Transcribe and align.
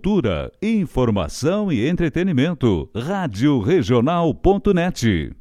Cultura, 0.00 0.52
informação 0.62 1.72
e 1.72 1.84
entretenimento. 1.88 2.88
Rádio 2.94 3.58
Regional.net. 3.58 5.34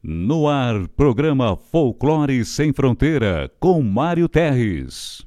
No 0.00 0.46
ar, 0.48 0.86
programa 0.90 1.56
Folclore 1.56 2.44
Sem 2.44 2.72
Fronteira, 2.72 3.50
com 3.58 3.82
Mário 3.82 4.28
Terres. 4.28 5.26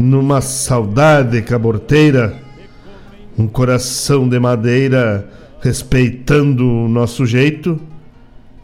numa 0.00 0.40
saudade 0.40 1.42
caborteira, 1.42 2.34
um 3.36 3.46
coração 3.46 4.26
de 4.26 4.40
madeira 4.40 5.28
respeitando 5.60 6.66
o 6.66 6.88
nosso 6.88 7.26
jeito, 7.26 7.78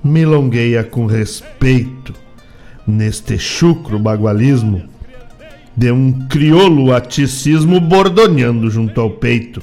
milongueia 0.03 0.83
com 0.83 1.05
respeito 1.05 2.15
neste 2.87 3.39
chucro 3.39 3.99
bagualismo 3.99 4.83
de 5.77 5.93
um 5.93 6.27
crioulo 6.27 6.95
aticismo 6.95 7.81
bordoneando 7.81 8.71
junto 8.71 8.99
ao 8.99 9.11
peito. 9.11 9.61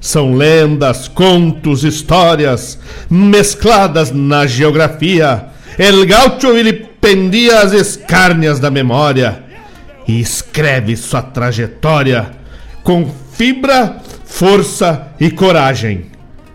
São 0.00 0.34
lendas, 0.34 1.08
contos, 1.08 1.84
histórias 1.84 2.78
mescladas 3.10 4.10
na 4.10 4.46
geografia. 4.46 5.44
El 5.78 6.06
gaucho 6.06 6.56
vilipendia 7.00 7.60
as 7.60 7.72
escárnias 7.72 8.60
da 8.60 8.70
memória 8.70 9.42
e 10.06 10.20
escreve 10.20 10.96
sua 10.96 11.22
trajetória 11.22 12.30
com 12.84 13.10
fibra, 13.32 13.96
força 14.24 15.08
e 15.18 15.30
coragem. 15.30 16.06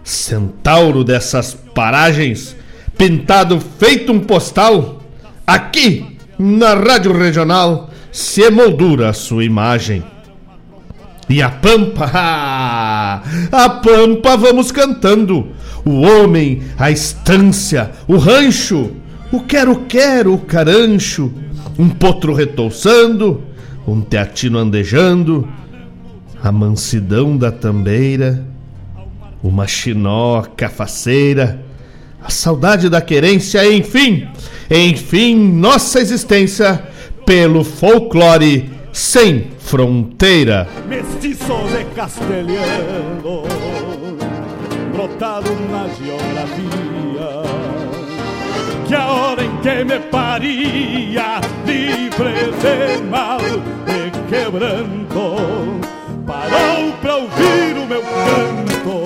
Centauro 0.03 1.03
dessas 1.03 1.55
paragens, 1.73 2.55
pintado 2.95 3.59
feito 3.79 4.11
um 4.11 4.19
postal, 4.19 5.01
aqui 5.47 6.17
na 6.37 6.75
Rádio 6.75 7.17
Regional 7.17 7.89
se 8.11 8.41
emoldura 8.41 9.11
sua 9.13 9.43
imagem. 9.43 10.03
E 11.27 11.41
a 11.41 11.49
pampa, 11.49 12.05
a 13.51 13.69
pampa 13.83 14.37
vamos 14.37 14.71
cantando. 14.71 15.47
O 15.83 16.01
homem, 16.01 16.63
a 16.77 16.91
estância, 16.91 17.91
o 18.07 18.17
rancho, 18.17 18.91
o 19.35 19.43
quero-quero, 19.43 20.33
o 20.33 20.37
carancho, 20.37 21.31
um 21.77 21.89
potro 21.89 22.33
retouçando, 22.33 23.43
um 23.85 23.99
teatino 23.99 24.57
andejando, 24.57 25.47
a 26.41 26.51
mansidão 26.51 27.35
da 27.35 27.51
tambeira, 27.51 28.45
uma 29.43 29.67
chinó 29.67 30.43
cafaceira, 30.55 31.61
a 32.23 32.29
saudade 32.29 32.87
da 32.89 33.01
querência, 33.01 33.69
enfim, 33.71 34.27
enfim, 34.71 35.35
nossa 35.35 35.99
existência 35.99 36.81
pelo 37.25 37.63
folclore 37.63 38.71
sem 38.93 39.47
fronteira. 39.59 40.67
Mestiço 40.87 41.53
de 41.77 41.83
castelhano, 41.93 43.43
brotado 44.93 45.49
na 45.69 45.87
geografia. 45.89 47.64
Que 48.87 48.93
a 48.93 49.11
hora 49.11 49.43
em 49.43 49.57
que 49.61 49.83
me 49.83 49.99
paria, 49.99 51.41
livre 51.65 52.51
de 52.61 53.01
mal 53.09 53.39
e 53.87 54.11
quebranto, 54.29 55.35
parou 56.25 56.91
pra 57.01 57.15
ouvir 57.15 57.77
o 57.77 57.87
meu 57.87 58.03
canto, 58.03 59.03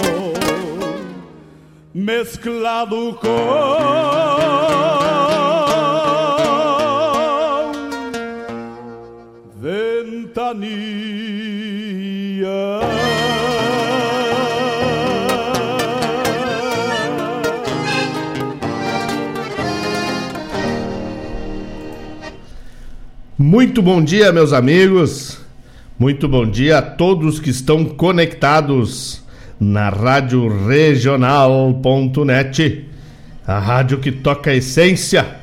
mesclado 1.94 3.18
com 3.22 3.30
ventania. 9.62 10.90
Muito 23.42 23.82
bom 23.82 24.04
dia, 24.04 24.34
meus 24.34 24.52
amigos. 24.52 25.38
Muito 25.98 26.28
bom 26.28 26.46
dia 26.46 26.80
a 26.80 26.82
todos 26.82 27.40
que 27.40 27.50
estão 27.50 27.86
conectados 27.86 29.24
na 29.58 29.88
Rádio 29.88 30.68
Regional.net, 30.68 31.24
a 33.48 33.58
rádio 33.58 34.00
que 34.00 34.12
toca 34.12 34.52
a 34.52 34.56
essência, 34.56 35.38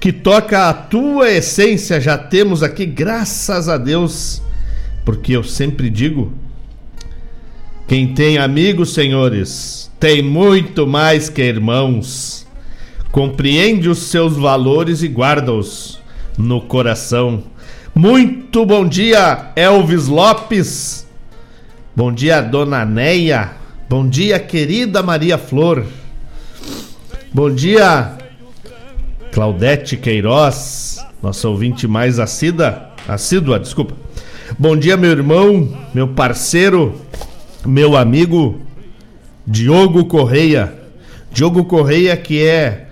que 0.00 0.10
toca 0.10 0.68
a 0.68 0.74
tua 0.74 1.30
essência. 1.30 2.00
Já 2.00 2.18
temos 2.18 2.64
aqui, 2.64 2.84
graças 2.84 3.68
a 3.68 3.78
Deus, 3.78 4.42
porque 5.04 5.36
eu 5.36 5.44
sempre 5.44 5.88
digo: 5.88 6.32
quem 7.86 8.12
tem 8.12 8.38
amigos, 8.38 8.92
senhores, 8.92 9.88
tem 10.00 10.20
muito 10.20 10.84
mais 10.84 11.28
que 11.28 11.42
irmãos. 11.42 12.44
Compreende 13.12 13.88
os 13.88 13.98
seus 13.98 14.36
valores 14.36 15.04
e 15.04 15.06
guarda-os 15.06 16.01
no 16.36 16.60
coração. 16.60 17.42
Muito 17.94 18.64
bom 18.64 18.86
dia, 18.86 19.52
Elvis 19.54 20.06
Lopes. 20.06 21.06
Bom 21.94 22.12
dia, 22.12 22.40
Dona 22.40 22.84
Neia. 22.84 23.52
Bom 23.88 24.08
dia, 24.08 24.38
querida 24.38 25.02
Maria 25.02 25.36
Flor. 25.36 25.84
Bom 27.34 27.50
dia, 27.50 28.16
Claudete 29.32 29.96
Queiroz, 29.96 31.04
nossa 31.22 31.48
ouvinte 31.48 31.86
mais 31.86 32.18
assídua, 32.18 32.90
assídua, 33.08 33.58
desculpa. 33.58 33.94
Bom 34.58 34.76
dia, 34.76 34.96
meu 34.96 35.10
irmão, 35.10 35.68
meu 35.94 36.08
parceiro, 36.08 37.00
meu 37.64 37.96
amigo 37.96 38.60
Diogo 39.46 40.04
Correia. 40.04 40.74
Diogo 41.32 41.64
Correia 41.64 42.16
que 42.16 42.42
é 42.42 42.88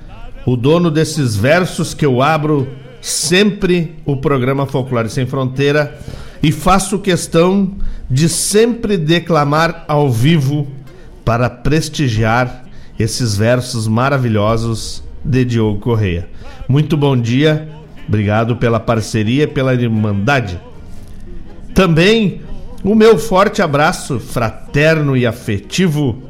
o 0.46 0.56
dono 0.56 0.90
desses 0.90 1.36
versos 1.36 1.92
que 1.92 2.04
eu 2.04 2.22
abro 2.22 2.66
sempre 3.00 3.96
o 4.04 4.16
programa 4.16 4.66
Folclore 4.66 5.08
Sem 5.08 5.26
Fronteira 5.26 5.98
e 6.42 6.52
faço 6.52 6.98
questão 6.98 7.74
de 8.10 8.28
sempre 8.28 8.96
declamar 8.96 9.84
ao 9.86 10.10
vivo 10.10 10.66
para 11.24 11.48
prestigiar 11.48 12.64
esses 12.98 13.36
versos 13.36 13.86
maravilhosos 13.86 15.02
de 15.24 15.44
Diogo 15.44 15.80
Correia. 15.80 16.28
Muito 16.68 16.96
bom 16.96 17.16
dia, 17.16 17.68
obrigado 18.06 18.56
pela 18.56 18.80
parceria, 18.80 19.46
pela 19.46 19.74
irmandade. 19.74 20.60
Também 21.74 22.40
o 22.82 22.94
meu 22.94 23.18
forte 23.18 23.62
abraço 23.62 24.18
fraterno 24.18 25.16
e 25.16 25.26
afetivo 25.26 26.22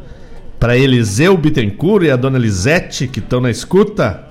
para 0.59 0.77
Eliseu 0.77 1.37
Bittencourt 1.37 2.05
e 2.05 2.11
a 2.11 2.17
dona 2.17 2.39
Lisete 2.39 3.09
que 3.09 3.21
estão 3.21 3.41
na 3.41 3.51
escuta. 3.51 4.25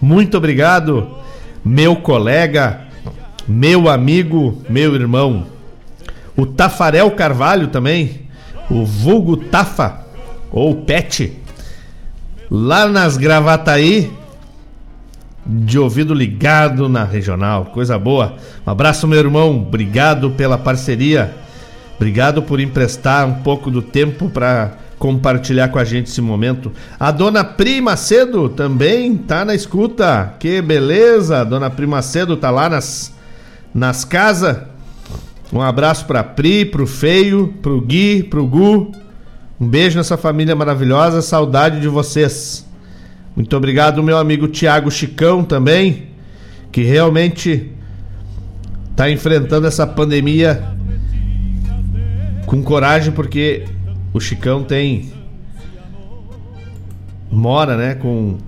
Muito 0.00 0.36
obrigado 0.36 1.23
meu 1.64 1.96
colega, 1.96 2.80
meu 3.48 3.88
amigo, 3.88 4.62
meu 4.68 4.94
irmão. 4.94 5.46
O 6.36 6.44
Tafarel 6.44 7.10
Carvalho 7.12 7.68
também, 7.68 8.22
o 8.70 8.84
vulgo 8.84 9.36
Tafa, 9.36 10.04
ou 10.50 10.82
Pet, 10.82 11.36
lá 12.50 12.86
nas 12.86 13.16
Gravataí, 13.16 14.12
de 15.46 15.78
ouvido 15.78 16.14
ligado 16.14 16.88
na 16.88 17.04
regional, 17.04 17.66
coisa 17.66 17.98
boa. 17.98 18.36
Um 18.66 18.70
abraço, 18.70 19.06
meu 19.06 19.18
irmão, 19.18 19.56
obrigado 19.56 20.30
pela 20.30 20.58
parceria, 20.58 21.34
obrigado 21.96 22.42
por 22.42 22.60
emprestar 22.60 23.26
um 23.26 23.34
pouco 23.42 23.70
do 23.70 23.82
tempo 23.82 24.28
para 24.28 24.83
compartilhar 24.98 25.68
com 25.68 25.78
a 25.78 25.84
gente 25.84 26.08
esse 26.08 26.20
momento. 26.20 26.72
A 26.98 27.10
dona 27.10 27.44
Prima 27.44 27.96
Cedo 27.96 28.48
também 28.48 29.16
tá 29.16 29.44
na 29.44 29.54
escuta. 29.54 30.34
Que 30.38 30.62
beleza! 30.62 31.40
A 31.40 31.44
dona 31.44 31.70
Prima 31.70 32.00
Cedo 32.02 32.36
tá 32.36 32.50
lá 32.50 32.68
nas, 32.68 33.14
nas 33.74 34.04
casas. 34.04 34.58
Um 35.52 35.60
abraço 35.60 36.06
pra 36.06 36.24
Pri, 36.24 36.64
pro 36.64 36.86
Feio, 36.86 37.54
pro 37.62 37.80
Gui, 37.80 38.22
pro 38.22 38.46
Gu. 38.46 38.92
Um 39.60 39.68
beijo 39.68 39.96
nessa 39.96 40.16
família 40.16 40.56
maravilhosa. 40.56 41.22
Saudade 41.22 41.80
de 41.80 41.88
vocês. 41.88 42.66
Muito 43.36 43.56
obrigado, 43.56 44.02
meu 44.02 44.16
amigo 44.16 44.46
Tiago 44.46 44.90
Chicão 44.90 45.42
também, 45.42 46.10
que 46.70 46.82
realmente 46.82 47.72
tá 48.94 49.10
enfrentando 49.10 49.66
essa 49.66 49.84
pandemia 49.86 50.62
com 52.46 52.62
coragem, 52.62 53.12
porque 53.12 53.64
o 54.14 54.20
Chicão 54.20 54.62
tem. 54.62 55.12
Mora, 57.30 57.76
né? 57.76 57.96
Com 57.96 58.38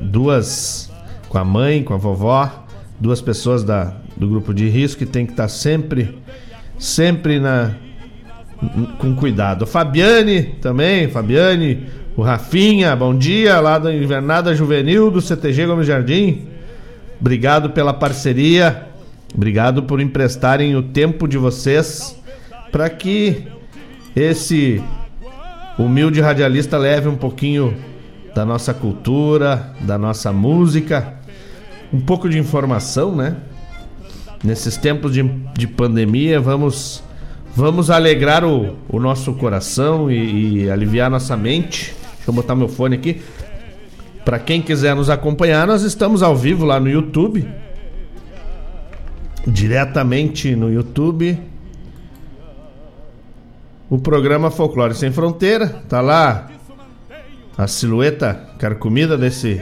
duas. 0.00 0.90
Com 1.28 1.36
a 1.36 1.44
mãe, 1.44 1.82
com 1.84 1.92
a 1.92 1.98
vovó. 1.98 2.64
Duas 2.98 3.20
pessoas 3.20 3.62
da, 3.62 3.94
do 4.16 4.26
grupo 4.26 4.54
de 4.54 4.68
risco 4.70 5.00
que 5.00 5.06
tem 5.06 5.26
que 5.26 5.32
estar 5.32 5.44
tá 5.44 5.48
sempre. 5.50 6.18
Sempre 6.78 7.38
na. 7.38 7.74
Com 8.98 9.14
cuidado. 9.14 9.66
Fabiane 9.66 10.44
também, 10.60 11.08
Fabiane, 11.08 11.88
o 12.16 12.22
Rafinha, 12.22 12.94
bom 12.94 13.12
dia, 13.12 13.58
lá 13.58 13.76
da 13.76 13.92
Invernada 13.92 14.54
Juvenil 14.54 15.10
do 15.10 15.20
CTG 15.20 15.66
Gomes 15.66 15.86
Jardim. 15.86 16.46
Obrigado 17.20 17.70
pela 17.70 17.92
parceria. 17.92 18.86
Obrigado 19.34 19.82
por 19.82 20.00
emprestarem 20.00 20.76
o 20.76 20.82
tempo 20.82 21.26
de 21.26 21.36
vocês 21.38 22.16
para 22.70 22.88
que 22.88 23.48
esse 24.14 24.80
humilde 25.84 26.20
radialista 26.20 26.78
leve 26.78 27.08
um 27.08 27.16
pouquinho 27.16 27.76
da 28.34 28.44
nossa 28.44 28.72
cultura, 28.72 29.74
da 29.80 29.98
nossa 29.98 30.32
música, 30.32 31.14
um 31.92 32.00
pouco 32.00 32.28
de 32.28 32.38
informação, 32.38 33.14
né? 33.14 33.36
Nesses 34.42 34.76
tempos 34.76 35.12
de, 35.12 35.22
de 35.56 35.66
pandemia, 35.66 36.40
vamos 36.40 37.02
vamos 37.54 37.90
alegrar 37.90 38.44
o, 38.44 38.76
o 38.88 38.98
nosso 38.98 39.34
coração 39.34 40.10
e, 40.10 40.62
e 40.62 40.70
aliviar 40.70 41.10
nossa 41.10 41.36
mente. 41.36 41.94
Deixa 42.16 42.30
eu 42.30 42.34
botar 42.34 42.54
meu 42.54 42.68
fone 42.68 42.96
aqui. 42.96 43.20
Para 44.24 44.38
quem 44.38 44.62
quiser 44.62 44.96
nos 44.96 45.10
acompanhar, 45.10 45.66
nós 45.66 45.82
estamos 45.82 46.22
ao 46.22 46.34
vivo 46.34 46.64
lá 46.64 46.80
no 46.80 46.88
YouTube. 46.88 47.46
Diretamente 49.46 50.54
no 50.56 50.72
YouTube 50.72 51.51
o 53.92 53.98
programa 53.98 54.50
Folclore 54.50 54.94
Sem 54.94 55.12
Fronteira. 55.12 55.68
Tá 55.86 56.00
lá 56.00 56.50
a 57.58 57.66
silhueta 57.66 58.48
carcomida 58.58 59.18
desse 59.18 59.60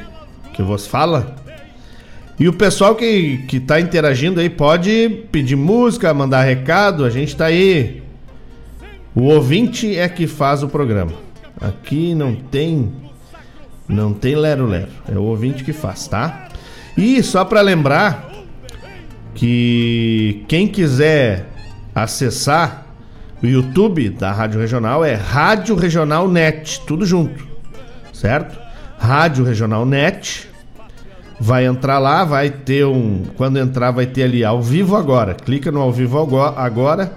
que 0.55 0.63
vos 0.63 0.87
fala. 0.87 1.35
E 2.39 2.47
o 2.47 2.53
pessoal 2.53 2.95
que, 2.95 3.39
que 3.49 3.59
tá 3.59 3.81
interagindo 3.81 4.39
aí 4.39 4.49
pode 4.49 5.27
pedir 5.33 5.57
música, 5.57 6.15
mandar 6.15 6.45
recado, 6.45 7.05
a 7.05 7.11
gente 7.11 7.35
tá 7.35 7.47
aí. 7.47 8.05
O 9.17 9.23
ouvinte 9.23 9.99
é 9.99 10.09
que 10.09 10.29
faz 10.29 10.63
o 10.63 10.69
programa. 10.69 11.13
Aqui 11.61 12.15
não 12.15 12.37
tem 12.37 12.93
não 13.89 14.13
tem 14.13 14.37
lero 14.37 14.65
lero, 14.65 14.93
é 15.13 15.19
o 15.19 15.25
ouvinte 15.25 15.65
que 15.65 15.73
faz, 15.73 16.07
tá? 16.07 16.49
E 16.97 17.21
só 17.25 17.45
para 17.45 17.61
lembrar 17.63 18.31
que 19.35 20.45
quem 20.47 20.69
quiser 20.69 21.49
acessar 21.93 22.90
o 23.43 23.47
YouTube 23.47 24.11
da 24.11 24.33
Rádio 24.33 24.61
Regional 24.61 25.05
é 25.05 25.15
Rádio 25.15 25.75
Regional 25.75 26.29
Net, 26.29 26.81
tudo 26.87 27.07
junto, 27.07 27.47
certo? 28.13 28.59
Rádio 28.99 29.45
Regional 29.45 29.87
Net. 29.87 30.49
Vai 31.43 31.65
entrar 31.65 31.99
lá, 31.99 32.23
vai 32.23 32.51
ter 32.51 32.85
um. 32.85 33.23
Quando 33.35 33.59
entrar, 33.59 33.93
vai 33.93 34.05
ter 34.05 34.25
ali 34.25 34.45
ao 34.45 34.61
vivo 34.61 34.95
agora. 34.95 35.33
Clica 35.33 35.73
no 35.73 35.81
ao 35.81 35.91
vivo 35.91 36.19
agora 36.39 37.13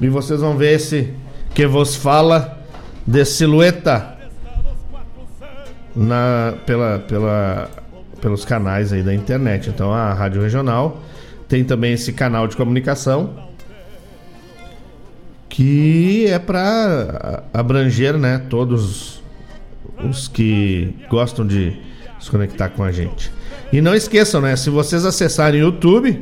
e 0.00 0.08
vocês 0.08 0.40
vão 0.40 0.56
ver 0.56 0.76
esse 0.76 1.12
que 1.54 1.66
vos 1.66 1.94
fala 1.94 2.58
de 3.06 3.22
silhueta 3.26 4.16
na, 5.94 6.54
pela, 6.64 6.98
pela, 7.00 7.70
pelos 8.18 8.46
canais 8.46 8.94
aí 8.94 9.02
da 9.02 9.14
internet. 9.14 9.68
Então 9.68 9.92
a 9.92 10.14
Rádio 10.14 10.40
Regional 10.40 11.02
tem 11.46 11.62
também 11.62 11.92
esse 11.92 12.14
canal 12.14 12.48
de 12.48 12.56
comunicação 12.56 13.52
que 15.48 16.26
é 16.26 16.38
para 16.38 17.44
abranger, 17.52 18.16
né, 18.16 18.42
todos 18.48 19.22
os 20.02 20.28
que 20.28 20.94
gostam 21.08 21.46
de 21.46 21.76
se 22.20 22.30
conectar 22.30 22.70
com 22.70 22.82
a 22.82 22.90
gente. 22.90 23.30
E 23.72 23.80
não 23.80 23.94
esqueçam, 23.94 24.40
né, 24.40 24.56
se 24.56 24.70
vocês 24.70 25.04
acessarem 25.04 25.60
o 25.60 25.66
YouTube, 25.66 26.20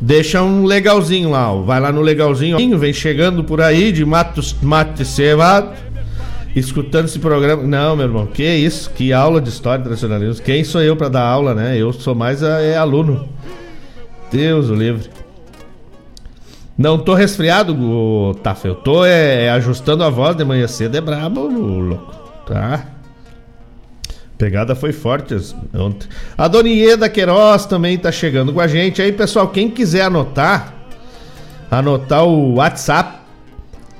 deixa 0.00 0.42
um 0.42 0.64
legalzinho 0.64 1.30
lá, 1.30 1.52
ó. 1.52 1.62
vai 1.62 1.80
lá 1.80 1.90
no 1.90 2.00
legalzinho, 2.00 2.78
vem 2.78 2.92
chegando 2.92 3.42
por 3.44 3.60
aí 3.60 3.92
de 3.92 4.04
mato, 4.04 4.40
mate 4.62 5.04
cevado 5.04 5.88
escutando 6.58 7.06
esse 7.06 7.18
programa. 7.18 7.62
Não, 7.62 7.96
meu 7.96 8.06
irmão, 8.06 8.26
que 8.26 8.42
isso? 8.42 8.90
Que 8.90 9.12
aula 9.12 9.40
de 9.40 9.48
história 9.48 9.84
tradicionalismo. 9.84 10.44
Quem 10.44 10.64
sou 10.64 10.82
eu 10.82 10.96
para 10.96 11.08
dar 11.08 11.22
aula, 11.22 11.54
né? 11.54 11.76
Eu 11.76 11.92
sou 11.92 12.14
mais 12.14 12.42
é, 12.42 12.76
aluno. 12.76 13.28
Deus 14.30 14.68
o 14.68 14.74
livre. 14.74 15.08
Não 16.78 16.96
tô 16.96 17.12
resfriado, 17.12 17.74
Tafa. 18.40 18.68
Eu 18.68 18.76
tô 18.76 19.04
é, 19.04 19.46
é, 19.46 19.50
ajustando 19.50 20.04
a 20.04 20.10
voz 20.10 20.36
de 20.36 20.44
manhã 20.44 20.68
cedo. 20.68 20.96
É 20.96 21.00
brabo, 21.00 21.48
louco. 21.48 22.14
Tá? 22.46 22.86
Pegada 24.38 24.76
foi 24.76 24.92
forte 24.92 25.34
ontem. 25.74 26.08
A 26.36 26.46
Dona 26.46 26.68
Ieda 26.68 27.08
Queiroz 27.08 27.66
também 27.66 27.98
tá 27.98 28.12
chegando 28.12 28.52
com 28.52 28.60
a 28.60 28.68
gente. 28.68 29.02
Aí, 29.02 29.10
pessoal, 29.10 29.48
quem 29.48 29.68
quiser 29.68 30.02
anotar, 30.02 30.72
anotar 31.68 32.24
o 32.24 32.54
WhatsApp 32.54 33.18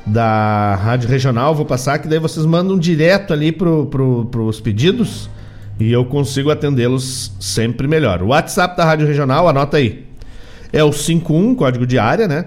da 0.06 0.76
Rádio 0.76 1.08
Regional, 1.08 1.56
vou 1.56 1.66
passar 1.66 1.99
que 1.99 2.06
daí 2.06 2.20
vocês 2.20 2.47
mandam 2.47 2.78
direto 2.78 3.32
ali 3.32 3.50
pro, 3.50 3.87
pro, 3.87 4.26
pros 4.26 4.61
pedidos 4.61 5.28
e 5.80 5.92
eu 5.92 6.04
consigo 6.04 6.49
atendê-los 6.52 7.32
sempre 7.40 7.88
melhor. 7.88 8.23
O 8.23 8.28
WhatsApp 8.28 8.76
da 8.76 8.85
Rádio 8.85 9.08
Regional, 9.08 9.49
anota 9.49 9.78
aí. 9.78 10.06
É 10.73 10.85
o 10.85 10.92
51, 10.92 11.56
código 11.56 11.85
de 11.85 11.99
área, 11.99 12.28
né? 12.28 12.44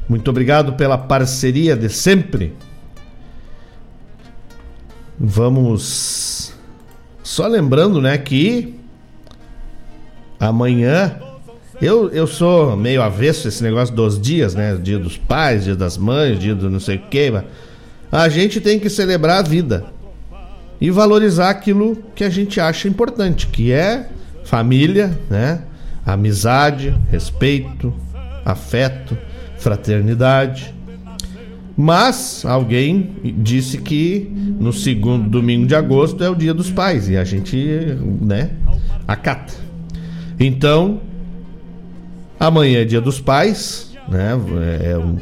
Muito 0.08 0.30
obrigado 0.30 0.74
pela 0.74 0.98
parceria 0.98 1.75
de 1.75 1.89
sempre. 1.89 2.54
Vamos 5.20 6.54
só 7.24 7.48
lembrando, 7.48 8.00
né, 8.00 8.20
que 8.20 8.76
amanhã. 10.39 11.15
Eu, 11.82 12.10
eu 12.10 12.25
sou 12.25 12.75
meio 12.75 13.01
avesso 13.01 13.48
esse 13.48 13.63
negócio 13.63 13.94
dos 13.94 14.20
dias, 14.20 14.56
né? 14.56 14.75
Dia 14.75 14.98
dos 14.98 15.15
pais, 15.17 15.63
dia 15.63 15.75
das 15.75 15.98
mães, 15.98 16.39
dia 16.39 16.56
do 16.56 16.70
não 16.70 16.79
sei 16.79 16.98
o 16.98 17.01
quê. 17.10 17.32
Mas 17.32 17.48
a 18.12 18.29
gente 18.29 18.60
tem 18.60 18.79
que 18.79 18.89
celebrar 18.89 19.39
a 19.39 19.48
vida 19.48 19.86
e 20.82 20.89
valorizar 20.89 21.50
aquilo 21.50 21.98
que 22.15 22.24
a 22.24 22.29
gente 22.29 22.60
acha 22.60 22.88
importante, 22.88 23.48
que 23.48 23.72
é 23.72 24.10
família, 24.44 25.17
né? 25.29 25.62
Amizade, 26.06 26.96
respeito, 27.12 27.94
afeto, 28.46 29.17
fraternidade. 29.58 30.74
Mas 31.75 32.44
alguém 32.44 33.12
disse 33.38 33.77
que 33.77 34.32
no 34.60 34.74
segundo 34.74 35.29
domingo 35.29 35.67
de 35.67 35.75
agosto 35.75 36.24
é 36.24 36.29
o 36.29 36.34
dia 36.34 36.53
dos 36.53 36.72
pais 36.72 37.08
e 37.08 37.17
a 37.17 37.24
gente, 37.24 37.56
né, 38.20 38.50
acata. 39.08 39.66
Então, 40.39 41.01
amanhã 42.39 42.82
é 42.82 42.86
dia 42.86 43.01
dos 43.01 43.20
pais, 43.20 43.94
né? 44.08 44.34
É, 44.82 44.91
é 44.91 44.98
um, 44.98 45.17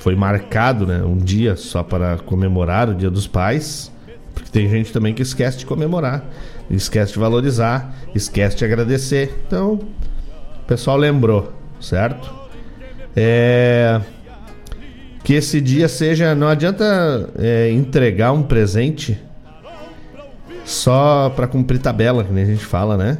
foi 0.00 0.14
marcado, 0.14 0.86
né, 0.86 1.02
um 1.02 1.16
dia 1.16 1.56
só 1.56 1.82
para 1.82 2.16
comemorar 2.18 2.88
o 2.88 2.94
Dia 2.94 3.10
dos 3.10 3.26
Pais, 3.26 3.92
porque 4.34 4.50
tem 4.50 4.66
gente 4.68 4.92
também 4.92 5.12
que 5.12 5.20
esquece 5.20 5.58
de 5.58 5.66
comemorar, 5.66 6.24
esquece 6.70 7.12
de 7.12 7.18
valorizar, 7.18 7.94
esquece 8.14 8.56
de 8.56 8.64
agradecer. 8.64 9.42
Então, 9.46 9.74
o 9.74 10.66
pessoal 10.66 10.96
lembrou, 10.96 11.52
certo? 11.78 12.32
É 13.14 14.00
que 15.22 15.34
esse 15.34 15.60
dia 15.60 15.88
seja. 15.88 16.34
Não 16.34 16.48
adianta 16.48 17.30
é, 17.38 17.70
entregar 17.70 18.32
um 18.32 18.42
presente 18.42 19.18
só 20.64 21.30
para 21.30 21.46
cumprir 21.46 21.78
tabela, 21.78 22.24
que 22.24 22.32
nem 22.32 22.44
a 22.44 22.46
gente 22.46 22.64
fala, 22.64 22.96
né? 22.96 23.18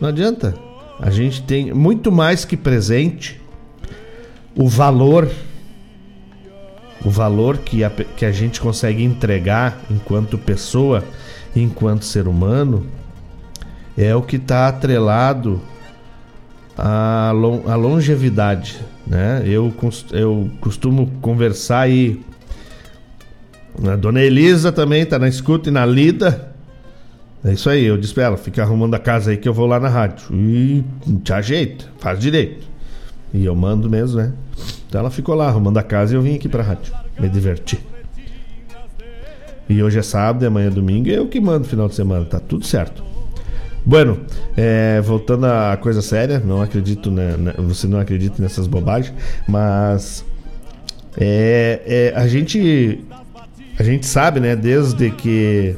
Não 0.00 0.08
adianta. 0.08 0.54
A 1.00 1.10
gente 1.10 1.42
tem 1.42 1.72
muito 1.72 2.10
mais 2.10 2.44
que 2.44 2.56
presente 2.56 3.40
o 4.54 4.68
valor 4.68 5.28
o 7.04 7.10
valor 7.10 7.58
que 7.58 7.84
a, 7.84 7.90
que 7.90 8.24
a 8.24 8.32
gente 8.32 8.60
consegue 8.60 9.04
entregar 9.04 9.80
enquanto 9.88 10.36
pessoa, 10.36 11.04
enquanto 11.54 12.04
ser 12.04 12.26
humano, 12.26 12.84
é 13.96 14.14
o 14.14 14.22
que 14.22 14.36
está 14.36 14.66
atrelado 14.66 15.60
à, 16.76 17.30
à 17.30 17.74
longevidade. 17.76 18.80
Né? 19.06 19.42
Eu, 19.46 19.72
eu 20.12 20.50
costumo 20.60 21.12
conversar 21.20 21.80
aí. 21.80 22.20
A 23.86 23.94
dona 23.94 24.20
Elisa 24.20 24.72
também 24.72 25.02
está 25.02 25.16
na 25.16 25.28
escuta 25.28 25.68
e 25.68 25.72
na 25.72 25.86
lida. 25.86 26.55
É 27.46 27.52
isso 27.52 27.70
aí, 27.70 27.84
eu 27.84 27.96
disse 27.96 28.12
pra 28.12 28.24
ela, 28.24 28.36
fica 28.36 28.60
arrumando 28.60 28.94
a 28.94 28.98
casa 28.98 29.30
aí 29.30 29.36
que 29.36 29.48
eu 29.48 29.54
vou 29.54 29.66
lá 29.66 29.78
na 29.78 29.88
rádio. 29.88 30.34
E 30.34 30.84
te 31.22 31.32
ajeita, 31.32 31.84
faz 31.96 32.18
direito. 32.18 32.66
E 33.32 33.44
eu 33.44 33.54
mando 33.54 33.88
mesmo, 33.88 34.18
né? 34.18 34.32
Então 34.88 35.00
ela 35.00 35.10
ficou 35.10 35.32
lá 35.32 35.46
arrumando 35.46 35.78
a 35.78 35.82
casa 35.84 36.12
e 36.12 36.16
eu 36.16 36.22
vim 36.22 36.34
aqui 36.34 36.48
pra 36.48 36.64
rádio. 36.64 36.92
Me 37.20 37.28
divertir. 37.28 37.78
E 39.68 39.80
hoje 39.80 39.96
é 39.96 40.02
sábado 40.02 40.44
amanhã 40.44 40.66
é 40.66 40.70
domingo. 40.70 41.08
E 41.08 41.14
eu 41.14 41.28
que 41.28 41.40
mando 41.40 41.68
final 41.68 41.86
de 41.86 41.94
semana, 41.94 42.24
tá 42.24 42.40
tudo 42.40 42.66
certo. 42.66 43.04
Bueno, 43.84 44.18
é, 44.56 45.00
voltando 45.00 45.46
à 45.46 45.76
coisa 45.76 46.02
séria, 46.02 46.40
não 46.40 46.60
acredito, 46.60 47.12
né, 47.12 47.36
né 47.36 47.54
você 47.58 47.86
não 47.86 48.00
acredita 48.00 48.42
nessas 48.42 48.66
bobagens, 48.66 49.14
mas 49.46 50.24
é, 51.16 51.80
é, 51.86 52.12
a 52.16 52.26
gente 52.26 53.04
a 53.78 53.84
gente 53.84 54.04
sabe, 54.04 54.40
né, 54.40 54.56
desde 54.56 55.10
que 55.12 55.76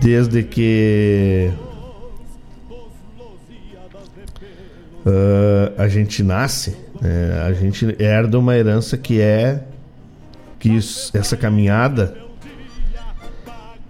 desde 0.00 0.42
que 0.42 1.50
uh, 5.04 5.72
a 5.76 5.88
gente 5.88 6.22
nasce, 6.22 6.76
né, 7.00 7.42
a 7.46 7.52
gente 7.52 7.96
herda 7.98 8.38
uma 8.38 8.56
herança 8.56 8.96
que 8.96 9.20
é 9.20 9.62
que 10.58 10.70
isso, 10.70 11.16
essa 11.16 11.36
caminhada 11.36 12.16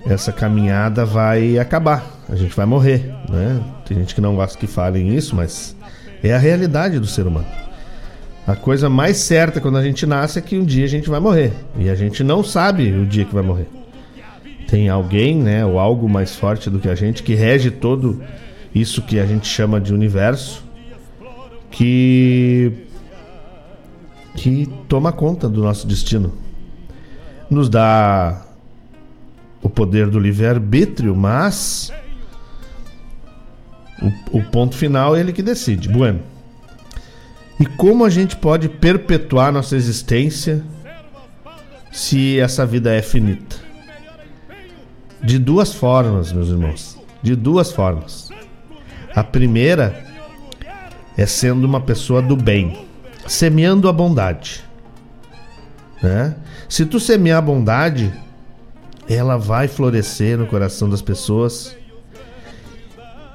essa 0.07 0.33
caminhada 0.33 1.05
vai 1.05 1.59
acabar, 1.59 2.07
a 2.29 2.35
gente 2.35 2.55
vai 2.57 2.65
morrer, 2.65 3.13
né? 3.29 3.63
Tem 3.85 3.99
gente 3.99 4.15
que 4.15 4.21
não 4.21 4.37
gosta 4.37 4.59
que 4.59 4.67
falem 4.67 5.15
isso, 5.15 5.37
mas 5.37 5.77
é 6.23 6.33
a 6.33 6.39
realidade 6.39 6.99
do 6.99 7.07
ser 7.07 7.27
humano. 7.27 7.47
A 8.47 8.57
coisa 8.57 8.89
mais 8.89 9.19
certa 9.19 9.61
quando 9.61 9.77
a 9.77 9.83
gente 9.83 10.07
nasce 10.07 10.39
é 10.39 10.43
que 10.43 10.57
um 10.57 10.65
dia 10.65 10.85
a 10.85 10.89
gente 10.89 11.11
vai 11.11 11.21
morrer 11.21 11.53
e 11.77 11.91
a 11.91 11.95
gente 11.95 12.25
não 12.25 12.43
sabe 12.43 12.91
o 12.91 13.05
dia 13.05 13.27
que 13.27 13.35
vai 13.35 13.43
morrer 13.43 13.69
tem 14.69 14.91
alguém, 14.91 15.35
né, 15.35 15.65
ou 15.65 15.79
algo 15.79 16.07
mais 16.09 16.37
forte 16.37 16.69
do 16.69 16.79
que 16.79 16.91
a 16.91 16.95
gente 16.95 17.23
que 17.23 17.35
rege 17.35 17.71
todo 17.71 18.23
isso 18.75 19.01
que 19.01 19.19
a 19.19 19.25
gente 19.25 19.49
chama 19.49 19.81
de 19.81 19.95
universo, 19.95 20.63
que 21.71 22.85
que 24.37 24.69
toma 24.87 25.11
conta 25.11 25.49
do 25.49 25.63
nosso 25.63 25.87
destino. 25.87 26.33
Nos 27.51 27.69
dá 27.69 28.43
o 29.63 29.71
poder 29.71 30.09
do 30.09 30.21
livre-arbítrio, 30.21 31.17
mas 31.17 31.91
o, 34.01 34.39
o, 34.39 34.45
ponto 34.45 34.77
final 34.77 35.17
é 35.17 35.21
ele 35.21 35.33
que 35.33 35.43
decide. 35.43 35.89
Bueno. 35.89 36.21
E 37.59 37.67
como 37.67 38.05
a 38.05 38.11
gente 38.11 38.37
pode 38.37 38.69
perpetuar 38.69 39.51
nossa 39.51 39.75
existência 39.75 40.63
se 41.91 42.39
essa 42.39 42.65
vida 42.65 42.95
é 42.95 43.03
finita? 43.03 43.68
De 45.23 45.39
duas 45.39 45.73
formas, 45.73 46.33
meus 46.33 46.49
irmãos. 46.49 46.99
De 47.23 47.35
duas 47.35 47.73
formas. 47.73 48.31
A 49.15 49.25
primeira 49.25 50.05
é 51.17 51.27
sendo 51.27 51.65
uma 51.65 51.81
pessoa 51.81 52.23
do 52.23 52.37
bem, 52.37 52.87
semeando 53.27 53.89
a 53.89 53.93
bondade. 53.93 54.65
Né? 56.03 56.37
Se 56.69 56.87
tu 56.87 57.01
semear 57.01 57.39
a 57.39 57.43
bondade, 57.43 58.13
ela 59.09 59.37
vai 59.37 59.67
florescer 59.67 60.39
no 60.39 60.47
coração 60.47 60.89
das 60.89 61.03
pessoas. 61.03 61.77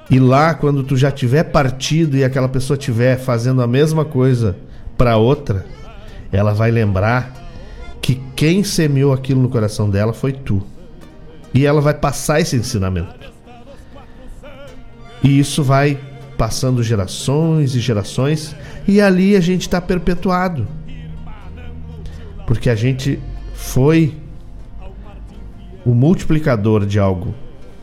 E 0.10 0.20
lá, 0.20 0.54
quando 0.54 0.84
tu 0.84 0.96
já 0.96 1.12
tiver 1.12 1.44
partido 1.46 2.16
e 2.16 2.24
aquela 2.24 2.48
pessoa 2.48 2.78
estiver 2.78 3.18
fazendo 3.18 3.62
a 3.62 3.68
mesma 3.68 4.06
coisa 4.06 4.56
para 4.98 5.18
outra, 5.18 5.66
ela 6.32 6.54
vai 6.54 6.72
lembrar 6.72 7.34
que 8.02 8.22
quem 8.36 8.64
semeou 8.64 9.12
aquilo 9.12 9.42
no 9.42 9.50
coração 9.50 9.90
dela 9.90 10.14
foi 10.14 10.32
tu. 10.32 10.64
E 11.54 11.66
ela 11.66 11.82
vai 11.82 11.94
passar 11.94 12.40
esse 12.40 12.56
ensinamento. 12.56 13.32
E 15.24 15.40
isso 15.40 15.64
vai 15.64 16.00
passando 16.38 16.84
gerações 16.84 17.76
e 17.76 17.80
gerações, 17.80 18.56
e 18.88 19.00
ali 19.00 19.36
a 19.36 19.40
gente 19.40 19.62
está 19.62 19.80
perpetuado. 19.80 20.68
Porque 22.46 22.70
a 22.70 22.76
gente 22.76 23.20
foi 23.54 24.18
o 25.86 25.94
multiplicador 25.94 26.86
de 26.86 27.00
algo 27.00 27.34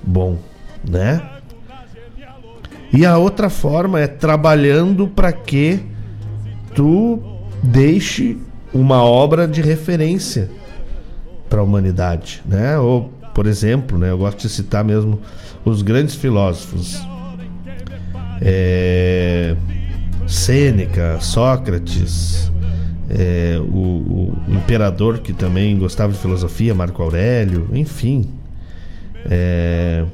bom, 0.02 0.38
né? 0.86 1.22
E 2.92 3.06
a 3.06 3.16
outra 3.16 3.48
forma 3.48 4.00
é 4.00 4.06
trabalhando 4.06 5.06
para 5.06 5.32
que 5.32 5.80
tu 6.74 7.22
deixe 7.62 8.36
uma 8.74 9.04
obra 9.04 9.46
de 9.46 9.62
referência 9.62 10.50
para 11.48 11.60
a 11.60 11.62
humanidade, 11.62 12.42
né? 12.44 12.78
Ou, 12.78 13.12
por 13.34 13.46
exemplo, 13.46 13.98
né, 13.98 14.10
eu 14.10 14.18
gosto 14.18 14.38
de 14.38 14.48
citar 14.48 14.84
mesmo 14.84 15.20
os 15.64 15.82
grandes 15.82 16.14
filósofos. 16.14 17.00
É, 18.42 19.54
Sêneca, 20.26 21.18
Sócrates, 21.20 22.50
é, 23.08 23.58
o, 23.58 23.78
o, 23.78 24.36
imperador 24.48 25.18
que 25.18 25.32
também 25.32 25.76
gostava 25.78 26.12
de 26.12 26.18
filosofia, 26.18 26.74
Marco 26.74 27.02
Aurélio, 27.02 27.68
enfim. 27.72 28.30
É, 29.26 30.04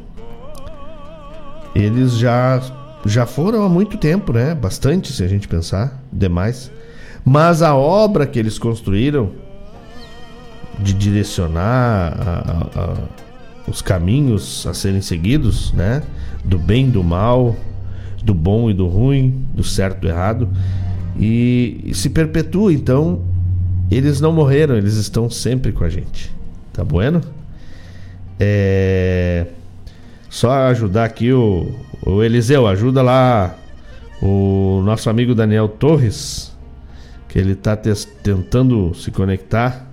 eles 1.74 2.16
já, 2.16 2.60
já 3.04 3.26
foram 3.26 3.62
há 3.62 3.68
muito 3.68 3.98
tempo, 3.98 4.32
né? 4.32 4.54
Bastante, 4.54 5.12
se 5.12 5.22
a 5.22 5.28
gente 5.28 5.46
pensar, 5.46 6.02
demais. 6.10 6.70
Mas 7.24 7.60
a 7.60 7.74
obra 7.74 8.26
que 8.26 8.38
eles 8.38 8.58
construíram 8.58 9.32
de 10.78 10.92
direcionar 10.92 12.12
a, 12.18 12.80
a, 12.80 12.96
os 13.66 13.80
caminhos 13.82 14.66
a 14.66 14.74
serem 14.74 15.00
seguidos, 15.00 15.72
né? 15.72 16.02
Do 16.44 16.58
bem, 16.58 16.90
do 16.90 17.02
mal, 17.02 17.56
do 18.22 18.34
bom 18.34 18.70
e 18.70 18.74
do 18.74 18.86
ruim, 18.86 19.46
do 19.54 19.64
certo 19.64 19.98
e 19.98 20.00
do 20.02 20.08
errado, 20.08 20.48
e, 21.18 21.80
e 21.84 21.94
se 21.94 22.10
perpetua. 22.10 22.72
Então, 22.72 23.20
eles 23.90 24.20
não 24.20 24.32
morreram, 24.32 24.76
eles 24.76 24.94
estão 24.94 25.30
sempre 25.30 25.72
com 25.72 25.84
a 25.84 25.88
gente. 25.88 26.34
Tá 26.72 26.84
bueno? 26.84 27.20
É... 28.38 29.46
Só 30.28 30.50
ajudar 30.68 31.04
aqui 31.04 31.32
o, 31.32 31.74
o 32.04 32.22
Eliseu, 32.22 32.66
ajuda 32.66 33.00
lá 33.00 33.54
o 34.20 34.82
nosso 34.84 35.08
amigo 35.08 35.34
Daniel 35.34 35.68
Torres, 35.68 36.52
que 37.28 37.38
ele 37.38 37.52
está 37.52 37.76
tentando 37.76 38.92
se 38.94 39.10
conectar 39.10 39.85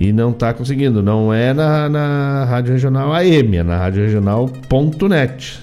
e 0.00 0.12
não 0.12 0.30
está 0.30 0.54
conseguindo. 0.54 1.02
Não 1.02 1.34
é 1.34 1.52
na, 1.52 1.88
na 1.88 2.44
Rádio 2.44 2.72
Regional 2.72 3.12
AM, 3.12 3.56
é 3.56 3.62
na 3.62 3.76
Rádio 3.76 4.04
Regional.net. 4.04 5.60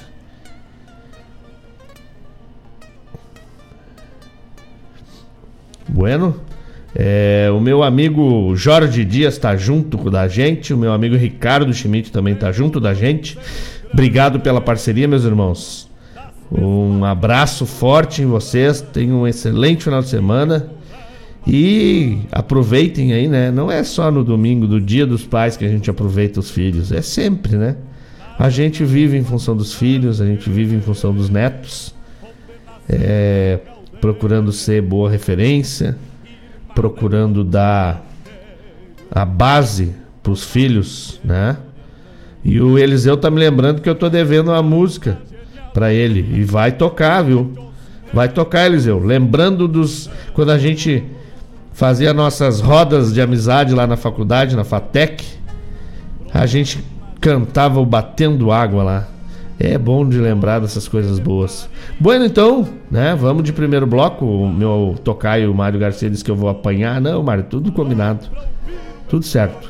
Bueno, 5.88 6.36
é, 6.94 7.50
o 7.56 7.62
meu 7.62 7.82
amigo 7.82 8.54
Jorge 8.56 9.06
Dias 9.06 9.36
está 9.36 9.56
junto 9.56 10.10
da 10.12 10.28
gente, 10.28 10.74
o 10.74 10.78
meu 10.78 10.92
amigo 10.92 11.16
Ricardo 11.16 11.74
Schmidt 11.74 12.12
também 12.12 12.34
está 12.34 12.52
junto 12.52 12.82
da 12.82 12.94
gente. 12.94 13.38
Obrigado 13.94 14.42
pela 14.42 14.60
parceria, 14.60 15.08
meus 15.08 15.24
irmãos. 15.24 15.90
Um 16.52 17.06
abraço 17.06 17.66
forte 17.66 18.22
em 18.22 18.26
vocês. 18.26 18.82
Tenham 18.82 19.22
um 19.22 19.28
excelente 19.28 19.86
final 19.86 20.02
de 20.02 20.10
semana. 20.10 20.70
E 21.48 22.22
aproveitem 22.32 23.14
aí, 23.14 23.28
né? 23.28 23.52
Não 23.52 23.72
é 23.72 23.84
só 23.84 24.10
no 24.10 24.24
domingo, 24.24 24.66
do 24.66 24.82
dia 24.82 25.06
dos 25.06 25.26
pais, 25.26 25.56
que 25.56 25.64
a 25.64 25.70
gente 25.70 25.90
aproveita 25.90 26.40
os 26.40 26.50
filhos, 26.50 26.92
é 26.92 27.02
sempre, 27.02 27.56
né? 27.56 27.76
A 28.38 28.50
gente 28.50 28.84
vive 28.84 29.18
em 29.18 29.24
função 29.24 29.56
dos 29.56 29.74
filhos, 29.74 30.20
a 30.20 30.26
gente 30.26 30.50
vive 30.50 30.76
em 30.76 30.82
função 30.82 31.14
dos 31.14 31.30
netos, 31.30 31.94
é, 32.90 33.60
procurando 34.02 34.52
ser 34.52 34.82
boa 34.82 35.10
referência, 35.10 35.96
procurando 36.74 37.44
dar 37.44 38.06
a 39.12 39.24
base 39.24 39.94
para 40.22 40.32
os 40.32 40.44
filhos, 40.44 41.20
né? 41.24 41.58
E 42.44 42.60
o 42.60 42.78
Eliseu 42.78 43.16
tá 43.16 43.32
me 43.32 43.40
lembrando 43.40 43.82
que 43.82 43.90
eu 43.90 43.96
tô 43.96 44.10
devendo 44.10 44.50
uma 44.50 44.62
música 44.62 45.18
para 45.74 45.94
ele 45.94 46.40
e 46.40 46.44
vai 46.44 46.72
tocar, 46.72 47.22
viu? 47.22 47.52
Vai 48.14 48.30
tocar, 48.30 48.66
Eliseu. 48.66 49.00
Lembrando 49.00 49.68
dos 49.68 50.10
quando 50.34 50.52
a 50.52 50.58
gente 50.58 51.04
fazia 51.76 52.14
nossas 52.14 52.62
rodas 52.62 53.14
de 53.14 53.22
amizade 53.22 53.76
lá 53.76 53.86
na 53.86 53.98
faculdade, 53.98 54.56
na 54.56 54.64
FATEC. 54.64 55.26
A 56.34 56.46
gente 56.46 56.82
cantava 57.20 57.82
o 57.82 57.86
Batendo 57.86 58.50
Água 58.50 58.82
lá. 58.82 59.08
É 59.60 59.78
bom 59.78 60.08
de 60.08 60.18
lembrar 60.18 60.60
dessas 60.60 60.88
coisas 60.88 61.20
boas. 61.20 61.70
Bueno, 62.00 62.26
então, 62.26 62.68
né? 62.90 63.16
Vamos 63.16 63.44
de 63.44 63.52
primeiro 63.52 63.86
bloco. 63.86 64.26
O 64.26 64.50
meu 64.50 64.96
tocaio, 65.04 65.52
o 65.52 65.56
Mário 65.56 65.80
Garcia, 65.80 66.10
disse 66.10 66.24
que 66.24 66.32
eu 66.32 66.36
vou 66.36 66.50
apanhar. 66.50 67.00
Não, 67.02 67.22
Mário, 67.22 67.44
tudo 67.44 67.72
combinado. 67.72 68.26
Tudo 69.10 69.26
certo. 69.26 69.70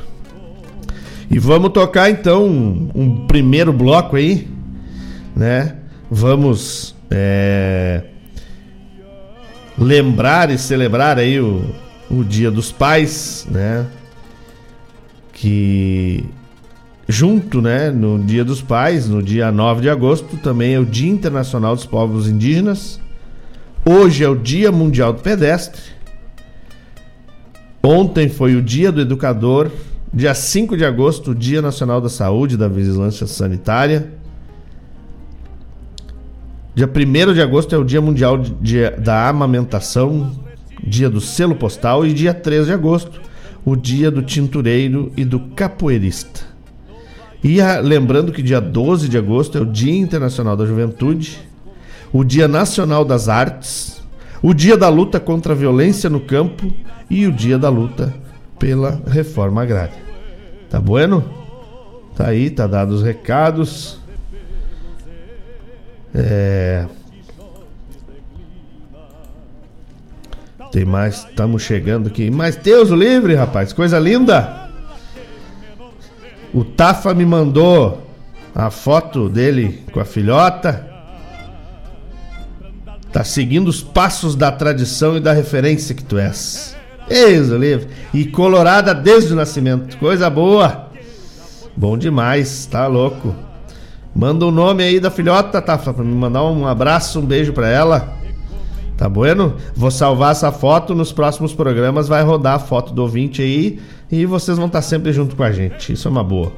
E 1.28 1.40
vamos 1.40 1.70
tocar 1.70 2.08
então 2.08 2.46
um, 2.46 2.88
um 2.94 3.26
primeiro 3.26 3.72
bloco 3.72 4.14
aí, 4.14 4.48
né? 5.34 5.74
Vamos 6.08 6.94
é, 7.10 8.02
lembrar 9.76 10.50
e 10.50 10.58
celebrar 10.58 11.18
aí 11.18 11.40
o, 11.40 11.64
o 12.10 12.22
Dia 12.24 12.50
dos 12.50 12.72
Pais, 12.72 13.46
né? 13.50 13.86
Que 15.32 16.24
junto, 17.08 17.60
né, 17.60 17.90
no 17.90 18.18
Dia 18.18 18.44
dos 18.44 18.60
Pais, 18.60 19.08
no 19.08 19.22
dia 19.22 19.52
9 19.52 19.82
de 19.82 19.90
agosto, 19.90 20.36
também 20.38 20.74
é 20.74 20.78
o 20.78 20.84
Dia 20.84 21.10
Internacional 21.10 21.74
dos 21.74 21.86
Povos 21.86 22.28
Indígenas. 22.28 23.00
Hoje 23.84 24.24
é 24.24 24.28
o 24.28 24.34
Dia 24.34 24.72
Mundial 24.72 25.12
do 25.12 25.22
Pedestre. 25.22 25.80
Ontem 27.82 28.28
foi 28.28 28.56
o 28.56 28.62
Dia 28.62 28.90
do 28.90 29.00
Educador. 29.00 29.70
Dia 30.12 30.34
5 30.34 30.76
de 30.76 30.84
agosto, 30.84 31.30
o 31.32 31.34
Dia 31.34 31.62
Nacional 31.62 32.00
da 32.00 32.08
Saúde 32.08 32.54
e 32.54 32.58
da 32.58 32.68
Vigilância 32.68 33.26
Sanitária. 33.26 34.12
Dia 36.74 36.88
1 36.88 37.32
de 37.32 37.40
agosto 37.40 37.74
é 37.74 37.78
o 37.78 37.84
Dia 37.84 38.00
Mundial 38.00 38.38
de, 38.38 38.90
da 38.90 39.28
Amamentação, 39.28 40.32
dia 40.86 41.10
do 41.10 41.20
selo 41.20 41.54
postal, 41.54 42.06
e 42.06 42.12
dia 42.12 42.32
3 42.32 42.66
de 42.66 42.72
agosto, 42.72 43.20
o 43.64 43.74
dia 43.74 44.10
do 44.10 44.22
tintureiro 44.22 45.12
e 45.16 45.24
do 45.24 45.40
capoeirista. 45.40 46.40
E 47.42 47.60
a, 47.60 47.80
lembrando 47.80 48.32
que 48.32 48.42
dia 48.42 48.60
12 48.60 49.08
de 49.08 49.18
agosto 49.18 49.58
é 49.58 49.60
o 49.60 49.66
Dia 49.66 49.94
Internacional 49.94 50.56
da 50.56 50.64
Juventude, 50.64 51.38
o 52.12 52.24
Dia 52.24 52.48
Nacional 52.48 53.04
das 53.04 53.28
Artes, 53.28 54.02
o 54.42 54.54
Dia 54.54 54.76
da 54.76 54.88
Luta 54.88 55.20
contra 55.20 55.52
a 55.52 55.56
Violência 55.56 56.08
no 56.08 56.20
Campo 56.20 56.72
e 57.10 57.26
o 57.26 57.32
Dia 57.32 57.58
da 57.58 57.68
Luta 57.68 58.14
pela 58.58 59.02
Reforma 59.06 59.62
Agrária. 59.62 59.94
Tá 60.70 60.80
bueno? 60.80 61.24
Tá 62.16 62.28
aí, 62.28 62.50
tá 62.50 62.66
dados 62.66 63.00
os 63.00 63.02
recados. 63.02 64.00
É, 66.14 66.86
Tem 70.72 70.84
mais, 70.84 71.26
estamos 71.28 71.62
chegando 71.62 72.08
aqui. 72.08 72.30
Mas 72.30 72.56
Deus 72.56 72.90
o 72.90 72.96
livre, 72.96 73.34
rapaz, 73.34 73.72
coisa 73.72 73.98
linda. 73.98 74.68
O 76.52 76.64
Tafa 76.64 77.12
me 77.14 77.24
mandou 77.24 78.02
a 78.54 78.70
foto 78.70 79.28
dele 79.28 79.84
com 79.92 80.00
a 80.00 80.04
filhota. 80.04 80.86
Tá 83.12 83.24
seguindo 83.24 83.68
os 83.68 83.82
passos 83.82 84.34
da 84.34 84.50
tradição 84.50 85.16
e 85.16 85.20
da 85.20 85.32
referência 85.32 85.94
que 85.94 86.04
tu 86.04 86.18
és. 86.18 86.76
Deus 87.08 87.50
o 87.50 87.56
livre. 87.56 87.88
E 88.12 88.24
colorada 88.24 88.94
desde 88.94 89.32
o 89.32 89.36
nascimento. 89.36 89.96
Coisa 89.98 90.28
boa. 90.28 90.86
Bom 91.76 91.96
demais, 91.96 92.66
tá 92.66 92.86
louco. 92.86 93.34
Manda 94.14 94.46
o 94.46 94.50
nome 94.50 94.82
aí 94.82 94.98
da 94.98 95.10
filhota, 95.10 95.60
Tafa, 95.60 95.92
pra 95.92 96.02
me 96.02 96.14
mandar 96.14 96.42
um 96.44 96.66
abraço, 96.66 97.20
um 97.20 97.26
beijo 97.26 97.52
pra 97.52 97.68
ela. 97.68 98.16
Tá 98.96 99.08
bueno? 99.08 99.54
Vou 99.74 99.90
salvar 99.90 100.32
essa 100.32 100.50
foto 100.50 100.94
nos 100.94 101.12
próximos 101.12 101.52
programas, 101.52 102.08
vai 102.08 102.22
rodar 102.22 102.54
a 102.54 102.58
foto 102.58 102.94
do 102.94 103.02
ouvinte 103.02 103.42
aí 103.42 103.78
e 104.10 104.24
vocês 104.24 104.56
vão 104.56 104.66
estar 104.66 104.80
sempre 104.80 105.12
junto 105.12 105.36
com 105.36 105.42
a 105.42 105.52
gente. 105.52 105.92
Isso 105.92 106.08
é 106.08 106.10
uma 106.10 106.24
boa. 106.24 106.52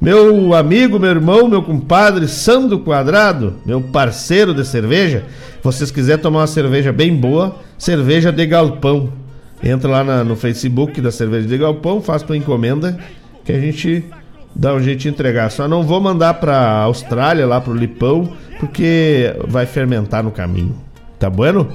Meu 0.00 0.54
amigo, 0.54 0.98
meu 0.98 1.10
irmão, 1.10 1.46
meu 1.46 1.62
compadre 1.62 2.26
Sandro 2.26 2.80
Quadrado, 2.80 3.54
meu 3.64 3.80
parceiro 3.80 4.52
de 4.52 4.64
cerveja, 4.64 5.24
vocês 5.62 5.90
quiserem 5.92 6.20
tomar 6.20 6.40
uma 6.40 6.46
cerveja 6.46 6.90
bem 6.90 7.14
boa, 7.14 7.56
cerveja 7.78 8.32
de 8.32 8.44
galpão. 8.46 9.12
Entra 9.62 9.88
lá 9.88 10.02
na, 10.02 10.24
no 10.24 10.34
Facebook 10.34 11.00
da 11.00 11.12
cerveja 11.12 11.46
de 11.46 11.56
galpão, 11.56 12.00
faz 12.00 12.22
tua 12.22 12.36
encomenda 12.36 12.98
que 13.44 13.52
a 13.52 13.60
gente 13.60 14.04
dá 14.56 14.74
um 14.74 14.80
jeito 14.80 15.00
de 15.00 15.08
entregar. 15.08 15.50
Só 15.50 15.68
não 15.68 15.84
vou 15.84 16.00
mandar 16.00 16.34
para 16.34 16.80
Austrália, 16.80 17.46
lá 17.46 17.60
pro 17.60 17.72
Lipão, 17.74 18.32
porque 18.58 19.36
vai 19.46 19.66
fermentar 19.66 20.24
no 20.24 20.32
caminho. 20.32 20.74
Tá 21.22 21.30
bueno? 21.30 21.68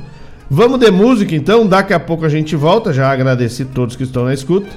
Vamos 0.50 0.78
de 0.78 0.92
música 0.92 1.34
então, 1.34 1.66
daqui 1.66 1.94
a 1.94 2.00
pouco 2.02 2.26
a 2.26 2.28
gente 2.28 2.54
volta. 2.54 2.92
Já 2.92 3.10
agradeci 3.10 3.64
todos 3.64 3.96
que 3.96 4.04
estão 4.04 4.26
na 4.26 4.34
escuta. 4.34 4.68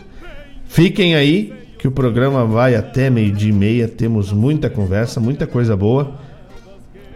Fiquem 0.69 1.17
aí, 1.17 1.53
que 1.77 1.89
o 1.89 1.91
programa 1.91 2.45
vai 2.45 2.77
até 2.77 3.11
meio-dia 3.11 3.51
e 3.51 3.53
meia. 3.53 3.89
Temos 3.89 4.33
muita 4.33 4.71
conversa, 4.71 5.19
muita 5.19 5.45
coisa 5.45 5.77
boa 5.77 6.13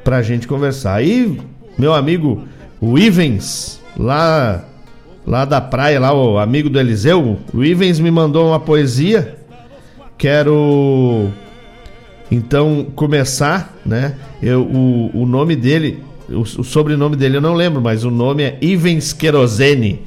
pra 0.03 0.21
gente 0.21 0.49
conversar. 0.49 0.95
Aí, 0.95 1.41
meu 1.79 1.95
amigo, 1.95 2.43
o 2.81 2.99
Ivens, 2.99 3.81
lá, 3.97 4.65
lá 5.25 5.45
da 5.45 5.61
praia, 5.61 6.01
lá, 6.01 6.13
o 6.13 6.39
amigo 6.39 6.69
do 6.69 6.81
Eliseu, 6.81 7.39
o 7.55 7.63
Ivens 7.63 8.01
me 8.01 8.11
mandou 8.11 8.49
uma 8.49 8.59
poesia. 8.59 9.37
Quero 10.19 11.29
Então, 12.33 12.85
começar, 12.97 13.77
né? 13.87 14.17
Eu, 14.43 14.63
o, 14.63 15.23
o 15.23 15.25
nome 15.25 15.55
dele, 15.55 16.03
o, 16.29 16.45
sobrenome 16.45 17.17
dele 17.17 17.37
eu 17.37 17.41
não 17.41 17.55
lembro, 17.55 17.81
mas 17.81 18.05
o 18.05 18.11
nome 18.11 18.43
é 18.43 18.59
Ivens 18.61 19.13
Querosene, 19.13 20.03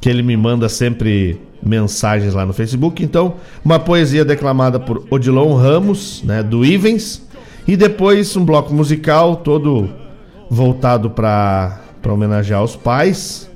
que 0.00 0.08
ele 0.08 0.22
me 0.22 0.36
manda 0.36 0.68
sempre 0.68 1.40
mensagens 1.62 2.34
lá 2.34 2.44
no 2.46 2.52
Facebook. 2.52 3.02
Então, 3.02 3.34
uma 3.64 3.78
poesia 3.78 4.24
declamada 4.24 4.78
por 4.78 5.04
Odilon 5.10 5.54
Ramos, 5.54 6.22
né, 6.24 6.42
do 6.42 6.64
Ivens, 6.64 7.26
e 7.66 7.76
depois 7.76 8.34
um 8.36 8.44
bloco 8.44 8.72
musical 8.72 9.36
todo 9.36 9.88
voltado 10.50 11.10
para 11.10 11.80
homenagear 12.06 12.62
os 12.62 12.76
pais. 12.76 13.48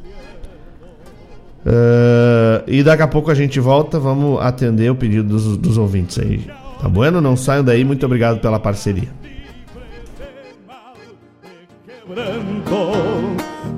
Uh, 1.65 2.65
e 2.67 2.83
daqui 2.83 3.03
a 3.03 3.09
pouco 3.09 3.31
a 3.31 3.35
gente 3.35 3.61
volta, 3.61 3.99
vamos 3.99 4.41
atender 4.41 4.91
o 4.91 4.97
pedido 4.97 5.29
dos, 5.29 5.57
dos 5.57 5.79
ouvintes 5.79 6.19
aí. 6.19 6.45
Tá 6.81 6.89
bueno? 6.89 7.21
Não 7.21 7.37
saiam 7.37 7.63
daí, 7.63 7.85
muito 7.85 8.05
obrigado 8.05 8.41
pela 8.41 8.59
parceria. 8.59 9.09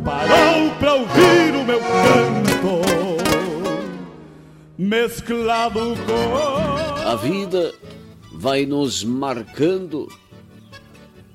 Parou 0.02 0.70
pra 0.78 0.94
ouvir 0.94 1.54
o 1.54 1.64
meu 1.64 1.78
canto 1.78 2.80
Mesclado 4.78 5.94
com 6.06 7.06
A 7.06 7.16
vida 7.16 7.74
vai 8.32 8.64
nos 8.64 9.04
marcando 9.04 10.08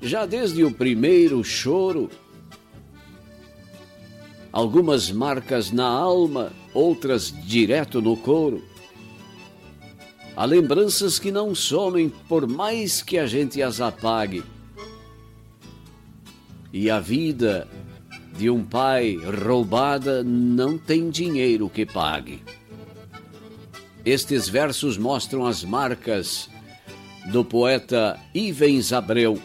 já 0.02 0.26
desde 0.26 0.64
o 0.64 0.72
primeiro 0.72 1.44
choro 1.44 2.10
algumas 4.52 5.12
marcas 5.12 5.70
na 5.70 5.86
alma, 5.86 6.50
outras 6.74 7.32
direto 7.46 8.02
no 8.02 8.16
couro. 8.16 8.64
Há 10.36 10.44
lembranças 10.44 11.20
que 11.20 11.30
não 11.30 11.54
somem 11.54 12.08
por 12.28 12.48
mais 12.48 13.00
que 13.00 13.16
a 13.16 13.28
gente 13.28 13.62
as 13.62 13.80
apague. 13.80 14.42
E 16.72 16.90
a 16.90 17.00
vida 17.00 17.66
de 18.36 18.48
um 18.48 18.64
pai 18.64 19.16
roubada 19.16 20.22
não 20.22 20.78
tem 20.78 21.10
dinheiro 21.10 21.68
que 21.68 21.84
pague. 21.84 22.42
Estes 24.04 24.48
versos 24.48 24.96
mostram 24.96 25.46
as 25.46 25.62
marcas 25.62 26.48
do 27.30 27.44
poeta 27.44 28.18
Ivens 28.34 28.92
Abreu. 28.92 29.40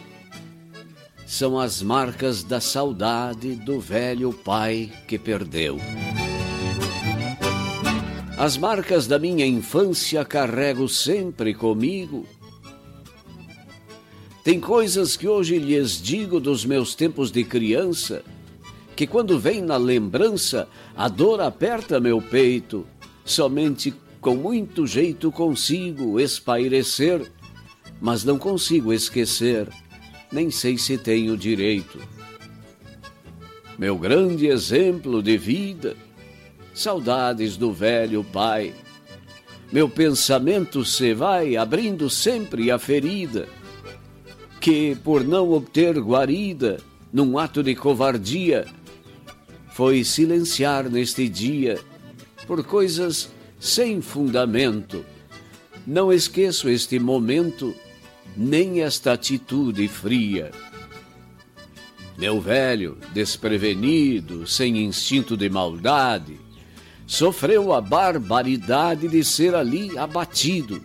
São 1.26 1.58
as 1.58 1.82
marcas 1.82 2.42
da 2.42 2.60
saudade 2.60 3.54
do 3.56 3.80
velho 3.80 4.32
pai 4.32 4.90
que 5.06 5.18
perdeu. 5.18 5.78
As 8.38 8.56
marcas 8.56 9.06
da 9.06 9.18
minha 9.18 9.46
infância 9.46 10.24
carrego 10.24 10.88
sempre 10.88 11.54
comigo. 11.54 12.26
Tem 14.46 14.60
coisas 14.60 15.16
que 15.16 15.26
hoje 15.26 15.58
lhes 15.58 16.00
digo 16.00 16.38
dos 16.38 16.64
meus 16.64 16.94
tempos 16.94 17.32
de 17.32 17.42
criança, 17.42 18.22
que 18.94 19.04
quando 19.04 19.40
vem 19.40 19.60
na 19.60 19.76
lembrança, 19.76 20.68
a 20.96 21.08
dor 21.08 21.40
aperta 21.40 21.98
meu 21.98 22.22
peito. 22.22 22.86
Somente 23.24 23.92
com 24.20 24.36
muito 24.36 24.86
jeito 24.86 25.32
consigo 25.32 26.20
espairecer, 26.20 27.28
mas 28.00 28.22
não 28.22 28.38
consigo 28.38 28.92
esquecer, 28.92 29.68
nem 30.30 30.48
sei 30.48 30.78
se 30.78 30.96
tenho 30.96 31.36
direito. 31.36 31.98
Meu 33.76 33.98
grande 33.98 34.46
exemplo 34.46 35.24
de 35.24 35.36
vida 35.36 35.96
saudades 36.72 37.56
do 37.56 37.72
velho 37.72 38.22
pai. 38.22 38.72
Meu 39.72 39.88
pensamento 39.88 40.84
se 40.84 41.14
vai 41.14 41.56
abrindo 41.56 42.08
sempre 42.08 42.70
a 42.70 42.78
ferida, 42.78 43.48
que 44.66 44.96
por 44.96 45.22
não 45.22 45.52
obter 45.52 45.96
guarida, 46.00 46.80
num 47.12 47.38
ato 47.38 47.62
de 47.62 47.72
covardia, 47.76 48.66
foi 49.68 50.02
silenciar 50.02 50.90
neste 50.90 51.28
dia 51.28 51.78
por 52.48 52.64
coisas 52.64 53.30
sem 53.60 54.00
fundamento. 54.00 55.04
Não 55.86 56.12
esqueço 56.12 56.68
este 56.68 56.98
momento, 56.98 57.76
nem 58.36 58.82
esta 58.82 59.12
atitude 59.12 59.86
fria. 59.86 60.50
Meu 62.18 62.40
velho, 62.40 62.98
desprevenido, 63.14 64.48
sem 64.48 64.84
instinto 64.84 65.36
de 65.36 65.48
maldade, 65.48 66.40
sofreu 67.06 67.72
a 67.72 67.80
barbaridade 67.80 69.06
de 69.06 69.22
ser 69.22 69.54
ali 69.54 69.96
abatido. 69.96 70.82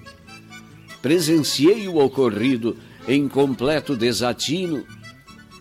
Presenciei 1.01 1.87
o 1.87 1.97
ocorrido 1.97 2.77
em 3.07 3.27
completo 3.27 3.95
desatino, 3.95 4.85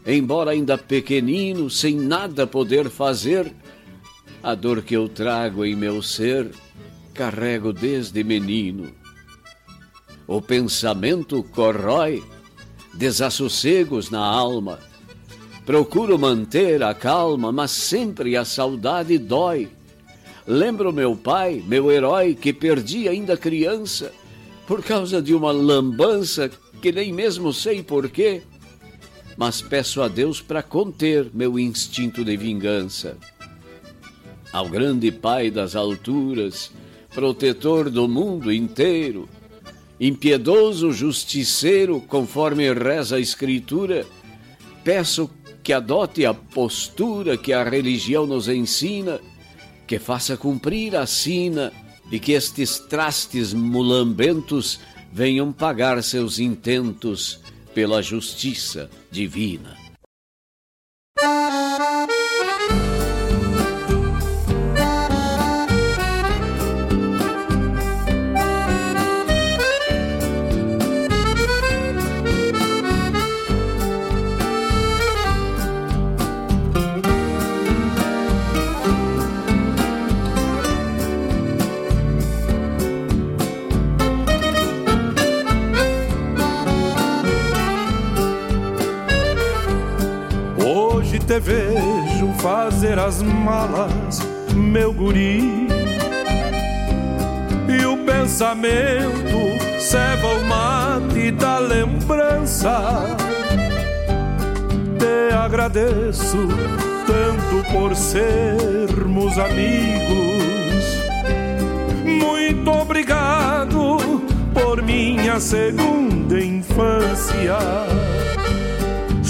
embora 0.06 0.52
ainda 0.52 0.76
pequenino, 0.78 1.70
sem 1.70 1.96
nada 1.96 2.46
poder 2.46 2.88
fazer, 2.90 3.52
a 4.42 4.54
dor 4.54 4.82
que 4.82 4.94
eu 4.94 5.08
trago 5.08 5.64
em 5.64 5.74
meu 5.74 6.02
ser, 6.02 6.50
carrego 7.12 7.72
desde 7.72 8.22
menino. 8.24 8.92
O 10.26 10.40
pensamento 10.40 11.42
corrói, 11.42 12.22
desassossegos 12.94 14.10
na 14.10 14.24
alma. 14.24 14.78
Procuro 15.66 16.18
manter 16.18 16.82
a 16.82 16.94
calma, 16.94 17.52
mas 17.52 17.70
sempre 17.70 18.36
a 18.36 18.44
saudade 18.44 19.18
dói 19.18 19.68
Lembro 20.46 20.92
meu 20.92 21.14
pai, 21.14 21.62
meu 21.64 21.92
herói, 21.92 22.34
que 22.34 22.52
perdi 22.52 23.08
ainda 23.08 23.36
criança, 23.36 24.12
por 24.66 24.82
causa 24.82 25.22
de 25.22 25.32
uma 25.32 25.52
lambança 25.52 26.50
que 26.80 26.90
nem 26.90 27.12
mesmo 27.12 27.52
sei 27.52 27.82
porquê, 27.82 28.42
mas 29.36 29.60
peço 29.60 30.02
a 30.02 30.08
Deus 30.08 30.40
para 30.40 30.62
conter 30.62 31.30
meu 31.32 31.58
instinto 31.58 32.24
de 32.24 32.36
vingança. 32.36 33.16
Ao 34.52 34.68
grande 34.68 35.12
Pai 35.12 35.50
das 35.50 35.76
alturas, 35.76 36.72
protetor 37.14 37.90
do 37.90 38.08
mundo 38.08 38.52
inteiro, 38.52 39.28
impiedoso 40.00 40.92
justiceiro, 40.92 42.00
conforme 42.00 42.72
reza 42.72 43.16
a 43.16 43.20
Escritura, 43.20 44.06
peço 44.82 45.30
que 45.62 45.72
adote 45.72 46.24
a 46.24 46.32
postura 46.32 47.36
que 47.36 47.52
a 47.52 47.62
religião 47.62 48.26
nos 48.26 48.48
ensina 48.48 49.20
que 49.86 49.98
faça 49.98 50.36
cumprir 50.36 50.94
a 50.94 51.04
sina 51.04 51.72
e 52.12 52.18
que 52.20 52.30
estes 52.30 52.78
trastes 52.78 53.52
mulambentos 53.52 54.78
venham 55.12 55.52
pagar 55.52 56.02
seus 56.02 56.38
intentos 56.38 57.40
pela 57.74 58.02
justiça 58.02 58.90
divina. 59.10 59.76
Te 91.30 91.38
vejo 91.38 92.32
fazer 92.38 92.98
as 92.98 93.22
malas, 93.22 94.18
meu 94.52 94.92
guri. 94.92 95.68
E 97.68 97.86
o 97.86 97.96
pensamento 97.98 99.38
ceva 99.78 100.26
o 100.26 100.44
mate 100.44 101.30
da 101.30 101.60
lembrança. 101.60 103.16
Te 104.98 105.32
agradeço 105.32 106.48
tanto 107.06 107.72
por 107.72 107.94
sermos 107.94 109.38
amigos. 109.38 110.82
Muito 112.04 112.72
obrigado 112.72 113.98
por 114.52 114.82
minha 114.82 115.38
segunda 115.38 116.42
infância 116.42 117.56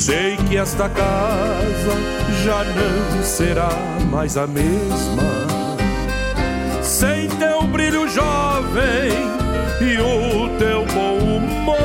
Sei 0.00 0.34
que 0.48 0.56
esta 0.56 0.88
casa 0.88 1.92
já 2.42 2.64
não 2.64 3.22
será 3.22 3.68
mais 4.10 4.38
a 4.38 4.46
mesma. 4.46 5.22
Sem 6.82 7.28
teu 7.28 7.64
brilho 7.64 8.08
jovem 8.08 9.12
e 9.78 9.98
o 10.00 10.48
teu 10.58 10.86
bom 10.86 11.18
humor, 11.18 11.76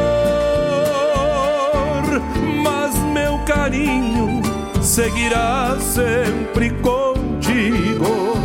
mas 2.63 2.95
meu 3.11 3.37
carinho 3.39 4.41
seguirá 4.81 5.75
sempre 5.81 6.69
contigo. 6.69 8.37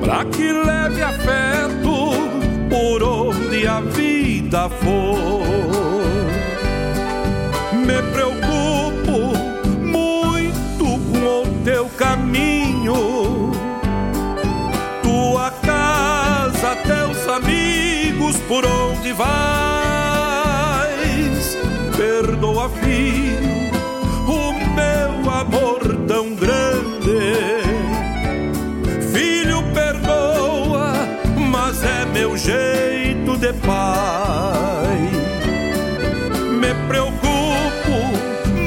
Pra 0.00 0.24
que 0.24 0.50
leve 0.50 1.02
afeto 1.02 2.14
por 2.70 3.02
onde 3.02 3.66
a 3.66 3.80
vida 3.80 4.70
for 4.70 5.43
amigos 18.24 18.36
por 18.48 18.64
onde 18.64 19.12
vais. 19.12 19.34
Perdoa, 21.96 22.68
filho, 22.70 23.70
o 24.26 24.52
meu 24.74 25.30
amor 25.30 25.80
tão 26.08 26.34
grande. 26.34 27.18
Filho, 29.12 29.62
perdoa, 29.74 30.94
mas 31.50 31.84
é 31.84 32.04
meu 32.06 32.36
jeito 32.36 33.36
de 33.36 33.52
pai. 33.52 35.10
Me 36.58 36.74
preocupo 36.88 37.92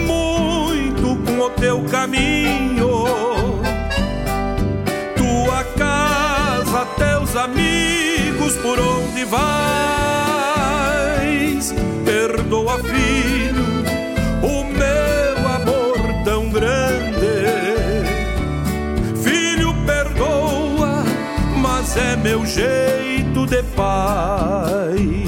muito 0.06 1.18
com 1.26 1.40
o 1.40 1.50
teu 1.52 1.84
caminho. 1.86 3.06
Tua 5.16 5.64
casa, 5.78 6.86
teus 6.98 7.36
amigos 7.36 8.56
por 8.58 8.80
onde 8.80 9.07
vais. 9.26 9.48
Perdoa, 12.06 12.80
filho, 12.84 13.66
o 14.42 14.64
meu 14.64 15.48
amor 15.48 15.98
tão 16.24 16.50
grande. 16.50 17.18
Filho, 19.22 19.74
perdoa, 19.86 21.04
mas 21.58 21.98
é 21.98 22.16
meu 22.16 22.46
jeito 22.46 23.46
de 23.46 23.64
pai. 23.76 25.27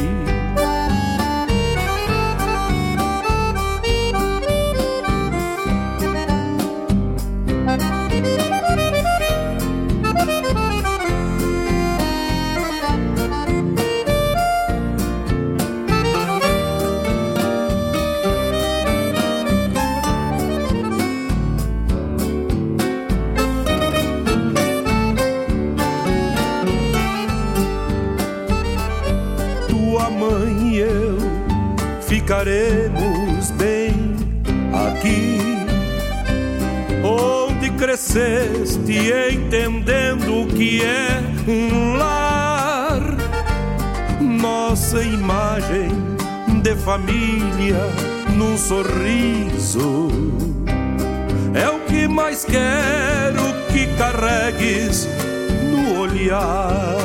Onde 38.10 38.60
cresceste 38.80 39.36
entendendo 39.36 40.42
o 40.42 40.48
que 40.48 40.82
é 40.84 41.22
um 41.48 41.96
lar, 41.96 43.02
nossa 44.20 45.02
imagem 45.04 45.90
de 46.62 46.76
família 46.76 47.78
num 48.36 48.58
sorriso. 48.58 50.10
É 51.54 51.70
o 51.70 51.80
que 51.82 52.08
mais 52.08 52.46
quero 52.46 53.42
que 53.72 53.88
carregues 53.98 55.08
no 55.72 56.00
olhar. 56.00 56.98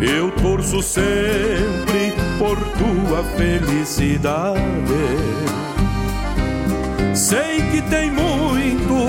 Eu 0.00 0.30
torço 0.30 0.82
sempre 0.82 2.12
por 2.38 2.56
tua 2.56 3.24
felicidade. 3.36 4.58
Sei 7.28 7.60
que 7.70 7.82
tem 7.90 8.10
muito 8.10 9.06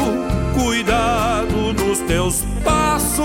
cuidado 0.53 1.71
nos 1.71 1.99
teus 1.99 2.43
passos. 2.65 3.23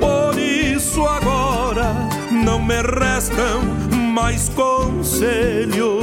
Por 0.00 0.38
isso 0.38 1.04
agora 1.04 1.94
não 2.30 2.58
me 2.58 2.80
restam 2.80 3.60
mais 4.14 4.48
conselhos. 4.48 5.98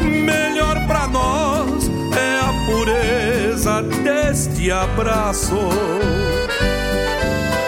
Melhor 0.00 0.86
pra 0.86 1.06
nós 1.08 1.90
é 2.16 2.40
a 2.40 2.54
pureza 2.64 3.82
deste 4.02 4.72
abraço 4.72 5.58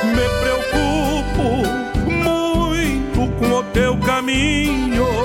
me 0.02 0.28
preocupo 0.40 1.66
muito 2.10 3.32
com 3.38 3.52
o 3.52 3.62
teu 3.64 3.98
caminho. 3.98 5.23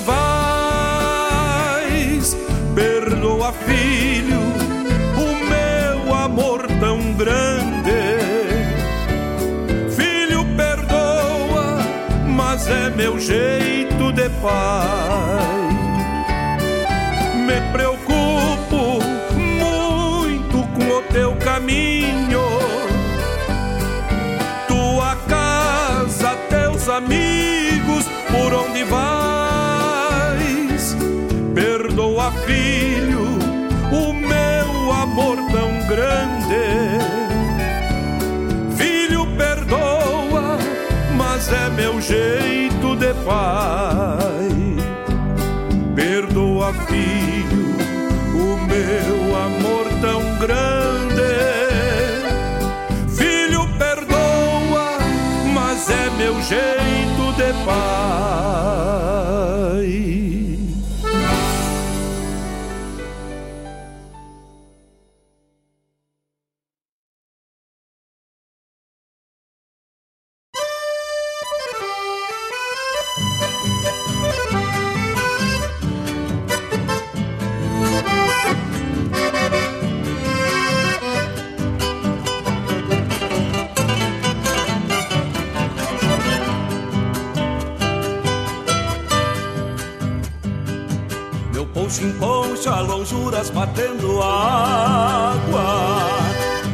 Vais. 0.00 1.56
Perdoa, 2.74 3.52
filho, 3.52 4.40
o 5.16 5.34
meu 5.48 6.14
amor 6.14 6.66
tão 6.80 7.12
grande. 7.14 7.90
Filho, 9.90 10.44
perdoa, 10.56 11.78
mas 12.26 12.68
é 12.68 12.90
meu 12.90 13.18
jeito 13.18 14.12
de 14.12 14.28
pai 14.42 15.70
me 17.50 17.60
preocupo 17.72 18.09
Filho, 32.46 33.38
o 33.92 34.12
meu 34.12 34.92
amor 34.92 35.36
tão 35.50 35.86
grande. 35.86 36.64
Filho, 38.76 39.26
perdoa, 39.36 40.58
mas 41.16 41.52
é 41.52 41.68
meu 41.70 42.00
jeito 42.00 42.96
de 42.96 43.14
pai. 43.24 44.48
Perdoa, 45.94 46.72
filho, 46.88 47.76
o 48.34 48.56
meu 48.66 49.36
amor 49.36 49.86
tão 50.00 50.22
grande. 50.38 51.30
Filho, 53.08 53.68
perdoa, 53.78 54.98
mas 55.52 55.90
é 55.90 56.10
meu 56.16 56.40
jeito 56.42 57.32
de 57.36 57.64
pai. 57.64 58.49
Meu 91.52 91.66
poncho 91.66 92.04
em 92.04 92.12
poncha, 92.12 92.78
lonjuras 92.80 93.50
batendo 93.50 94.22
água. 94.22 96.06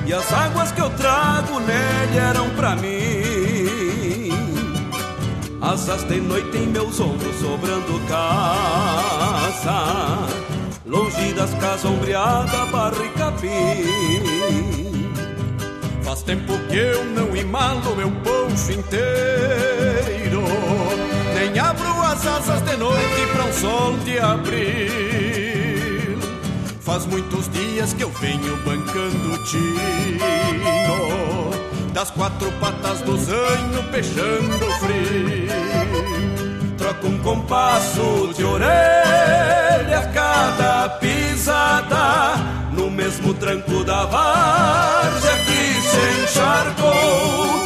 E 0.06 0.12
as 0.12 0.30
águas 0.32 0.70
que 0.72 0.80
eu 0.80 0.90
trago 0.90 1.58
nele 1.60 2.18
eram 2.18 2.50
pra 2.50 2.76
mim. 2.76 4.30
Asas 5.60 6.04
de 6.04 6.20
noite 6.20 6.56
em 6.58 6.66
meus 6.66 7.00
ombros 7.00 7.34
sobrando 7.36 7.98
casa. 8.06 10.18
Longe 10.86 11.32
das 11.32 11.52
casas 11.54 11.86
ombreada, 11.86 12.66
barro 12.66 13.04
e 13.04 13.08
capim. 13.18 13.48
Faz 16.04 16.22
tempo 16.22 16.56
que 16.68 16.76
eu 16.76 17.04
não 17.06 17.34
imalo 17.34 17.96
meu 17.96 18.10
poncho 18.22 18.72
inteiro 18.72 20.44
Abro 21.58 22.02
as 22.02 22.26
asas 22.26 22.60
de 22.62 22.76
noite 22.76 23.26
pra 23.32 23.44
um 23.44 23.52
sol 23.52 23.96
de 24.04 24.18
abril. 24.18 24.90
Faz 26.80 27.06
muitos 27.06 27.48
dias 27.48 27.94
que 27.94 28.04
eu 28.04 28.10
venho 28.10 28.56
bancando 28.58 29.42
tino 29.44 30.20
Das 31.92 32.10
quatro 32.10 32.52
patas 32.60 33.00
do 33.00 33.16
zanho 33.16 33.82
peixando 33.90 34.70
frio. 34.78 35.48
Troco 36.76 37.06
um 37.08 37.18
compasso 37.18 38.32
de 38.36 38.44
orelha 38.44 39.98
a 39.98 40.06
cada 40.12 40.88
pisada 41.00 42.36
No 42.70 42.90
mesmo 42.90 43.34
tranco 43.34 43.82
da 43.82 44.04
várzea 44.04 45.36
que 45.38 45.80
se 45.82 46.22
encharcou 46.22 47.65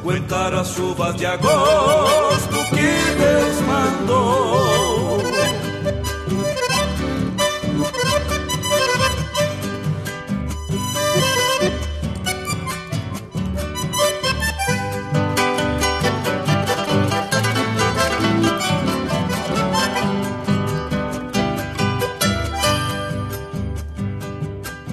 aguentar 0.00 0.54
as 0.54 0.68
chuvas 0.68 1.14
de 1.14 1.26
agosto 1.26 2.56
que 2.70 3.16
Deus 3.18 3.60
mandou. 3.66 5.20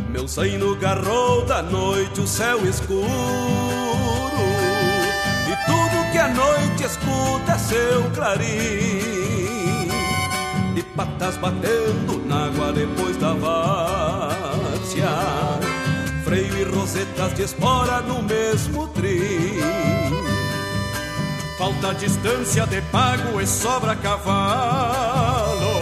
Meu 0.10 0.28
no 0.60 0.76
garrou 0.76 1.46
da 1.46 1.62
noite 1.62 2.20
o 2.20 2.28
céu 2.28 2.66
escuro 2.68 3.87
a 6.28 6.30
noite 6.30 6.84
escuta 6.84 7.58
seu 7.58 8.04
clarim. 8.12 9.88
De 10.74 10.84
patas 10.96 11.38
batendo 11.38 12.22
na 12.26 12.48
água 12.48 12.74
depois 12.74 13.16
da 13.18 13.34
várzea. 13.34 15.08
Freio 16.26 16.58
e 16.58 16.64
rosetas 16.66 17.34
de 17.34 17.44
espora 17.44 18.02
no 18.02 18.22
mesmo 18.24 18.88
trim. 18.90 19.62
Falta 21.58 21.94
distância 21.96 22.68
de 22.68 22.82
pago 22.82 23.40
e 23.40 23.48
sobra 23.48 23.96
cavalo. 23.96 25.78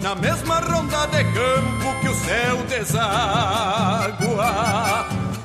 Na 0.00 0.14
mesma 0.14 0.60
ronda 0.60 1.06
de 1.06 1.24
campo 1.24 2.00
que 2.00 2.08
o 2.08 2.14
céu 2.14 2.58
deságua. 2.68 4.48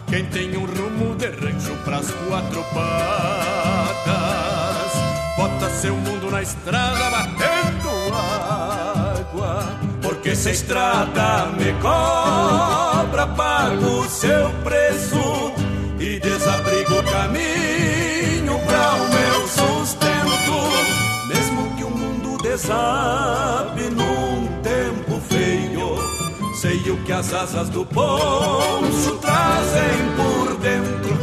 Quem 0.07 0.25
tem 0.25 0.55
um 0.55 0.65
rumo 0.65 1.15
de 1.15 1.25
rancho 1.25 1.75
pras 1.83 2.11
quatro 2.27 2.63
patas 2.65 3.92
bota 5.37 5.69
seu 5.69 5.95
mundo 5.95 6.31
na 6.31 6.41
estrada 6.41 7.09
batendo 7.09 7.89
água. 8.13 9.77
Porque 10.01 10.35
se 10.35 10.49
a 10.49 10.51
estrada 10.51 11.45
me 11.57 11.73
cobra, 11.81 13.27
pago 13.27 14.07
seu 14.09 14.49
preço 14.63 15.53
e 15.99 16.19
desabrigo 16.19 16.99
o 16.99 17.03
caminho 17.03 18.59
para 18.65 18.93
o 18.95 19.09
meu 19.09 19.47
sustento. 19.47 21.27
Mesmo 21.27 21.75
que 21.75 21.83
o 21.83 21.89
mundo 21.89 22.41
desabe 22.41 23.83
num 23.89 24.47
tempo 24.61 25.21
feio, 25.29 25.97
sei 26.61 26.77
o 26.91 26.97
que 27.03 27.11
as 27.11 27.33
asas 27.33 27.69
do 27.69 27.85
poncho 27.85 29.17
trazem 29.21 30.15
por 30.15 30.57
dentro. 30.57 31.22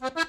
Bebendo 0.00 0.28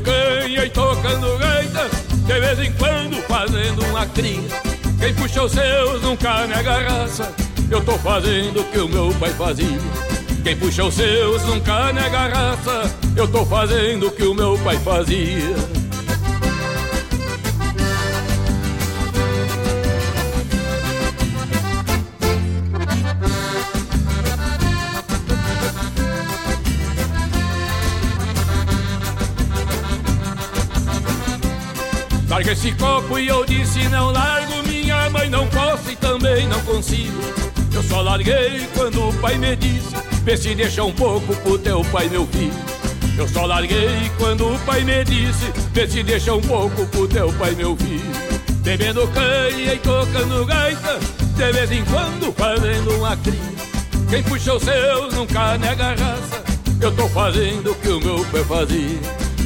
canha 0.00 0.64
e 0.64 0.70
tocando 0.70 1.36
gaita 1.38 1.90
De 2.24 2.40
vez 2.40 2.60
em 2.60 2.72
quando 2.74 3.16
fazendo 3.22 3.84
uma 3.86 4.06
cria. 4.06 4.48
Quem 5.00 5.12
puxa 5.14 5.42
os 5.42 5.50
seus 5.50 6.00
nunca 6.02 6.46
nega 6.46 6.88
raça 6.88 7.34
Eu 7.68 7.84
tô 7.84 7.98
fazendo 7.98 8.60
o 8.60 8.64
que 8.70 8.78
o 8.78 8.88
meu 8.88 9.12
pai 9.18 9.30
fazia 9.30 10.17
Quem 10.42 10.56
puxa 10.56 10.84
os 10.84 10.94
seus 10.94 11.42
nunca 11.44 11.92
nega 11.92 12.28
raça. 12.28 12.94
Eu 13.16 13.28
tô 13.28 13.44
fazendo 13.44 14.06
o 14.06 14.10
que 14.10 14.24
o 14.24 14.34
meu 14.34 14.56
pai 14.58 14.78
fazia. 14.78 15.54
Larga 32.28 32.52
esse 32.52 32.72
copo 32.72 33.18
e 33.18 33.26
eu 33.26 33.44
disse 33.44 33.88
não 33.88 34.12
largo 34.12 34.62
Minha 34.68 35.10
mãe 35.10 35.28
não 35.28 35.46
posso 35.48 35.90
e 35.90 35.96
também 35.96 36.46
não 36.46 36.60
consigo. 36.60 37.20
Eu 37.74 37.82
só 37.82 38.00
larguei 38.00 38.66
quando 38.74 39.08
o 39.08 39.12
pai 39.14 39.36
me 39.36 39.56
disse 39.56 40.07
Vê 40.28 40.36
se 40.36 40.54
deixa 40.54 40.84
um 40.84 40.92
pouco 40.92 41.34
pro 41.36 41.58
teu 41.58 41.82
pai 41.86 42.06
meu 42.10 42.26
filho. 42.26 42.52
Eu 43.16 43.26
só 43.26 43.46
larguei 43.46 44.12
quando 44.18 44.46
o 44.46 44.58
pai 44.58 44.84
me 44.84 45.02
disse 45.02 45.50
Vê 45.72 45.88
se 45.88 46.02
deixa 46.02 46.34
um 46.34 46.40
pouco 46.42 46.84
pro 46.88 47.08
teu 47.08 47.32
pai 47.32 47.52
meu 47.52 47.74
filho. 47.74 48.12
Bebendo 48.60 49.08
canha 49.08 49.72
e 49.72 49.78
tocando 49.78 50.44
gaita 50.44 50.98
De 51.34 51.50
vez 51.50 51.72
em 51.72 51.82
quando 51.86 52.30
fazendo 52.34 52.98
uma 52.98 53.16
cria. 53.16 53.40
Quem 54.10 54.22
puxa 54.22 54.52
os 54.52 54.62
seus 54.64 55.14
nunca 55.14 55.56
nega 55.56 55.94
raça 55.94 56.44
Eu 56.78 56.94
tô 56.94 57.08
fazendo 57.08 57.72
o 57.72 57.74
que 57.76 57.88
o 57.88 57.98
meu 57.98 58.22
pai 58.26 58.44
fazia. 58.44 59.00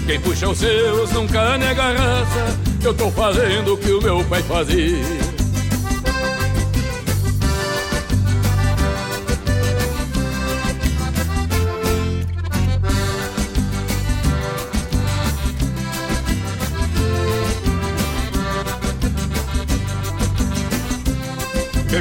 Quem 0.05 0.21
puxa 0.21 0.49
os 0.49 0.59
seus 0.59 1.13
nunca 1.13 1.59
nega 1.59 1.93
raça 1.93 2.59
Eu 2.83 2.93
tô 2.93 3.09
fazendo 3.13 3.75
o 3.75 3.79
que 3.79 3.93
o 3.93 4.03
meu 4.03 4.25
pai 4.25 4.43
fazia 4.43 5.22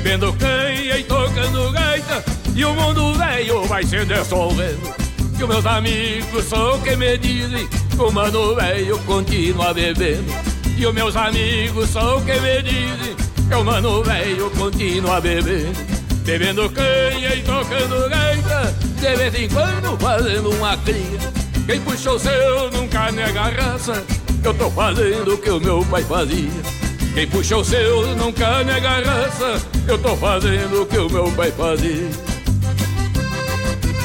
Bebendo 0.02 0.34
canha 0.34 0.98
e 0.98 1.04
tocando 1.04 1.72
gaita 1.72 2.24
E 2.56 2.66
o 2.66 2.74
mundo 2.74 3.14
velho 3.14 3.64
vai 3.66 3.84
se 3.84 4.04
dissolvendo. 4.04 4.96
Que 5.38 5.44
os 5.44 5.50
meus 5.50 5.64
amigos 5.64 6.44
são 6.46 6.82
que 6.82 6.96
me 6.96 7.20
dizem 7.20 7.68
Que 7.68 8.02
o 8.02 8.12
mano 8.12 8.56
velho 8.56 8.98
continua 9.06 9.72
bebendo. 9.76 10.34
E 10.76 10.88
os 10.88 10.94
meus 10.94 11.16
amigos 11.16 11.88
são 11.92 12.20
que 12.22 12.34
me 12.40 12.64
dizem 12.64 13.16
Que 13.48 13.54
o 13.54 13.64
mano 13.64 14.02
velho 14.02 14.50
continua 14.50 15.22
bebendo. 15.22 15.78
Bebendo 16.26 16.68
canha 16.72 17.36
e 17.36 17.44
tocando 17.44 18.10
gaita 18.10 18.76
De 19.00 19.16
vez 19.16 19.36
em 19.36 19.48
quando 19.50 20.00
fazendo 20.00 20.50
uma 20.50 20.76
cria. 20.78 21.20
Quem 21.68 21.80
puxou 21.82 22.16
o 22.16 22.20
seu 22.20 22.72
nunca 22.72 23.12
nega 23.12 23.50
raça 23.50 24.04
Eu 24.44 24.52
tô 24.56 24.72
fazendo 24.72 25.36
o 25.36 25.38
que 25.38 25.52
o 25.52 25.60
meu 25.60 25.86
pai 25.86 26.04
fazia 26.04 26.81
Quem 27.14 27.28
puxou 27.28 27.60
o 27.60 27.66
seu 27.66 28.16
nunca 28.16 28.64
nega 28.64 29.02
raça. 29.02 29.62
Eu 29.86 29.98
tô 29.98 30.16
fazendo 30.16 30.84
o 30.84 30.86
que 30.86 30.98
o 30.98 31.10
meu 31.10 31.30
pai 31.34 31.52
fazia. 31.52 32.10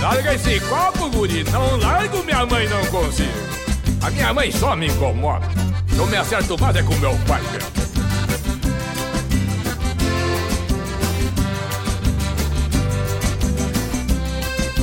Larga 0.00 0.34
esse 0.34 0.60
copo, 0.60 1.08
guri, 1.10 1.44
não 1.44 1.76
largo 1.78 2.22
minha 2.24 2.44
mãe, 2.44 2.68
não 2.68 2.84
consigo 2.86 3.30
A 4.02 4.10
minha 4.10 4.34
mãe 4.34 4.52
só 4.52 4.76
me 4.76 4.88
incomoda. 4.88 5.46
Eu 5.96 6.06
me 6.06 6.16
acerto 6.16 6.60
mais 6.60 6.76
é 6.76 6.82
com 6.82 6.94
meu 6.96 7.16
pai, 7.26 7.40
velho 7.40 7.66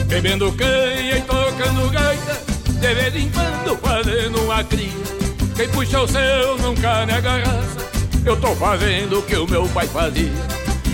Bebendo 0.07 0.51
canha 0.53 1.17
e 1.17 1.21
tocando 1.21 1.91
gaita 1.91 2.41
De 2.79 2.93
vez 2.95 3.15
em 3.15 3.29
quando 3.29 3.77
fazendo 3.77 4.41
uma 4.41 4.63
cria. 4.63 4.89
Quem 5.55 5.69
puxa 5.69 6.01
o 6.01 6.07
seu 6.07 6.57
nunca 6.57 7.05
nega 7.05 7.37
raça 7.37 7.82
Eu 8.25 8.37
tô 8.37 8.55
fazendo 8.55 9.19
o 9.19 9.21
que 9.21 9.35
o 9.35 9.45
meu 9.45 9.67
pai 9.69 9.85
fazia. 9.85 10.31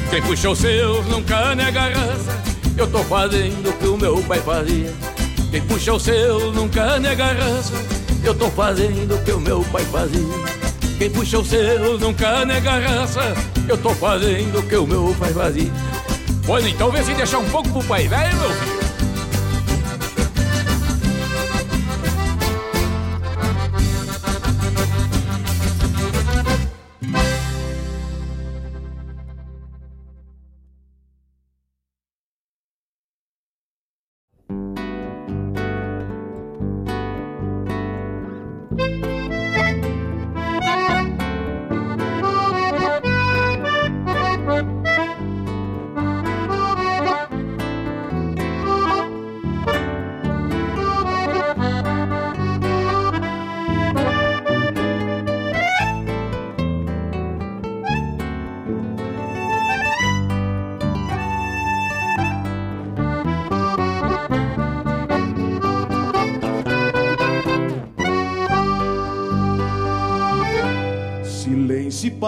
Quem 0.10 0.22
puxa 0.24 0.50
o 0.50 0.56
seu 0.56 1.04
nunca 1.04 1.54
nega 1.54 1.82
raça 1.82 2.42
Eu 2.76 2.88
tô 2.88 3.04
fazendo 3.04 3.70
o 3.70 3.74
que 3.74 3.88
o 3.88 3.98
meu 3.98 4.24
pai 4.24 4.40
fazia. 4.40 4.92
Quem 5.52 5.62
puxa 5.62 5.94
o 5.94 6.00
seu 6.00 6.52
nunca 6.52 7.00
nega 7.00 7.26
raça 7.26 7.74
Eu 8.24 8.34
tô 8.34 8.50
fazendo 8.50 9.16
o 9.16 9.24
que 9.24 9.32
o 9.32 9.40
meu 9.40 9.64
pai 9.72 9.86
fazia. 9.86 10.60
Quem 10.98 11.10
puxa 11.12 11.38
o 11.38 11.46
seu 11.46 12.00
nunca 12.00 12.44
nega 12.46 12.80
raça 12.80 13.36
Eu 13.68 13.78
tô 13.78 13.92
fazendo 13.92 14.60
o 14.60 14.64
que 14.64 14.76
o 14.76 14.88
meu 14.88 15.16
pai 15.20 15.32
fazia. 15.32 15.72
Pois 16.48 16.66
então 16.66 16.90
vê 16.90 17.04
se 17.04 17.14
deixar 17.14 17.38
um 17.38 17.50
pouco 17.50 17.70
pro 17.70 17.84
pai 17.84 18.08
velho, 18.08 18.38
meu 18.38 18.50
filho 18.50 18.79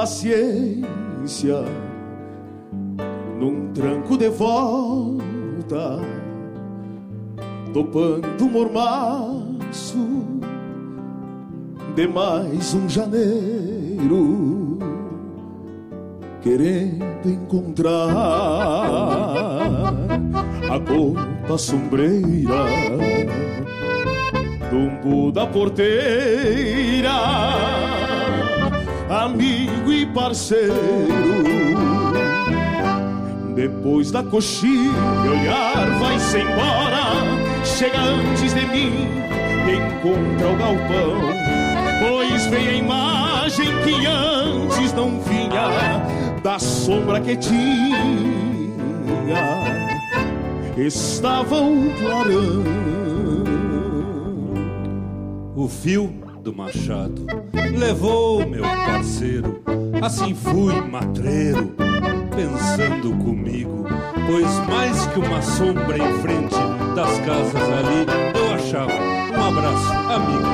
paciência 0.02 1.64
num 3.40 3.72
tranco 3.72 4.18
de 4.18 4.30
volta, 4.30 6.00
topando 7.72 8.46
um 8.46 8.50
mormaço 8.50 10.26
de 11.96 12.08
mais 12.08 12.74
um 12.74 12.90
janeiro, 12.90 14.80
querendo 16.42 17.30
encontrar 17.30 18.10
a 20.68 20.80
copa 20.80 21.60
sombreira 21.60 22.66
do 24.72 25.32
da 25.32 25.46
porteira 25.46 27.12
amigo 29.12 29.92
e 29.92 30.06
parceiro. 30.06 30.74
Depois 33.54 34.10
da 34.10 34.24
coxinha, 34.24 34.92
olhar 35.30 36.00
vai-se 36.00 36.38
embora. 36.38 37.02
Chega 37.66 38.00
antes 38.00 38.54
de 38.54 38.66
mim, 38.66 39.10
encontra 39.68 40.50
o 40.50 40.58
galpão. 40.58 41.22
Pois 42.00 42.46
vem 42.48 42.68
a 42.68 42.74
imagem 42.74 43.68
que 43.84 44.06
antes 44.06 44.94
não 44.94 45.20
vinha 45.20 46.02
da 46.42 46.58
sombra 46.58 47.20
que 47.20 47.36
tinha. 47.36 48.00
Estava 50.78 51.60
o 51.60 51.92
clarão. 52.00 52.64
O 55.56 55.68
fio 55.68 56.31
do 56.42 56.54
machado 56.54 57.26
levou 57.78 58.46
meu 58.48 58.64
parceiro. 58.64 59.62
Assim 60.02 60.34
fui 60.34 60.74
matreiro, 60.82 61.76
pensando 62.36 63.16
comigo, 63.24 63.86
pois 64.26 64.48
mais 64.68 65.06
que 65.08 65.20
uma 65.20 65.42
sombra 65.42 65.98
em 65.98 66.14
frente 66.22 66.56
das 66.96 67.20
casas 67.20 67.56
ali, 67.56 68.06
eu 68.36 68.54
achava 68.56 68.92
um 68.92 69.48
abraço, 69.48 69.94
amigo. 70.10 70.50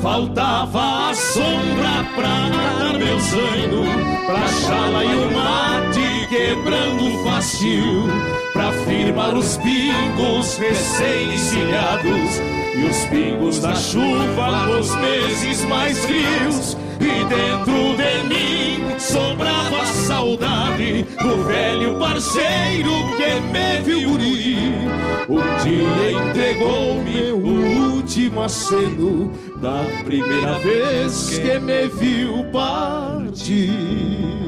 Faltava 0.00 1.10
a 1.10 1.14
sombra 1.14 2.04
pra 2.14 2.48
dar 2.48 2.98
meu 2.98 3.20
zaino, 3.20 3.84
pra 4.26 4.48
chala 4.48 5.04
e 5.04 5.16
o 5.16 5.30
mate 5.32 6.26
quebrando 6.28 7.14
o 7.14 7.24
facio, 7.24 8.08
pra 8.52 8.72
firmar 8.84 9.34
os 9.34 9.56
pingos 9.58 10.56
recém-encilhados 10.56 12.63
e 12.76 12.84
os 12.84 13.04
pingos 13.06 13.60
da 13.60 13.74
chuva 13.74 14.66
nos 14.66 14.94
meses 14.96 15.64
mais 15.64 15.98
frios. 16.04 16.76
E 17.00 17.24
dentro 17.24 17.96
de 17.96 18.28
mim 18.28 18.98
sobrava 18.98 19.82
a 19.82 19.86
saudade 19.86 21.02
do 21.20 21.44
velho 21.44 21.98
parceiro 21.98 22.90
que 23.16 23.40
me 23.52 23.82
viu 23.82 24.18
ir. 24.18 24.74
Um 25.28 25.40
dia 25.62 26.12
entregou-me 26.12 27.32
o 27.32 27.94
último 27.94 28.42
aceno 28.42 29.32
da 29.60 29.84
primeira 30.04 30.58
vez 30.58 31.38
que 31.38 31.58
me 31.58 31.88
viu 31.88 32.44
partir. 32.52 34.43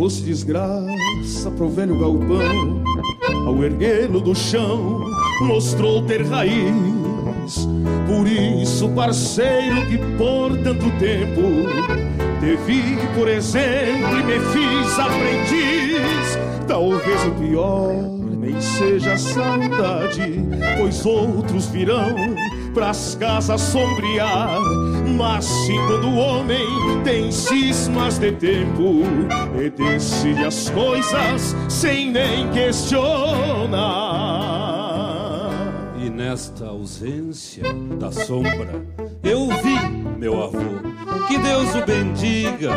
Fosse 0.00 0.22
desgraça 0.22 1.50
pro 1.58 1.68
velho 1.68 2.00
galpão, 2.00 2.82
ao 3.46 3.62
erguê-lo 3.62 4.18
do 4.18 4.34
chão, 4.34 5.04
mostrou 5.42 6.00
ter 6.06 6.22
raiz. 6.24 7.68
Por 8.06 8.26
isso, 8.26 8.88
parceiro, 8.92 9.86
que 9.88 9.98
por 10.16 10.56
tanto 10.64 10.90
tempo 10.98 11.42
te 12.40 12.56
vi, 12.64 12.96
por 13.14 13.28
exemplo, 13.28 14.20
e 14.20 14.24
me 14.24 14.40
fiz 14.40 14.98
aprendiz. 14.98 16.38
Talvez 16.66 17.26
o 17.26 17.32
pior 17.32 17.92
nem 18.38 18.58
seja 18.58 19.12
a 19.12 19.18
saudade, 19.18 20.42
pois 20.78 21.04
outros 21.04 21.66
virão 21.66 22.14
pras 22.72 23.14
casas 23.14 23.60
sombrear. 23.60 24.60
Mas 25.16 25.44
sim 25.44 25.78
quando 25.86 26.08
o 26.08 26.16
homem 26.16 26.66
tem 27.04 27.30
cismas 27.30 28.18
de 28.18 28.32
tempo 28.32 29.02
e 29.60 29.70
decide 29.70 30.44
as 30.44 30.70
coisas 30.70 31.56
sem 31.68 32.10
nem 32.10 32.50
questionar. 32.50 34.20
E 36.02 36.08
nesta 36.08 36.66
ausência 36.66 37.64
da 37.98 38.10
sombra, 38.10 38.82
eu 39.22 39.48
vi 39.48 40.00
meu 40.18 40.42
avô, 40.42 40.58
que 41.28 41.38
Deus 41.38 41.74
o 41.74 41.84
bendiga, 41.84 42.72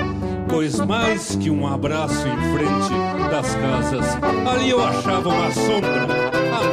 pois 0.49 0.79
mais 0.79 1.35
que 1.35 1.49
um 1.49 1.67
abraço 1.67 2.25
em 2.27 2.53
frente 2.53 3.29
das 3.29 3.55
casas, 3.55 4.05
ali 4.49 4.69
eu 4.69 4.83
achava 4.83 5.29
uma 5.29 5.51
sombra 5.51 6.07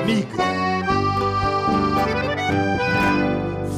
amiga. 0.03 0.70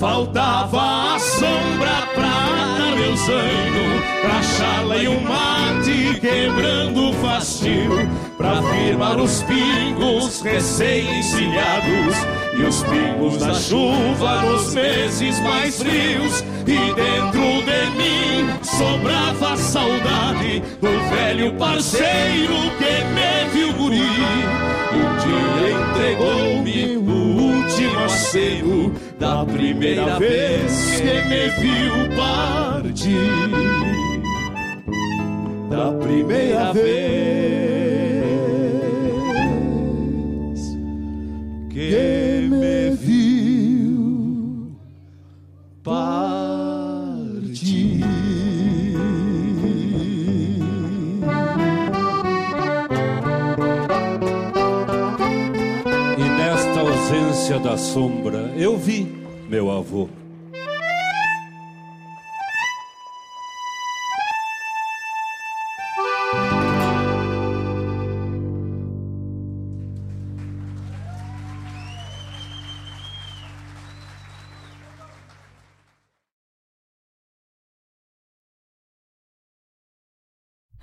Faltava 0.03 1.15
a 1.15 1.19
sombra 1.21 2.09
pra 2.13 2.97
meu 2.97 3.17
zaino, 3.17 4.03
pra 4.21 4.43
chala 4.43 4.97
e 4.97 5.07
um 5.07 5.21
mate 5.21 6.19
quebrando 6.19 7.11
o 7.11 7.13
fastio, 7.13 8.11
pra 8.37 8.61
firmar 8.65 9.17
os 9.21 9.45
pingos 9.45 10.43
recém-encilhados 10.43 12.17
e 12.53 12.63
os 12.63 12.83
pingos 12.83 13.37
da 13.37 13.55
chuva 13.55 14.43
nos 14.43 14.75
meses 14.75 15.39
mais 15.39 15.81
frios. 15.81 16.41
E 16.67 16.95
dentro 16.95 17.63
de 17.63 17.91
mim 17.97 18.59
sobrava 18.61 19.57
saudade 19.57 20.65
do 20.81 21.15
velho 21.15 21.55
parceiro 21.55 22.55
que 22.77 23.05
me 23.15 23.51
viu 23.53 23.73
guri. 23.75 24.01
E 24.91 24.97
um 24.97 25.17
dia 25.23 25.71
entregou-me 25.71 26.52
o 26.52 26.52
aceio 28.23 28.95
da 29.19 29.45
primeira 29.45 30.19
vez 30.19 31.01
que 31.01 31.23
me 31.29 31.49
viu 31.61 31.93
partir. 32.17 33.51
Da 35.69 35.93
primeira 35.93 36.73
vez. 36.73 37.43
que 41.69 42.49
me 42.49 42.91
viu 42.95 44.77
partir. 45.83 46.42
Da 57.73 57.79
sombra, 57.79 58.53
eu 58.55 58.77
vi 58.77 59.05
meu 59.49 59.71
avô. 59.71 60.07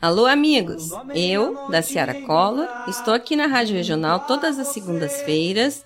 Alô, 0.02 0.26
amigos! 0.26 0.90
Eu, 1.14 1.70
da 1.70 1.84
Ciara 1.84 2.16
Cola, 2.26 2.86
estou 2.88 3.14
aqui 3.14 3.36
na 3.36 3.46
Rádio 3.46 3.76
Regional 3.76 4.22
todas 4.22 4.58
as 4.58 4.70
segundas-feiras, 4.70 5.86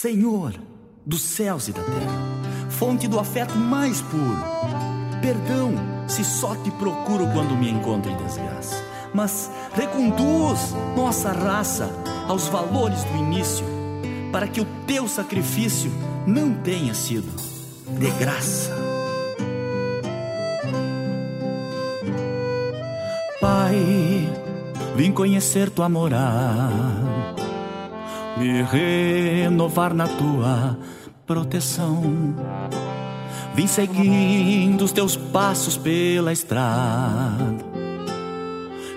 Senhor 0.00 0.54
dos 1.04 1.20
céus 1.20 1.66
e 1.66 1.72
da 1.72 1.82
terra, 1.82 2.70
fonte 2.70 3.08
do 3.08 3.18
afeto 3.18 3.56
mais 3.56 4.00
puro, 4.00 4.38
perdão 5.20 5.72
se 6.06 6.24
só 6.24 6.54
te 6.54 6.70
procuro 6.70 7.26
quando 7.32 7.56
me 7.56 7.68
encontro 7.68 8.08
em 8.08 8.16
desgraça, 8.16 8.80
mas 9.12 9.50
reconduz 9.74 10.72
nossa 10.96 11.32
raça 11.32 11.90
aos 12.28 12.46
valores 12.46 13.02
do 13.02 13.16
início, 13.16 13.66
para 14.30 14.46
que 14.46 14.60
o 14.60 14.66
teu 14.86 15.08
sacrifício 15.08 15.90
não 16.24 16.54
tenha 16.54 16.94
sido 16.94 17.28
de 17.98 18.08
graça. 18.20 18.70
Pai, 23.40 24.32
vim 24.94 25.10
conhecer 25.10 25.68
tua 25.70 25.88
morada, 25.88 27.08
me 28.38 28.62
renovar 28.62 29.92
na 29.92 30.06
tua 30.06 30.78
proteção. 31.26 32.34
Vim 33.54 33.66
seguindo 33.66 34.82
os 34.82 34.92
teus 34.92 35.16
passos 35.16 35.76
pela 35.76 36.32
estrada, 36.32 37.64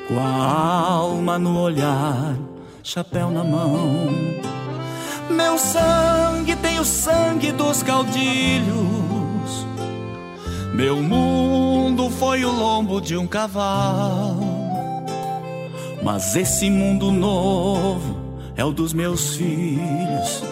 com 0.08 0.20
a 0.20 0.88
alma 0.88 1.40
no 1.40 1.60
olhar, 1.60 2.38
chapéu 2.84 3.32
na 3.32 3.44
mão. 3.44 4.08
Meu 5.30 5.58
sangue 5.58 6.56
tem 6.58 6.80
o 6.80 6.86
sangue 6.86 7.52
dos 7.52 7.82
caudilhos. 7.82 9.66
Meu 10.76 11.02
mundo 11.02 12.10
foi 12.12 12.46
o 12.46 12.52
lombo 12.52 13.02
de 13.02 13.18
um 13.18 13.26
cavalo. 13.26 14.62
Mas 16.04 16.36
esse 16.36 16.70
mundo 16.70 17.12
novo 17.12 18.21
é 18.56 18.64
o 18.64 18.72
dos 18.72 18.94
meus 18.94 19.36
filhos. 19.36 20.44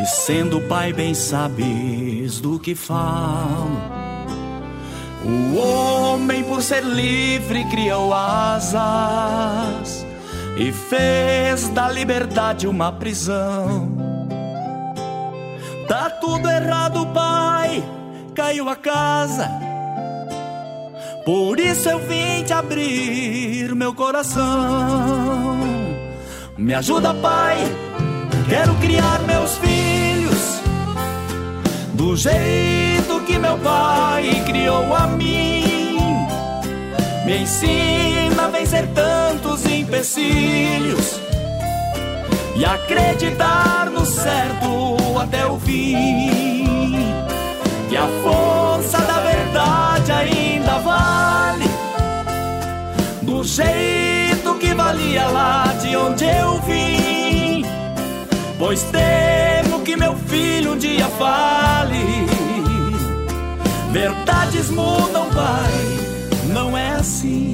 E 0.00 0.06
sendo 0.06 0.60
pai, 0.62 0.92
bem 0.92 1.14
sabes 1.14 2.40
do 2.40 2.58
que 2.58 2.74
falo. 2.74 3.80
O 5.24 5.56
homem, 5.56 6.42
por 6.44 6.62
ser 6.62 6.82
livre, 6.82 7.64
criou 7.66 8.12
asas 8.12 10.04
e 10.56 10.70
fez 10.72 11.68
da 11.70 11.90
liberdade 11.90 12.66
uma 12.66 12.92
prisão. 12.92 13.88
Tá 15.88 16.10
tudo 16.10 16.48
errado, 16.48 17.06
pai, 17.14 17.82
caiu 18.34 18.68
a 18.68 18.76
casa. 18.76 19.48
Por 21.24 21.58
isso 21.58 21.88
eu 21.88 22.00
vim 22.00 22.42
te 22.44 22.52
abrir 22.52 23.74
meu 23.74 23.94
coração. 23.94 25.83
Me 26.56 26.72
ajuda, 26.72 27.12
pai, 27.14 27.56
quero 28.48 28.74
criar 28.76 29.20
meus 29.26 29.58
filhos 29.58 30.60
do 31.94 32.16
jeito 32.16 33.20
que 33.26 33.36
meu 33.40 33.58
pai 33.58 34.44
criou 34.46 34.94
a 34.94 35.08
mim. 35.08 36.28
Me 37.26 37.38
ensina 37.38 38.44
a 38.44 38.48
vencer 38.48 38.86
tantos 38.94 39.66
empecilhos 39.66 41.20
e 42.54 42.64
acreditar 42.64 43.90
no 43.90 44.06
certo 44.06 45.18
até 45.20 45.44
o 45.44 45.58
fim. 45.58 46.94
Que 47.88 47.96
a 47.96 48.06
força 48.22 48.98
da 48.98 49.18
verdade 49.18 50.12
ainda 50.12 50.78
vale 50.78 51.64
do 53.22 53.42
jeito 53.42 54.03
valia 54.94 55.26
lá 55.26 55.64
de 55.82 55.96
onde 55.96 56.24
eu 56.24 56.60
vim. 56.62 57.64
Pois 58.58 58.82
temo 58.84 59.80
que 59.80 59.96
meu 59.96 60.16
filho 60.16 60.72
um 60.72 60.78
dia 60.78 61.06
fale. 61.06 62.26
Verdades 63.90 64.70
mudam, 64.70 65.28
pai, 65.30 66.52
não 66.52 66.76
é 66.76 66.92
assim. 66.92 67.52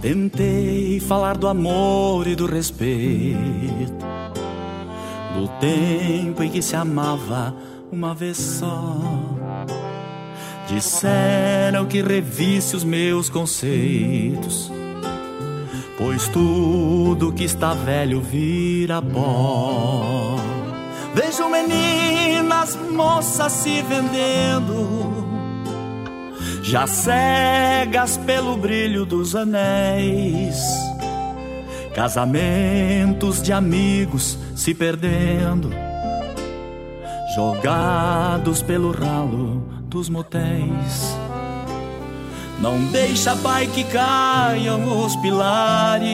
Tentei 0.00 1.00
falar 1.00 1.36
do 1.36 1.48
amor 1.48 2.26
e 2.26 2.34
do 2.34 2.46
respeito, 2.46 4.06
do 5.38 5.48
tempo 5.60 6.42
em 6.42 6.50
que 6.50 6.60
se 6.60 6.74
amava 6.74 7.54
uma 7.92 8.14
vez 8.14 8.36
só. 8.36 8.96
Disseram 10.66 11.86
que 11.86 12.02
revisse 12.02 12.76
os 12.76 12.84
meus 12.84 13.30
conceitos, 13.30 14.70
pois 15.96 16.28
tudo 16.28 17.32
que 17.32 17.44
está 17.44 17.72
velho 17.72 18.20
vira 18.20 19.00
pó. 19.00 20.36
Vejo 21.14 21.48
meninas, 21.48 22.76
moças 22.90 23.52
se 23.52 23.80
vendendo 23.82 25.26
já 26.62 26.86
cegas 26.86 28.18
pelo 28.18 28.56
brilho 28.58 29.06
dos 29.06 29.34
anéis. 29.34 30.58
Casamentos 31.98 33.42
de 33.42 33.52
amigos 33.52 34.38
se 34.54 34.72
perdendo, 34.72 35.68
jogados 37.34 38.62
pelo 38.62 38.92
ralo 38.92 39.64
dos 39.82 40.08
motéis. 40.08 41.18
Não 42.60 42.78
deixa, 42.92 43.34
Pai, 43.34 43.66
que 43.66 43.82
caiam 43.82 45.04
os 45.04 45.16
pilares, 45.16 46.08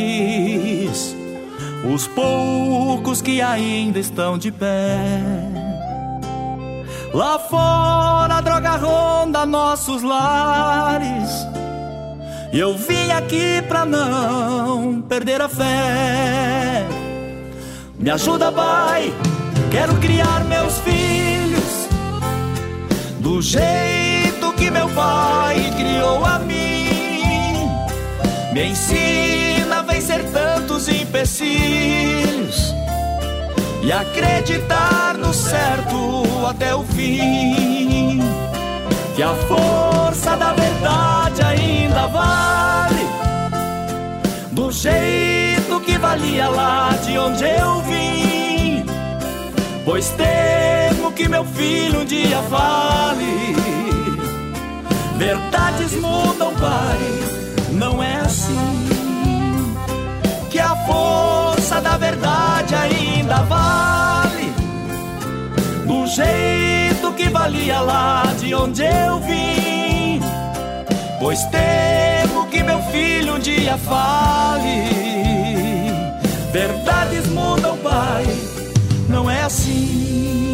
os 1.94 2.06
poucos 2.08 3.20
que 3.20 3.42
ainda 3.42 3.98
estão 3.98 4.38
de 4.38 4.50
pé. 4.50 5.20
Lá 7.12 7.38
fora 7.38 8.36
a 8.36 8.40
droga 8.40 8.76
ronda 8.76 9.44
nossos 9.44 10.02
lares. 10.02 11.46
E 12.54 12.60
eu 12.60 12.76
vim 12.76 13.10
aqui 13.10 13.60
pra 13.66 13.84
não 13.84 15.02
perder 15.02 15.42
a 15.42 15.48
fé. 15.48 16.86
Me 17.98 18.08
ajuda, 18.08 18.52
Pai, 18.52 19.12
quero 19.72 19.92
criar 19.96 20.44
meus 20.44 20.78
filhos 20.78 21.88
do 23.18 23.42
jeito 23.42 24.52
que 24.56 24.70
meu 24.70 24.88
pai 24.90 25.72
criou 25.76 26.24
a 26.24 26.38
mim. 26.38 27.68
Me 28.52 28.66
ensina 28.66 29.80
a 29.80 29.82
vencer 29.82 30.22
tantos 30.30 30.88
empecilhos 30.88 32.72
e 33.82 33.90
acreditar 33.90 35.18
no 35.18 35.34
certo 35.34 36.22
até 36.48 36.72
o 36.72 36.84
fim. 36.84 38.20
Que 39.16 39.24
a 39.24 39.34
força 39.48 40.36
da 40.36 40.52
verdade 40.52 41.33
ainda 41.94 42.06
vale 42.08 43.06
do 44.50 44.72
jeito 44.72 45.80
que 45.80 45.96
valia 45.96 46.48
lá 46.48 46.90
de 47.04 47.16
onde 47.18 47.44
eu 47.44 47.82
vim. 47.82 48.84
Pois 49.84 50.08
temo 50.10 51.12
que 51.12 51.28
meu 51.28 51.44
filho 51.44 52.00
um 52.00 52.04
dia 52.04 52.42
fale. 52.50 53.54
Verdades 55.16 55.92
mudam, 55.94 56.52
pai, 56.54 56.98
não 57.72 58.02
é 58.02 58.16
assim. 58.16 58.88
Que 60.50 60.58
a 60.58 60.74
força 60.86 61.80
da 61.80 61.96
verdade 61.96 62.74
ainda 62.74 63.36
vale 63.42 64.52
do 65.86 66.06
jeito 66.06 67.12
que 67.12 67.28
valia 67.28 67.80
lá 67.80 68.24
de 68.38 68.54
onde 68.54 68.82
eu 68.82 69.20
vim. 69.20 69.73
Pois 71.24 71.42
temo 71.44 72.46
que 72.48 72.62
meu 72.62 72.82
filho 72.92 73.36
um 73.36 73.38
dia 73.38 73.78
fale. 73.78 74.84
Verdades 76.52 77.26
mudam, 77.28 77.78
pai, 77.78 78.26
não 79.08 79.30
é 79.30 79.40
assim. 79.40 80.53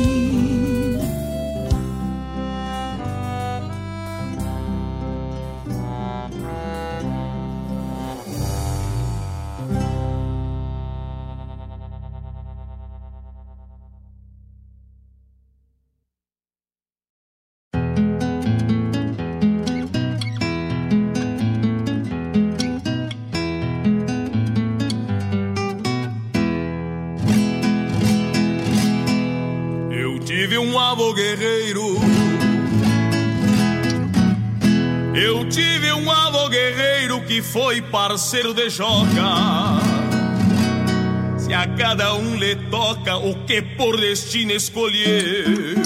Foi 37.42 37.82
parceiro 37.82 38.54
de 38.54 38.68
joga. 38.70 39.80
Se 41.38 41.52
a 41.52 41.66
cada 41.76 42.14
um 42.14 42.36
lhe 42.36 42.56
toca 42.70 43.16
o 43.16 43.34
que 43.44 43.62
por 43.62 43.98
destino 43.98 44.52
escolheu. 44.52 45.80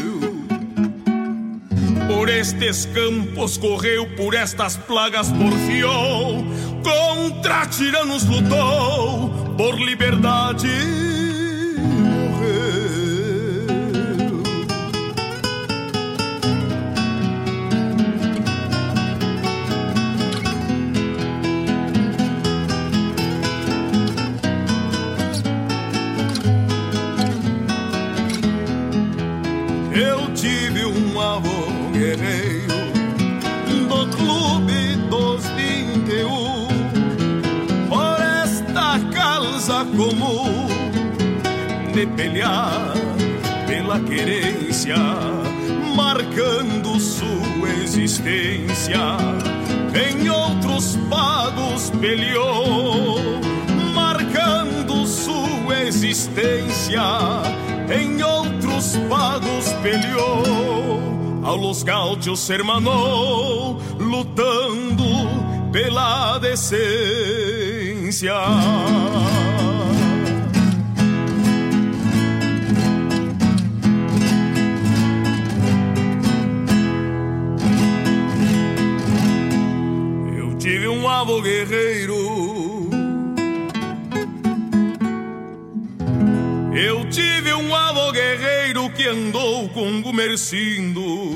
Por 2.09 2.28
estes 2.28 2.86
campos 2.86 3.57
correu, 3.57 4.07
por 4.16 4.34
estas 4.34 4.76
plagas 4.76 5.32
porfiou, 5.32 6.44
contra 6.82 7.66
tiranos 7.66 8.24
lutou, 8.24 9.30
por 9.57 9.78
liberdade 9.80 11.34
guerreiro 32.17 32.75
do 33.89 34.07
clube 34.17 34.97
dos 35.11 35.45
21 35.51 36.69
por 37.89 38.21
esta 38.43 39.01
causa 39.12 39.85
comum 39.97 40.69
de 41.93 42.07
pelear 42.07 42.95
pela 43.67 43.99
querência, 44.01 44.97
marcando 45.97 47.01
sua 47.01 47.71
existência. 47.83 49.17
Em 49.95 50.29
outros 50.29 50.97
pagos 51.09 51.91
peleou, 52.01 53.19
marcando 53.95 55.07
sua 55.07 55.83
existência. 55.83 57.03
Em 57.89 58.23
outros 58.23 58.97
pagos 59.09 59.73
peleou, 59.83 61.24
ao 61.45 61.57
los 61.57 61.82
gauchos 61.82 62.40
se 62.40 62.57
lutando 63.99 65.05
pela 65.70 66.38
decência. 66.38 68.32
Eu 80.36 80.57
tive 80.57 80.88
um 80.88 81.09
avô 81.09 81.42
guerreiro. 81.42 82.24
Eu 86.72 87.09
tive 87.11 87.53
um 87.53 87.74
avô 87.74 88.11
que 88.95 89.09
andou 89.09 89.68
com 89.70 90.01
Gumercindo. 90.01 91.34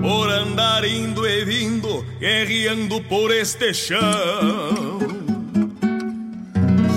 Por 0.00 0.30
andar 0.30 0.84
indo 0.84 1.26
e 1.26 1.44
vindo, 1.44 2.04
guerreando 2.18 3.00
por 3.02 3.30
este 3.30 3.72
chão. 3.74 4.98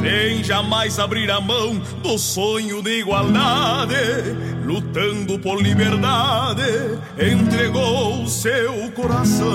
Sem 0.02 0.44
jamais 0.44 0.98
abrir 0.98 1.30
a 1.30 1.42
mão 1.42 1.78
do 2.02 2.18
sonho 2.18 2.82
de 2.82 3.00
igualdade, 3.00 3.96
lutando 4.64 5.38
por 5.40 5.62
liberdade, 5.62 6.64
entregou 7.20 8.26
seu 8.28 8.92
coração. 8.92 9.46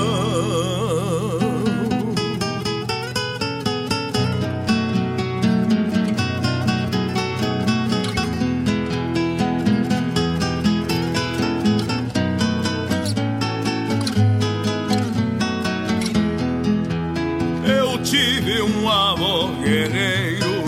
Tive 18.20 18.60
um 18.60 18.86
avô 18.86 19.48
guerreiro 19.62 20.62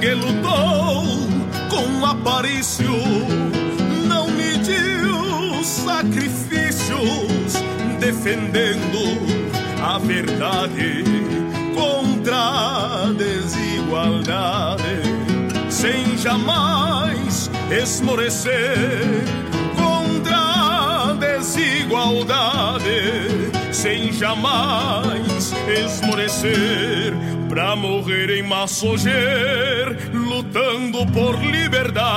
que 0.00 0.12
lutou 0.12 1.04
com 1.70 2.04
Aparício, 2.04 2.90
não 4.08 4.28
mediu 4.28 5.62
sacrifícios, 5.62 7.54
defendendo 8.00 8.98
a 9.84 9.98
verdade 9.98 11.04
contra 11.76 12.36
a 12.36 13.12
desigualdade, 13.16 14.82
sem 15.70 16.18
jamais 16.18 17.48
esmorecer 17.70 19.22
contra 19.76 20.36
a 20.36 21.14
desigualdade 21.14 23.57
jamais 24.12 25.54
esmorecer 25.68 27.12
pra 27.48 27.76
morrer 27.76 28.28
em 28.30 28.42
Massoger, 28.42 29.96
lutando 30.12 31.06
por 31.12 31.40
liberdade. 31.40 32.08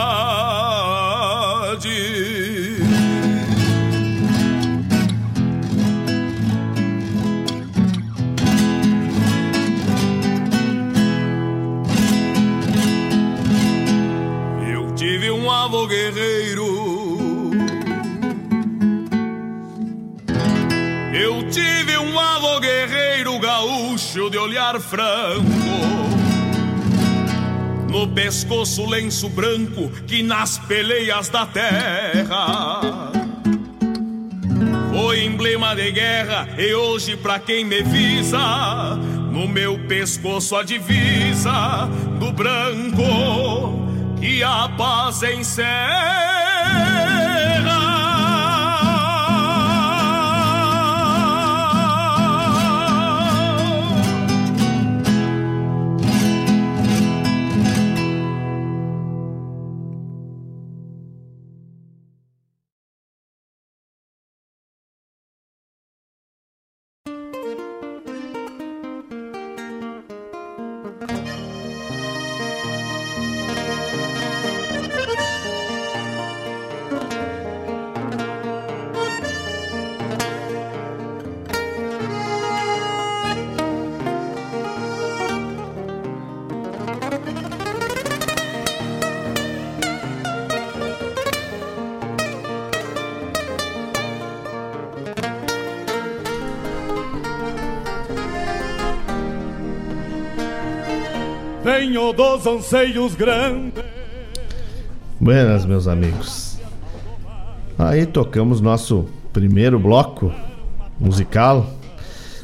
Gaúcho 24.12 24.30
de 24.30 24.38
olhar 24.38 24.80
franco. 24.80 25.46
No 27.90 28.08
pescoço 28.10 28.86
lenço 28.86 29.30
branco 29.30 29.90
que 30.06 30.22
nas 30.22 30.58
peleias 30.58 31.30
da 31.30 31.46
terra 31.46 33.12
foi 34.94 35.24
emblema 35.24 35.76
de 35.76 35.92
guerra 35.92 36.48
e 36.58 36.74
hoje 36.74 37.18
pra 37.18 37.40
quem 37.40 37.66
me 37.66 37.82
visa 37.84 38.96
no 39.32 39.48
meu 39.48 39.78
pescoço 39.88 40.56
a 40.56 40.64
divisa 40.64 41.88
do 42.20 42.32
branco 42.32 44.18
que 44.20 44.44
a 44.44 44.70
paz 44.78 45.24
encerra. 45.24 46.51
Dos 101.92 102.48
anseios 102.48 103.16
grandes. 103.16 103.84
Buenas, 105.20 105.66
meus 105.66 105.90
amigos. 105.90 106.58
Aí 107.78 108.06
tocamos 108.06 108.62
nosso 108.62 109.10
primeiro 109.34 109.78
bloco 109.78 110.32
musical. 110.98 111.70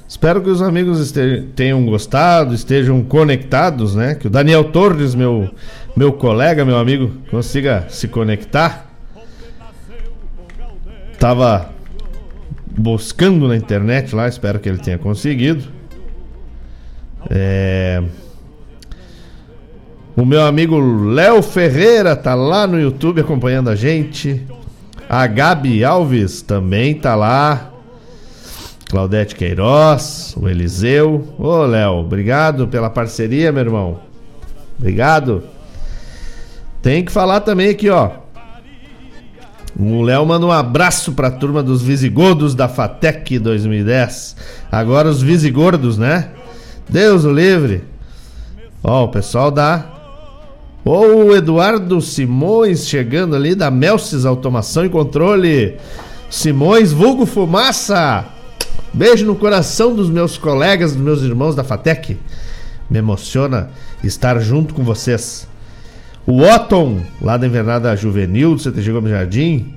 Espero 0.05 0.41
que 0.41 0.49
os 0.49 0.61
amigos 0.61 0.99
este- 0.99 1.47
tenham 1.55 1.85
gostado, 1.85 2.53
estejam 2.53 3.01
conectados, 3.01 3.95
né? 3.95 4.15
Que 4.15 4.27
o 4.27 4.29
Daniel 4.29 4.65
Torres, 4.65 5.15
meu, 5.15 5.49
meu 5.95 6.11
colega, 6.11 6.65
meu 6.65 6.77
amigo, 6.77 7.13
consiga 7.31 7.85
se 7.89 8.09
conectar. 8.09 8.91
Tava 11.17 11.69
buscando 12.69 13.47
na 13.47 13.55
internet 13.55 14.13
lá, 14.13 14.27
espero 14.27 14.59
que 14.59 14.67
ele 14.67 14.77
tenha 14.79 14.97
conseguido. 14.97 15.63
É. 17.29 18.03
O 20.17 20.25
meu 20.25 20.43
amigo 20.43 20.79
Léo 20.79 21.43
Ferreira 21.43 22.15
tá 22.15 22.33
lá 22.33 22.65
no 22.65 22.79
YouTube 22.79 23.21
acompanhando 23.21 23.69
a 23.69 23.75
gente. 23.75 24.43
A 25.07 25.27
Gabi 25.27 25.83
Alves 25.83 26.41
também 26.41 26.95
tá 26.95 27.13
lá. 27.13 27.69
Claudete 28.89 29.35
Queiroz, 29.35 30.33
o 30.35 30.49
Eliseu. 30.49 31.35
Ô, 31.37 31.57
Léo, 31.65 31.97
obrigado 31.99 32.67
pela 32.67 32.89
parceria, 32.89 33.51
meu 33.51 33.61
irmão. 33.61 33.99
Obrigado. 34.79 35.43
Tem 36.81 37.05
que 37.05 37.11
falar 37.11 37.41
também 37.41 37.69
aqui, 37.69 37.87
ó. 37.87 38.09
O 39.79 40.01
Léo 40.01 40.25
manda 40.25 40.47
um 40.47 40.51
abraço 40.51 41.11
pra 41.11 41.29
turma 41.29 41.61
dos 41.61 41.83
Visigodos 41.83 42.55
da 42.55 42.67
Fatec 42.67 43.37
2010. 43.37 44.35
Agora 44.71 45.09
os 45.09 45.21
Visigordos, 45.21 45.95
né? 45.95 46.31
Deus 46.89 47.23
o 47.23 47.31
livre. 47.31 47.83
Ó, 48.83 49.03
o 49.03 49.09
pessoal 49.09 49.51
da 49.51 49.96
o 50.89 51.35
Eduardo 51.35 51.99
Simões 52.01 52.87
chegando 52.87 53.35
ali 53.35 53.53
da 53.53 53.69
Melces 53.69 54.25
Automação 54.25 54.85
e 54.85 54.89
Controle. 54.89 55.75
Simões, 56.29 56.93
vulgo 56.93 57.25
fumaça. 57.25 58.25
Beijo 58.93 59.25
no 59.25 59.35
coração 59.35 59.93
dos 59.93 60.09
meus 60.09 60.37
colegas, 60.37 60.93
dos 60.93 61.01
meus 61.01 61.21
irmãos 61.21 61.55
da 61.55 61.63
Fatec. 61.63 62.17
Me 62.89 62.99
emociona 62.99 63.69
estar 64.01 64.39
junto 64.39 64.73
com 64.73 64.81
vocês. 64.81 65.45
O 66.25 66.41
Otton, 66.41 67.01
lá 67.21 67.35
da 67.35 67.45
Invernada 67.47 67.95
Juvenil 67.95 68.55
do 68.55 68.61
CTG 68.61 68.91
Gomes 68.93 69.11
Jardim. 69.11 69.73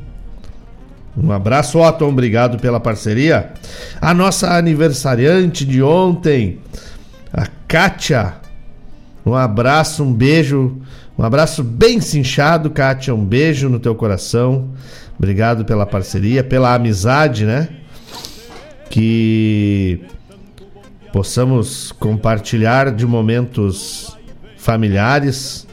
Um 1.16 1.32
abraço, 1.32 1.80
Otton, 1.80 2.08
obrigado 2.08 2.56
pela 2.58 2.78
parceria. 2.78 3.52
A 4.00 4.14
nossa 4.14 4.56
aniversariante 4.56 5.64
de 5.64 5.82
ontem, 5.82 6.60
a 7.32 7.46
Kátia. 7.66 8.34
Um 9.26 9.34
abraço, 9.34 10.02
um 10.02 10.12
beijo, 10.12 10.80
um 11.18 11.22
abraço 11.22 11.62
bem 11.62 12.00
cinchado, 12.00 12.70
Kátia. 12.70 13.14
Um 13.14 13.24
beijo 13.24 13.68
no 13.68 13.78
teu 13.78 13.94
coração. 13.94 14.70
Obrigado 15.18 15.64
pela 15.64 15.84
parceria, 15.84 16.42
pela 16.42 16.74
amizade, 16.74 17.44
né? 17.44 17.68
Que 18.88 20.00
possamos 21.12 21.92
compartilhar 21.92 22.90
de 22.90 23.06
momentos 23.06 24.16
familiares, 24.56 25.66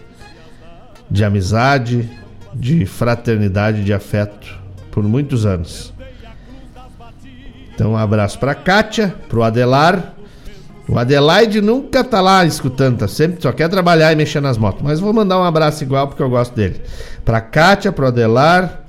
de 1.09 1.23
amizade, 1.23 2.09
de 2.53 2.85
fraternidade, 2.85 3.83
de 3.83 3.93
afeto 3.93 4.57
por 4.91 5.03
muitos 5.03 5.45
anos. 5.45 5.93
Então, 7.73 7.91
um 7.91 7.97
abraço 7.97 8.39
para 8.39 8.55
Kátia, 8.55 9.13
pro 9.29 9.43
Adelar. 9.43 10.16
O 10.87 10.97
Adelaide 10.97 11.61
nunca 11.61 12.03
tá 12.03 12.21
lá 12.21 12.45
escutando, 12.45 12.99
tá 12.99 13.07
sempre 13.07 13.41
só 13.41 13.51
quer 13.51 13.67
trabalhar 13.67 14.13
e 14.13 14.15
mexer 14.15 14.39
nas 14.39 14.57
motos. 14.57 14.81
Mas 14.81 14.99
vou 14.99 15.11
mandar 15.11 15.37
um 15.37 15.43
abraço 15.43 15.83
igual 15.83 16.07
porque 16.07 16.23
eu 16.23 16.29
gosto 16.29 16.55
dele. 16.55 16.81
Pra 17.25 17.41
Kátia, 17.41 17.91
pro 17.91 18.07
Adelar, 18.07 18.83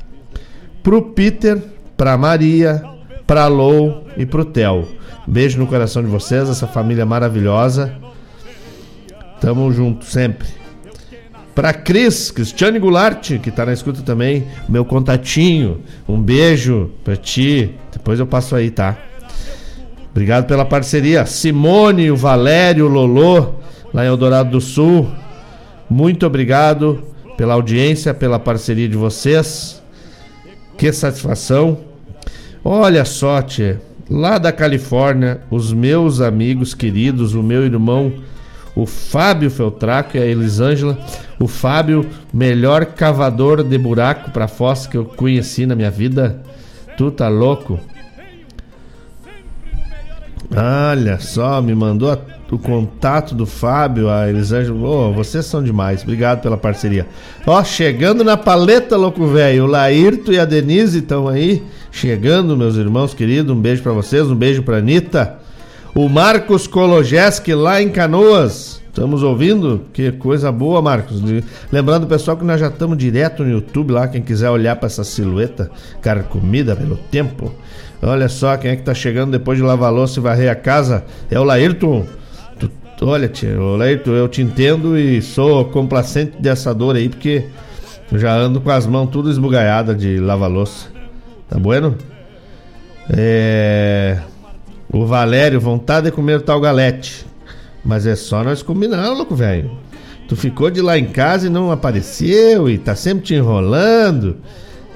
pro 0.83 1.03
Peter, 1.03 1.59
pra 1.97 2.17
Maria, 2.17 2.83
pra 3.27 3.49
Lou 3.49 4.07
e 4.17 4.25
pro 4.25 4.45
Theo. 4.45 4.87
Beijo 5.27 5.59
no 5.59 5.67
coração 5.67 6.03
de 6.03 6.09
vocês, 6.09 6.49
essa 6.49 6.69
família 6.69 7.05
maravilhosa. 7.05 7.93
Tamo 9.41 9.71
junto 9.73 10.05
sempre. 10.05 10.49
Pra 11.55 11.75
Cris, 11.75 12.31
Cristiane 12.31 12.79
Goulart, 12.79 13.39
que 13.41 13.51
tá 13.51 13.67
na 13.67 13.73
escuta 13.73 14.03
também, 14.03 14.47
meu 14.69 14.85
contatinho. 14.85 15.83
Um 16.09 16.23
beijo 16.23 16.93
pra 17.03 17.17
ti. 17.17 17.75
Depois 17.93 18.21
eu 18.21 18.27
passo 18.29 18.55
aí, 18.55 18.71
tá? 18.71 18.97
Obrigado 20.11 20.47
pela 20.47 20.65
parceria. 20.65 21.27
Simone, 21.27 22.11
o 22.11 22.17
Valério, 22.17 22.87
o 22.87 22.89
Lolô, 22.89 23.55
lá 23.93 24.05
em 24.05 24.09
Eldorado 24.09 24.51
do 24.51 24.61
Sul. 24.61 25.09
Muito 25.89 26.27
obrigado 26.27 27.03
pela 27.37 27.55
audiência, 27.55 28.13
pela 28.13 28.39
parceria 28.39 28.89
de 28.89 28.97
vocês. 28.97 29.83
Que 30.77 30.93
satisfação. 30.93 31.79
Olha 32.65 33.05
só, 33.05 33.41
tchê. 33.43 33.77
Lá 34.11 34.39
da 34.39 34.51
Califórnia, 34.51 35.41
os 35.51 35.73
meus 35.73 36.21
amigos 36.21 36.75
queridos, 36.75 37.35
o 37.35 37.43
meu 37.43 37.65
irmão, 37.65 38.13
o 38.75 38.87
Fábio 38.87 39.51
Feltraco 39.51 40.17
e 40.17 40.21
a 40.21 40.27
Elisângela. 40.27 40.99
O 41.39 41.47
Fábio, 41.47 42.07
melhor 42.33 42.87
cavador 42.87 43.63
de 43.63 43.79
buraco 43.79 44.31
pra 44.31 44.49
fossa 44.49 44.89
que 44.89 44.97
eu 44.97 45.05
conheci 45.05 45.67
na 45.67 45.75
minha 45.75 45.91
vida. 45.91 46.43
Tu 46.97 47.11
tá 47.11 47.29
louco? 47.29 47.79
Olha 50.55 51.19
só, 51.21 51.61
me 51.61 51.75
mandou 51.75 52.11
a- 52.11 52.19
o 52.51 52.59
contato 52.59 53.35
do 53.35 53.45
Fábio, 53.45 54.09
a 54.09 54.29
Elisângela. 54.31 54.79
Ô, 54.79 55.13
vocês 55.13 55.45
são 55.45 55.63
demais. 55.63 56.03
Obrigado 56.03 56.41
pela 56.41 56.57
parceria. 56.57 57.07
Ó, 57.47 57.63
chegando 57.63 58.25
na 58.25 58.37
paleta, 58.37 58.97
louco 58.97 59.27
velho. 59.27 59.65
O 59.65 59.67
Laírto 59.67 60.33
e 60.33 60.39
a 60.39 60.47
Denise 60.47 61.01
estão 61.01 61.29
aí. 61.29 61.63
Chegando, 61.93 62.57
meus 62.57 62.77
irmãos 62.77 63.13
queridos. 63.13 63.55
Um 63.55 63.61
beijo 63.61 63.83
pra 63.83 63.93
vocês, 63.93 64.27
um 64.31 64.35
beijo 64.35 64.63
pra 64.63 64.79
Anitta. 64.79 65.37
O 65.95 66.09
Marcos 66.09 66.67
Kologeski 66.67 67.53
lá 67.55 67.83
em 67.83 67.91
Canoas. 67.91 68.79
Estamos 68.89 69.23
ouvindo? 69.23 69.83
Que 69.93 70.11
coisa 70.13 70.51
boa, 70.51 70.81
Marcos. 70.83 71.23
Lembrando, 71.71 72.07
pessoal, 72.07 72.37
que 72.37 72.45
nós 72.45 72.59
já 72.59 72.69
estamos 72.69 72.97
direto 72.97 73.45
no 73.45 73.51
YouTube 73.51 73.93
lá. 73.93 74.09
Quem 74.09 74.23
quiser 74.23 74.51
olhar 74.51 74.75
para 74.77 74.87
essa 74.87 75.05
silhueta, 75.05 75.71
cara, 76.01 76.23
comida 76.23 76.75
pelo 76.75 76.97
tempo. 76.97 77.53
Olha 78.03 78.29
só 78.29 78.57
quem 78.57 78.71
é 78.71 78.77
que 78.77 78.83
tá 78.83 78.95
chegando 78.95 79.33
depois 79.33 79.59
de 79.59 79.65
lavar 79.65 79.93
louça 79.93 80.21
e 80.21 80.23
varrer 80.23 80.51
a 80.51 80.55
casa. 80.55 81.05
É 81.31 81.39
o 81.39 81.45
Laírton. 81.45 82.07
Tu- 82.59 82.71
tu- 82.97 83.07
olha, 83.09 83.29
tia, 83.29 83.59
Laírton, 83.61 84.13
eu 84.13 84.29
te 84.29 84.41
entendo 84.41 84.97
e 84.97 85.21
sou 85.21 85.65
complacente 85.65 86.35
dessa 86.41 86.73
dor 86.73 86.95
aí, 86.97 87.09
porque 87.09 87.45
já 88.13 88.35
ando 88.37 88.61
com 88.61 88.71
as 88.71 88.87
mãos 88.87 89.09
tudo 89.11 89.31
esbugaiadas 89.31 89.97
de 89.99 90.19
lavar 90.19 90.49
louça. 90.51 90.87
Tá 91.49 91.59
bueno? 91.59 91.97
É. 93.11 94.19
O 94.93 95.05
Valério, 95.05 95.61
vontade 95.61 96.07
de 96.07 96.13
comer 96.13 96.41
tal 96.43 96.61
galete. 96.61 97.27
Mas 97.85 98.07
é 98.07 98.15
só 98.17 98.43
nós 98.45 98.63
combinar, 98.63 99.09
louco, 99.11 99.35
velho. 99.35 99.71
Tu 100.29 100.37
ficou 100.37 100.71
de 100.71 100.81
lá 100.81 100.99
em 100.99 101.07
casa 101.07 101.47
e 101.47 101.51
não 101.51 101.71
apareceu 101.71 102.69
e 102.69 102.77
tá 102.79 102.95
sempre 102.95 103.25
te 103.25 103.35
enrolando. 103.35 104.37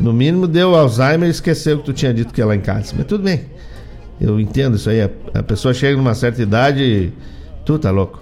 No 0.01 0.13
mínimo 0.13 0.47
deu 0.47 0.75
Alzheimer 0.75 1.29
e 1.29 1.31
esqueceu 1.31 1.79
que 1.79 1.85
tu 1.85 1.93
tinha 1.93 2.13
dito 2.13 2.33
que 2.33 2.41
ia 2.41 2.47
lá 2.47 2.57
em 2.57 2.61
casa. 2.61 2.95
Mas 2.97 3.07
tudo 3.07 3.25
bem. 3.25 3.43
Eu 4.21 4.39
entendo 4.39 4.77
isso 4.77 4.89
aí. 4.89 5.01
A, 5.03 5.43
pessoa 5.43 5.75
chega 5.75 5.97
numa 5.97 6.15
certa 6.15 6.43
idade 6.43 6.83
e. 6.83 7.13
Tu 7.65 7.79
tá 7.79 7.91
louco. 7.91 8.21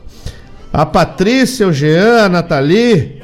A 0.72 0.84
Patrícia, 0.84 1.66
o 1.66 1.72
Jean, 1.72 2.24
a 2.24 2.28
Nathalie. 2.28 3.20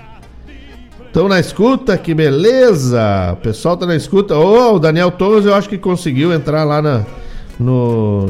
Estão 1.07 1.29
na 1.29 1.41
escuta, 1.41 1.97
que 1.97 2.13
beleza! 2.13 3.33
O 3.33 3.37
pessoal 3.37 3.75
tá 3.75 3.87
na 3.87 3.97
escuta. 3.97 4.37
Ô, 4.37 4.75
o 4.75 4.79
Daniel 4.79 5.11
Torres 5.11 5.47
eu 5.47 5.55
acho 5.55 5.67
que 5.67 5.79
conseguiu 5.79 6.31
entrar 6.31 6.63
lá 6.65 6.83
na, 6.83 7.07
no, 7.59 8.27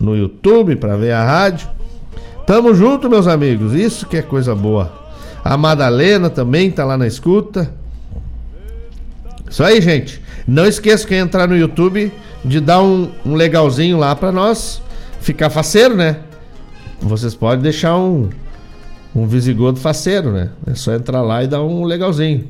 no 0.00 0.16
YouTube 0.16 0.74
para 0.74 0.96
ver 0.96 1.12
a 1.12 1.24
rádio. 1.24 1.68
Tamo 2.44 2.74
junto, 2.74 3.08
meus 3.08 3.28
amigos. 3.28 3.72
Isso 3.72 4.06
que 4.06 4.16
é 4.16 4.22
coisa 4.22 4.54
boa. 4.54 4.92
A 5.44 5.56
Madalena 5.56 6.28
também 6.28 6.70
tá 6.70 6.84
lá 6.84 6.96
na 6.96 7.06
escuta. 7.06 7.72
Isso 9.50 9.62
aí, 9.64 9.80
gente. 9.80 10.20
Não 10.46 10.66
esqueça 10.66 11.06
que 11.06 11.14
entrar 11.14 11.46
no 11.48 11.56
YouTube 11.56 12.12
de 12.44 12.60
dar 12.60 12.82
um, 12.82 13.10
um 13.24 13.34
legalzinho 13.34 13.98
lá 13.98 14.14
pra 14.14 14.30
nós 14.32 14.80
ficar 15.20 15.50
faceiro, 15.50 15.96
né? 15.96 16.16
Vocês 17.00 17.34
podem 17.34 17.62
deixar 17.62 17.96
um 17.96 18.28
um 19.16 19.26
visigodo 19.26 19.80
faceiro, 19.80 20.30
né? 20.32 20.50
É 20.66 20.74
só 20.74 20.92
entrar 20.94 21.22
lá 21.22 21.42
e 21.42 21.46
dar 21.48 21.62
um 21.62 21.82
legalzinho. 21.84 22.46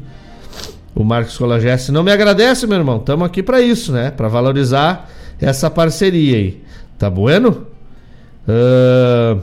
O 0.95 1.05
Marcos 1.05 1.39
Colagesse 1.39 1.93
não 1.93 2.03
me 2.03 2.11
agradece, 2.11 2.67
meu 2.67 2.77
irmão. 2.77 2.99
Estamos 2.99 3.25
aqui 3.25 3.43
para 3.43 3.61
isso, 3.63 3.93
né? 3.93 4.11
Para 4.11 4.29
valorizar 4.29 5.09
essa 5.41 5.71
parceria 5.71 6.37
aí. 6.37 6.63
Tá 6.99 7.09
bueno? 7.09 7.67
Ahn, 8.47 9.41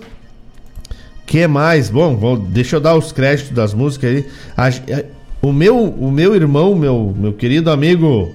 que 1.26 1.48
mais? 1.48 1.90
Bom, 1.90 2.16
vou- 2.18 2.38
deixa 2.38 2.76
eu 2.76 2.80
dar 2.82 2.96
os 2.96 3.12
créditos 3.12 3.52
das 3.54 3.74
músicas 3.74 4.10
aí. 4.18 4.26
A- 4.58 5.04
o, 5.50 5.54
meu, 5.54 5.78
o 5.78 6.12
meu 6.12 6.36
irmão, 6.36 6.76
meu, 6.76 7.14
meu 7.18 7.34
querido 7.34 7.70
amigo. 7.72 8.34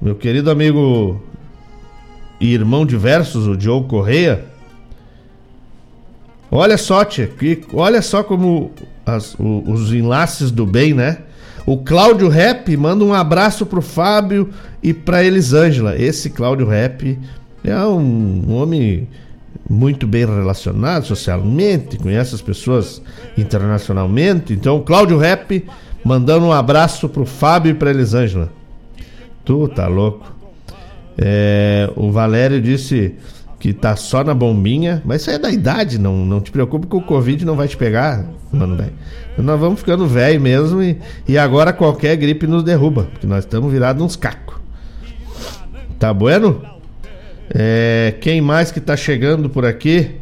Meu 0.00 0.14
querido 0.14 0.50
amigo 0.50 1.20
e 2.40 2.52
irmão 2.54 2.86
de 2.86 2.96
versos, 2.96 3.46
o 3.46 3.56
Diogo 3.56 3.86
Correia. 3.86 4.44
Olha 6.50 6.76
só, 6.78 7.04
tia, 7.04 7.26
que, 7.26 7.62
olha 7.72 8.02
só 8.02 8.22
como 8.22 8.72
as- 9.06 9.34
o- 9.38 9.62
os 9.70 9.92
enlaces 9.92 10.50
do 10.50 10.66
bem, 10.66 10.94
né? 10.94 11.18
O 11.66 11.76
Cláudio 11.78 12.28
Rap 12.28 12.74
manda 12.76 13.04
um 13.04 13.12
abraço 13.12 13.66
pro 13.66 13.82
Fábio 13.82 14.48
e 14.82 14.92
pra 14.94 15.22
Elisângela. 15.22 15.96
Esse 15.96 16.30
Cláudio 16.30 16.66
Rap 16.66 17.18
é 17.62 17.76
um, 17.86 18.44
um 18.48 18.54
homem 18.54 19.06
muito 19.70 20.04
bem 20.04 20.26
relacionado 20.26 21.06
socialmente, 21.06 21.96
conhece 21.96 22.34
as 22.34 22.42
pessoas 22.42 23.00
internacionalmente. 23.38 24.52
Então, 24.52 24.82
Cláudio 24.82 25.16
Rap 25.16 25.64
mandando 26.04 26.46
um 26.46 26.52
abraço 26.52 27.08
pro 27.08 27.24
Fábio 27.24 27.70
e 27.70 27.74
pra 27.74 27.90
Elisângela. 27.90 28.50
Tu 29.44 29.68
tá 29.68 29.86
louco. 29.86 30.34
É, 31.16 31.88
o 31.94 32.10
Valério 32.10 32.60
disse 32.60 33.14
que 33.60 33.72
tá 33.72 33.94
só 33.94 34.24
na 34.24 34.34
bombinha, 34.34 35.02
mas 35.04 35.20
isso 35.20 35.30
é 35.30 35.38
da 35.38 35.50
idade, 35.50 35.98
não, 35.98 36.16
não 36.24 36.40
te 36.40 36.50
preocupe 36.50 36.86
que 36.86 36.96
o 36.96 37.02
Covid 37.02 37.44
não 37.44 37.54
vai 37.54 37.68
te 37.68 37.76
pegar, 37.76 38.24
mano, 38.50 38.74
velho. 38.74 38.92
Nós 39.38 39.60
vamos 39.60 39.80
ficando 39.80 40.06
velho 40.06 40.40
mesmo 40.40 40.82
e, 40.82 40.98
e 41.28 41.38
agora 41.38 41.72
qualquer 41.72 42.16
gripe 42.16 42.46
nos 42.46 42.64
derruba, 42.64 43.04
porque 43.04 43.26
nós 43.26 43.44
estamos 43.44 43.70
virados 43.70 44.02
uns 44.02 44.16
cacos. 44.16 44.56
Tá 45.98 46.12
bueno? 46.12 46.79
É, 47.52 48.14
quem 48.20 48.40
mais 48.40 48.70
que 48.70 48.80
tá 48.80 48.96
chegando 48.96 49.48
por 49.50 49.64
aqui? 49.64 50.12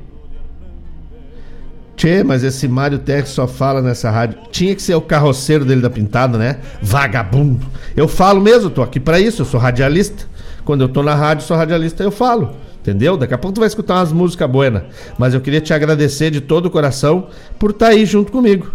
Tchê, 1.97 2.23
mas 2.23 2.45
esse 2.45 2.69
Mário 2.69 2.99
Tex 3.01 3.31
só 3.31 3.47
fala 3.49 3.83
nessa 3.83 4.09
rádio. 4.11 4.39
Tinha 4.53 4.75
que 4.75 4.81
ser 4.81 4.95
o 4.95 5.01
carroceiro 5.01 5.65
dele 5.65 5.81
da 5.81 5.91
pintada, 5.91 6.39
né? 6.39 6.59
Vagabundo. 6.81 7.67
Eu 7.97 8.07
falo 8.07 8.41
mesmo, 8.41 8.71
tô 8.71 8.83
aqui 8.83 9.01
pra 9.01 9.19
isso, 9.19 9.43
eu 9.43 9.47
sou 9.47 9.59
radialista. 9.59 10.25
Quando 10.65 10.83
eu 10.83 10.89
tô 10.89 11.03
na 11.03 11.15
rádio, 11.15 11.45
sou 11.45 11.57
radialista, 11.57 12.03
eu 12.05 12.13
falo. 12.13 12.53
Entendeu? 12.81 13.17
Daqui 13.17 13.35
a 13.35 13.39
pouco 13.39 13.55
tu 13.57 13.59
vai 13.61 13.67
escutar 13.67 13.97
umas 13.97 14.13
músicas 14.13 14.49
buenas. 14.49 14.85
Mas 15.19 15.35
eu 15.35 15.41
queria 15.41 15.61
te 15.61 15.75
agradecer 15.75 16.31
de 16.31 16.41
todo 16.41 16.67
o 16.67 16.71
coração 16.71 17.27
por 17.59 17.71
estar 17.71 17.89
aí 17.89 18.07
junto 18.07 18.31
comigo. 18.31 18.71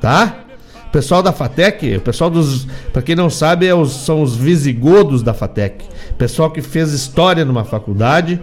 Tá? 0.00 0.40
O 0.88 0.90
pessoal 0.90 1.22
da 1.22 1.32
FATEC, 1.32 1.96
o 1.96 2.00
pessoal 2.00 2.28
dos. 2.28 2.66
Pra 2.92 3.00
quem 3.02 3.14
não 3.14 3.30
sabe, 3.30 3.66
é 3.66 3.74
os- 3.74 3.92
são 4.04 4.20
os 4.20 4.34
visigodos 4.36 5.22
da 5.22 5.32
FATEC. 5.32 5.84
Pessoal 6.18 6.50
que 6.50 6.62
fez 6.62 6.92
história 6.92 7.44
numa 7.44 7.64
faculdade 7.64 8.40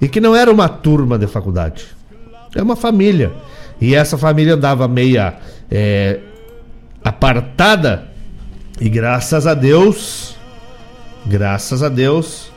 e 0.00 0.08
que 0.08 0.20
não 0.20 0.34
era 0.34 0.50
uma 0.50 0.68
turma 0.68 1.18
de 1.18 1.26
faculdade. 1.26 1.86
É 2.54 2.62
uma 2.62 2.76
família. 2.76 3.32
E 3.80 3.94
essa 3.94 4.18
família 4.18 4.54
andava 4.54 4.86
meia 4.86 5.38
é, 5.70 6.20
apartada. 7.02 8.08
E 8.80 8.88
graças 8.88 9.46
a 9.46 9.54
Deus, 9.54 10.36
graças 11.26 11.82
a 11.82 11.88
Deus, 11.88 12.50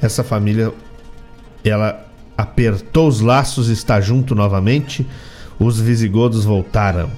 essa 0.00 0.24
família 0.24 0.72
ela 1.64 2.04
apertou 2.36 3.06
os 3.06 3.20
laços 3.20 3.68
e 3.68 3.72
está 3.72 4.00
junto 4.00 4.34
novamente. 4.34 5.06
Os 5.58 5.78
visigodos 5.78 6.44
voltaram. 6.44 7.10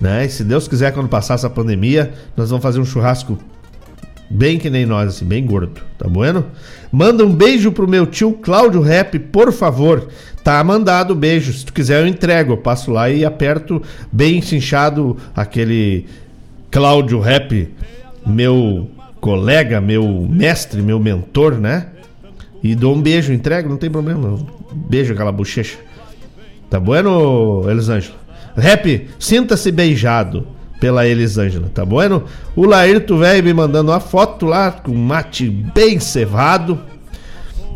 Né? 0.00 0.24
E 0.24 0.28
se 0.28 0.42
Deus 0.42 0.66
quiser, 0.66 0.92
quando 0.92 1.08
passar 1.08 1.34
essa 1.34 1.50
pandemia, 1.50 2.12
nós 2.36 2.50
vamos 2.50 2.62
fazer 2.62 2.80
um 2.80 2.84
churrasco 2.84 3.38
bem 4.32 4.58
que 4.58 4.70
nem 4.70 4.86
nós, 4.86 5.08
assim, 5.08 5.24
bem 5.24 5.44
gordo, 5.44 5.80
tá 5.98 6.08
bueno? 6.08 6.46
Manda 6.90 7.24
um 7.24 7.34
beijo 7.34 7.70
pro 7.70 7.88
meu 7.88 8.06
tio 8.06 8.32
Cláudio 8.32 8.80
Rap, 8.80 9.18
por 9.18 9.52
favor. 9.52 10.08
Tá 10.42 10.62
mandado 10.64 11.14
beijo. 11.14 11.52
Se 11.52 11.64
tu 11.64 11.72
quiser, 11.72 12.02
eu 12.02 12.06
entrego. 12.06 12.52
Eu 12.52 12.56
passo 12.56 12.90
lá 12.90 13.08
e 13.10 13.24
aperto 13.24 13.82
bem 14.10 14.40
cinchado 14.40 15.16
aquele 15.36 16.06
Cláudio 16.70 17.20
Rap, 17.20 17.68
meu 18.26 18.90
colega, 19.20 19.80
meu 19.80 20.26
mestre, 20.28 20.82
meu 20.82 20.98
mentor, 20.98 21.58
né? 21.58 21.88
E 22.62 22.74
dou 22.74 22.94
um 22.94 23.00
beijo, 23.00 23.32
entrego, 23.32 23.68
não 23.68 23.76
tem 23.76 23.90
problema. 23.90 24.38
Beijo 24.72 25.12
aquela 25.12 25.32
bochecha. 25.32 25.78
Tá 26.70 26.80
bueno, 26.80 27.64
Elisângela? 27.68 28.16
Rap, 28.56 29.08
sinta-se 29.18 29.70
beijado 29.70 30.46
pela 30.82 31.06
Elisângela, 31.06 31.70
tá 31.72 31.84
bueno? 31.84 32.24
O 32.56 32.66
Laírto 32.66 33.16
velho 33.16 33.44
me 33.44 33.54
mandando 33.54 33.92
uma 33.92 34.00
foto 34.00 34.46
lá 34.46 34.72
com 34.72 34.92
mate 34.92 35.48
bem 35.48 36.00
cevado. 36.00 36.76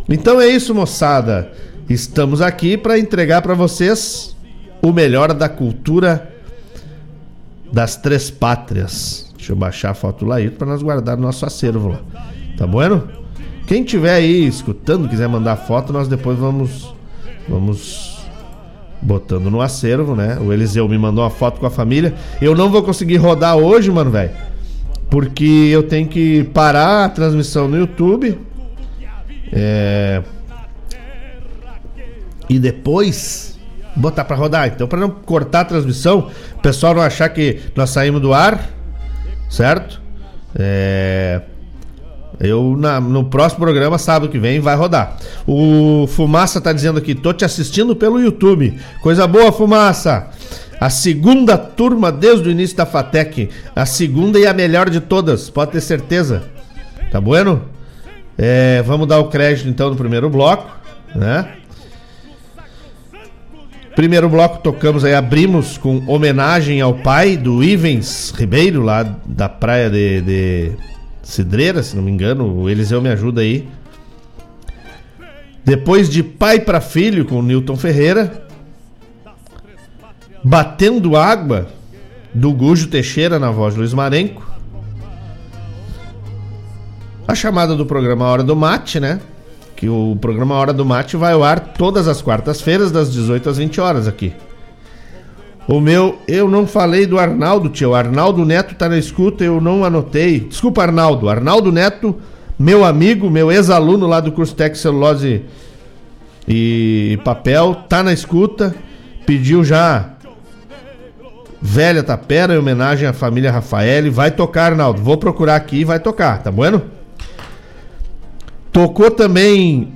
Então 0.09 0.41
é 0.41 0.49
isso, 0.49 0.75
moçada. 0.75 1.53
Estamos 1.89 2.43
aqui 2.43 2.77
para 2.77 2.99
entregar 2.99 3.43
para 3.43 3.55
vocês 3.55 4.37
o 4.83 4.93
melhor 4.93 5.33
da 5.33 5.49
cultura 5.49 6.35
das 7.73 7.95
três 7.95 8.29
pátrias. 8.29 9.33
Deixa 9.37 9.53
eu 9.53 9.57
baixar 9.57 9.91
a 9.91 9.95
foto 9.95 10.25
do 10.25 10.31
Laírto 10.31 10.57
para 10.57 10.67
nós 10.67 10.83
guardar 10.83 11.17
no 11.17 11.23
nosso 11.23 11.47
acervo 11.47 11.91
lá. 11.91 12.01
Tá 12.59 12.67
bueno? 12.67 13.09
Quem 13.69 13.85
tiver 13.85 14.15
aí 14.15 14.49
escutando, 14.49 15.09
quiser 15.09 15.29
mandar 15.29 15.55
foto, 15.55 15.93
nós 15.93 16.09
depois 16.09 16.37
vamos 16.37 16.93
vamos 17.49 18.16
botando 19.01 19.51
no 19.51 19.61
acervo, 19.61 20.15
né? 20.15 20.39
O 20.41 20.53
Eliseu 20.53 20.89
me 20.89 20.99
mandou 20.99 21.23
uma 21.25 21.31
foto 21.31 21.61
com 21.61 21.67
a 21.67 21.71
família. 21.71 22.15
Eu 22.41 22.55
não 22.55 22.71
vou 22.71 22.83
conseguir 22.83 23.17
rodar 23.17 23.57
hoje, 23.57 23.91
mano, 23.91 24.11
velho. 24.11 24.31
Porque 25.11 25.69
eu 25.71 25.83
tenho 25.83 26.09
que 26.09 26.45
parar 26.53 27.05
a 27.05 27.09
transmissão 27.09 27.69
no 27.69 27.77
YouTube. 27.77 28.39
É... 29.53 30.23
E 32.49 32.59
depois 32.59 33.59
botar 33.95 34.25
pra 34.25 34.37
rodar. 34.37 34.69
Então, 34.69 34.87
pra 34.87 34.99
não 34.99 35.11
cortar 35.11 35.61
a 35.61 35.65
transmissão, 35.65 36.31
o 36.55 36.61
pessoal 36.61 36.95
não 36.95 37.03
achar 37.03 37.29
que 37.29 37.61
nós 37.75 37.91
saímos 37.91 38.21
do 38.21 38.33
ar, 38.33 38.69
certo? 39.49 40.01
É... 40.55 41.43
Eu 42.39 42.77
na- 42.79 43.01
no 43.01 43.25
próximo 43.25 43.61
programa, 43.61 43.97
sábado 43.99 44.31
que 44.31 44.39
vem, 44.39 44.61
vai 44.61 44.77
rodar. 44.77 45.17
O 45.47 46.07
Fumaça 46.09 46.61
tá 46.61 46.73
dizendo 46.73 46.99
aqui, 46.99 47.15
tô 47.15 47.33
te 47.33 47.45
assistindo 47.45 47.97
pelo 47.97 48.21
YouTube. 48.21 48.79
Coisa 49.01 49.27
boa, 49.27 49.51
Fumaça. 49.51 50.29
A 50.79 50.91
segunda 50.91 51.57
turma 51.57 52.13
desde 52.13 52.49
o 52.49 52.51
início 52.51 52.77
da 52.77 52.85
Fatec. 52.85 53.49
A 53.75 53.87
segunda 53.87 54.39
e 54.39 54.47
a 54.47 54.53
melhor 54.53 54.91
de 54.91 55.01
todas, 55.01 55.49
pode 55.49 55.73
ter 55.73 55.81
certeza. 55.81 56.45
Tá 57.11 57.19
bueno? 57.21 57.63
É, 58.37 58.83
vamos 58.83 59.07
dar 59.09 59.19
o 59.19 59.29
crédito 59.29 59.69
então 59.69 59.89
no 59.89 59.97
primeiro 59.97 60.29
bloco, 60.29 60.71
né? 61.15 61.49
Primeiro 63.95 64.29
bloco 64.29 64.59
tocamos 64.59 65.07
aí, 65.07 65.15
abrimos 65.15 65.79
com 65.79 66.03
homenagem 66.07 66.83
ao 66.83 66.93
pai 66.93 67.35
do 67.35 67.65
Ivens 67.65 68.31
Ribeiro, 68.37 68.83
lá 68.83 69.03
da 69.25 69.49
praia 69.49 69.89
de, 69.89 70.21
de 70.21 70.73
Cidreira, 71.27 71.83
se 71.83 71.97
não 71.97 72.05
me 72.05 72.11
engano. 72.11 72.57
O 72.57 72.71
Eliseu 72.71 73.03
me 73.03 73.09
ajuda 73.09 73.41
aí. 73.41 73.69
Depois 75.65 76.09
de 76.09 76.23
pai 76.23 76.61
para 76.61 76.81
filho 76.81 77.25
com 77.25 77.41
o 77.41 77.43
Newton 77.43 77.77
Ferreira. 77.77 78.47
Batendo 80.43 81.17
água 81.17 81.67
do 82.33 82.53
Gujo 82.53 82.87
Teixeira 82.87 83.41
na 83.41 83.51
voz 83.51 83.75
de 83.75 83.81
Luiz 83.81 83.93
Marenco. 83.93 84.49
A 87.27 87.35
chamada 87.35 87.75
do 87.75 87.85
programa 87.85 88.27
Hora 88.27 88.45
do 88.45 88.55
Mate, 88.55 89.01
né? 89.01 89.21
Que 89.75 89.89
o 89.89 90.17
programa 90.21 90.55
Hora 90.55 90.73
do 90.73 90.85
Mate 90.85 91.17
vai 91.17 91.33
ao 91.33 91.43
ar 91.43 91.59
todas 91.59 92.07
as 92.07 92.23
quartas-feiras, 92.23 92.93
das 92.93 93.13
18 93.13 93.51
às 93.51 93.59
20 93.59 93.81
horas 93.81 94.07
aqui. 94.07 94.33
O 95.69 95.81
meu, 95.81 96.19
eu 96.29 96.49
não 96.49 96.67
falei 96.67 97.07
do 97.07 97.19
Arnaldo, 97.19 97.69
tio. 97.69 97.95
Arnaldo 97.95 98.45
Neto 98.45 98.77
tá 98.77 98.89
na 98.89 98.99
escuta, 98.99 99.43
eu 99.43 99.61
não 99.61 99.85
anotei. 99.85 100.41
Desculpa, 100.41 100.83
Arnaldo. 100.83 101.29
Arnaldo 101.29 101.73
Neto, 101.73 102.17
meu 102.57 102.85
amigo, 102.85 103.29
meu 103.29 103.51
ex-aluno 103.51 104.07
lá 104.07 104.21
do 104.21 104.31
curso 104.31 104.55
Tec 104.55 104.77
Celulose 104.77 105.43
e 106.47 107.19
Papel, 107.25 107.75
tá 107.89 108.03
na 108.03 108.13
escuta. 108.13 108.75
Pediu 109.27 109.65
já 109.65 110.11
Velha 111.61 112.03
Tapera 112.05 112.55
em 112.55 112.59
homenagem 112.59 113.09
à 113.09 113.13
família 113.13 113.51
Rafael. 113.51 114.13
Vai 114.13 114.31
tocar, 114.31 114.73
Arnaldo. 114.73 115.03
Vou 115.03 115.17
procurar 115.17 115.57
aqui 115.57 115.79
e 115.79 115.85
vai 115.85 115.99
tocar, 115.99 116.43
tá 116.45 116.51
bueno? 116.53 116.83
Tocou 118.71 119.11
também 119.11 119.93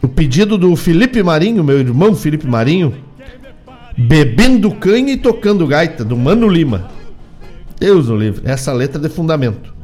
o 0.00 0.06
pedido 0.06 0.56
do 0.56 0.76
Felipe 0.76 1.22
Marinho, 1.24 1.64
meu 1.64 1.80
irmão 1.80 2.14
Felipe 2.14 2.46
Marinho, 2.46 2.94
bebendo 3.98 4.70
canha 4.70 5.12
e 5.12 5.16
tocando 5.16 5.66
gaita, 5.66 6.04
do 6.04 6.16
Mano 6.16 6.46
Lima. 6.46 6.88
Deus 7.80 8.08
o 8.08 8.16
livre, 8.16 8.42
essa 8.44 8.72
letra 8.72 9.00
é 9.00 9.08
de 9.08 9.12
fundamento. 9.12 9.74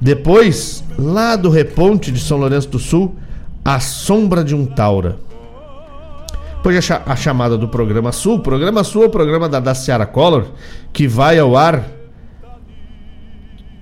Depois, 0.00 0.82
lá 0.98 1.36
do 1.36 1.50
Reponte 1.50 2.10
de 2.10 2.20
São 2.20 2.38
Lourenço 2.38 2.68
do 2.68 2.78
Sul, 2.78 3.14
A 3.62 3.80
Sombra 3.80 4.42
de 4.42 4.54
um 4.54 4.64
Taura. 4.64 5.18
Depois 6.56 6.90
a, 6.90 7.02
a 7.04 7.14
chamada 7.14 7.58
do 7.58 7.68
Programa 7.68 8.10
Sul. 8.12 8.40
Programa 8.40 8.82
Sul 8.82 9.02
é 9.02 9.06
o 9.06 9.10
programa 9.10 9.46
da, 9.46 9.60
da 9.60 9.74
Ciara 9.74 10.06
Collor, 10.06 10.46
que 10.90 11.06
vai 11.06 11.38
ao 11.38 11.54
ar 11.54 11.84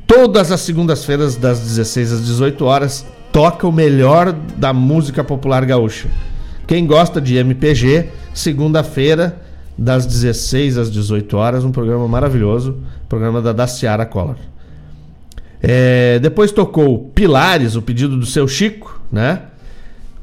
todas 0.05 0.51
as 0.51 0.61
segundas-feiras, 0.61 1.37
das 1.37 1.61
16 1.61 2.13
às 2.13 2.27
18 2.27 2.65
horas, 2.65 3.07
toca 3.31 3.67
o 3.67 3.73
melhor 3.73 4.33
da 4.57 4.73
música 4.73 5.23
popular 5.23 5.65
gaúcha. 5.65 6.09
Quem 6.67 6.87
gosta 6.87 7.21
de 7.21 7.37
MPG, 7.37 8.09
segunda-feira, 8.35 9.41
das 9.77 10.07
16 10.07 10.79
às 10.79 10.91
18 10.91 11.37
horas, 11.37 11.64
um 11.64 11.73
programa 11.73 12.07
maravilhoso, 12.07 12.79
programa 13.09 13.41
da, 13.41 13.53
da 13.53 13.66
Ciara 13.66 14.07
Collor. 14.07 14.37
É, 15.62 16.18
depois 16.18 16.51
tocou 16.51 17.11
Pilares, 17.14 17.77
o 17.77 17.83
pedido 17.83 18.16
do 18.16 18.27
seu 18.27 18.49
Chico, 18.49 19.01
né? 19.11 19.43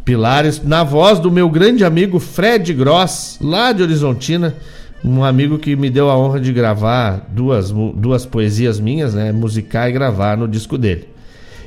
Pilares, 0.03 0.61
na 0.63 0.83
voz 0.83 1.19
do 1.19 1.31
meu 1.31 1.49
grande 1.49 1.85
amigo 1.85 2.19
Fred 2.19 2.73
Gross, 2.73 3.37
lá 3.41 3.71
de 3.71 3.81
Horizontina, 3.81 4.55
um 5.03 5.23
amigo 5.23 5.57
que 5.57 5.75
me 5.75 5.89
deu 5.89 6.09
a 6.09 6.17
honra 6.17 6.41
de 6.41 6.51
gravar 6.51 7.25
duas, 7.29 7.71
duas 7.71 8.25
poesias 8.25 8.79
minhas, 8.79 9.13
né? 9.13 9.31
Musicar 9.31 9.87
e 9.89 9.93
gravar 9.93 10.37
no 10.37 10.47
disco 10.47 10.77
dele. 10.77 11.07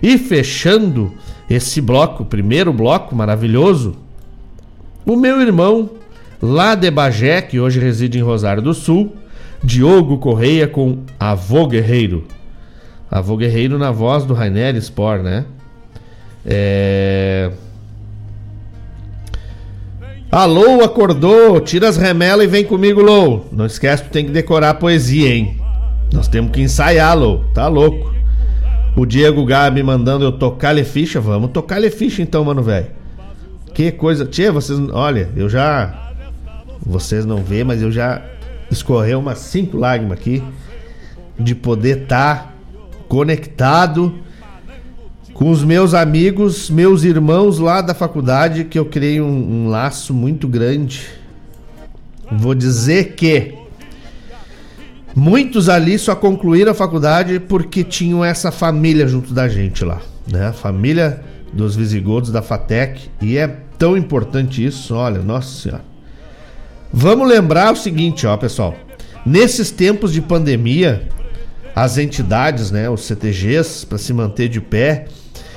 E 0.03 0.19
fechando 0.19 1.13
esse 1.49 1.81
bloco, 1.81 2.25
primeiro 2.25 2.73
bloco 2.73 3.15
maravilhoso, 3.15 3.97
o 5.07 5.17
meu 5.17 5.41
irmão, 5.41 5.91
lá 6.43 6.75
de 6.75 6.91
Bagé, 6.91 7.41
que 7.41 7.61
hoje 7.61 7.79
reside 7.79 8.19
em 8.19 8.23
Rosário 8.23 8.61
do 8.61 8.75
Sul, 8.75 9.15
Diogo 9.63 10.19
Correia 10.19 10.67
com 10.67 11.05
Avô 11.19 11.69
Guerreiro. 11.69 12.27
Avô 13.09 13.37
Guerreiro 13.37 13.79
na 13.79 13.93
voz 13.93 14.25
do 14.25 14.35
Rainer 14.35 14.75
Spor, 14.83 15.19
né? 15.23 15.45
É... 16.45 17.53
Alô, 20.31 20.83
acordou, 20.83 21.61
tira 21.61 21.89
as 21.89 21.97
remelas 21.97 22.47
e 22.47 22.49
vem 22.49 22.65
comigo, 22.65 23.03
Lou. 23.03 23.47
Não 23.53 23.67
esquece 23.67 24.03
que 24.03 24.11
tem 24.11 24.25
que 24.25 24.33
decorar 24.33 24.71
a 24.71 24.75
poesia, 24.75 25.33
hein? 25.33 25.61
Nós 26.13 26.27
temos 26.27 26.51
que 26.53 26.61
ensaiar, 26.63 27.17
Lou. 27.17 27.45
Tá 27.55 27.69
louco. 27.69 28.13
O 28.97 29.07
Diego 29.07 29.45
Gabi 29.45 29.83
mandando 29.83 30.25
eu 30.25 30.33
tocar-lhe 30.33 30.85
ficha. 30.85 31.21
Vamos 31.21 31.51
tocar-lhe 31.51 31.91
ficha 31.91 32.23
então, 32.23 32.45
mano, 32.45 32.63
velho. 32.63 32.87
Que 33.75 33.93
coisa. 33.93 34.25
Tia, 34.25 34.51
vocês. 34.51 34.79
Olha, 34.93 35.29
eu 35.37 35.49
já. 35.49 36.12
Vocês 36.85 37.25
não 37.25 37.43
vê, 37.43 37.63
mas 37.63 37.81
eu 37.81 37.91
já 37.91 38.23
escorreu 38.71 39.21
umas 39.21 39.39
cinco 39.39 39.77
lágrimas 39.77 40.19
aqui. 40.19 40.43
De 41.39 41.55
poder 41.55 42.03
estar 42.03 42.55
conectado 43.09 44.15
com 45.33 45.51
os 45.51 45.65
meus 45.65 45.95
amigos, 45.95 46.69
meus 46.71 47.05
irmãos 47.05 47.59
lá 47.59 47.81
da 47.81 47.95
faculdade, 47.95 48.65
que 48.65 48.79
eu 48.79 48.85
criei 48.85 49.21
um, 49.21 49.65
um 49.65 49.69
laço 49.69 50.13
muito 50.13 50.47
grande. 50.47 51.09
Vou 52.31 52.55
dizer 52.55 53.15
que 53.15 53.55
muitos 55.15 55.69
ali 55.69 55.99
só 55.99 56.15
concluíram 56.15 56.73
a 56.73 56.75
faculdade 56.75 57.41
porque 57.41 57.83
tinham 57.83 58.25
essa 58.25 58.51
família 58.51 59.07
junto 59.07 59.35
da 59.35 59.49
gente 59.49 59.85
lá, 59.85 60.01
né? 60.31 60.53
Família 60.53 61.23
dos 61.53 61.77
visigodos 61.77 62.31
da 62.31 62.41
Fatec 62.41 63.11
e 63.21 63.37
é 63.37 63.49
tão 63.79 63.97
importante 63.97 64.65
isso, 64.65 64.95
olha, 64.95 65.21
nossa 65.21 65.61
senhora. 65.61 65.92
Vamos 66.93 67.27
lembrar 67.27 67.73
o 67.73 67.77
seguinte, 67.77 68.27
ó, 68.27 68.37
pessoal. 68.37 68.77
Nesses 69.25 69.71
tempos 69.71 70.13
de 70.13 70.21
pandemia, 70.21 71.09
as 71.75 71.97
entidades, 71.97 72.71
né, 72.71 72.91
os 72.91 73.07
CTGs, 73.07 73.87
para 73.87 73.97
se 73.97 74.13
manter 74.13 74.49
de 74.49 74.61
pé, 74.61 75.07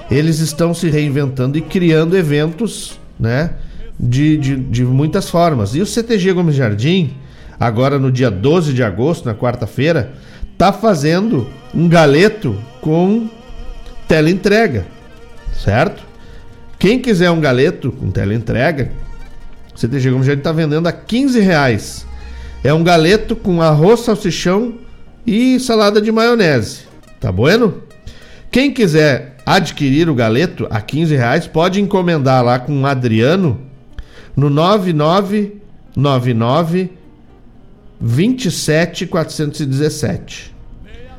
eles 0.09 0.39
estão 0.39 0.73
se 0.73 0.89
reinventando 0.89 1.57
e 1.57 1.61
criando 1.61 2.15
eventos, 2.15 2.97
né, 3.19 3.55
de, 3.99 4.37
de, 4.37 4.55
de 4.55 4.85
muitas 4.85 5.29
formas. 5.29 5.75
E 5.75 5.81
o 5.81 5.85
CTG 5.85 6.31
Gomes 6.31 6.55
Jardim, 6.55 7.13
agora 7.59 7.99
no 7.99 8.11
dia 8.11 8.31
12 8.31 8.73
de 8.73 8.81
agosto, 8.81 9.25
na 9.25 9.35
quarta-feira, 9.35 10.13
tá 10.57 10.71
fazendo 10.71 11.47
um 11.73 11.89
galeto 11.89 12.57
com 12.79 13.29
teleentrega, 14.07 14.85
certo? 15.53 16.01
Quem 16.79 16.99
quiser 16.99 17.29
um 17.31 17.41
galeto 17.41 17.91
com 17.91 18.09
teleentrega, 18.09 18.91
o 19.75 19.79
CTG 19.79 20.09
Gomes 20.09 20.25
Jardim 20.25 20.41
tá 20.41 20.53
vendendo 20.53 20.87
a 20.87 20.91
15 20.91 21.39
reais. 21.41 22.07
É 22.63 22.73
um 22.73 22.83
galeto 22.83 23.35
com 23.35 23.61
arroz, 23.61 23.99
salsichão 23.99 24.73
e 25.27 25.59
salada 25.59 26.01
de 26.01 26.11
maionese. 26.11 26.85
Tá 27.19 27.31
bueno? 27.31 27.83
Quem 28.49 28.71
quiser 28.71 29.35
adquirir 29.45 30.09
o 30.09 30.15
galeto 30.15 30.65
a 30.69 30.79
15 30.81 31.15
reais, 31.15 31.45
pode 31.45 31.79
encomendar 31.81 32.43
lá 32.43 32.57
com 32.57 32.81
o 32.81 32.85
Adriano 32.85 33.59
no 34.35 34.49
9999 34.49 36.89
27417. 37.99 40.55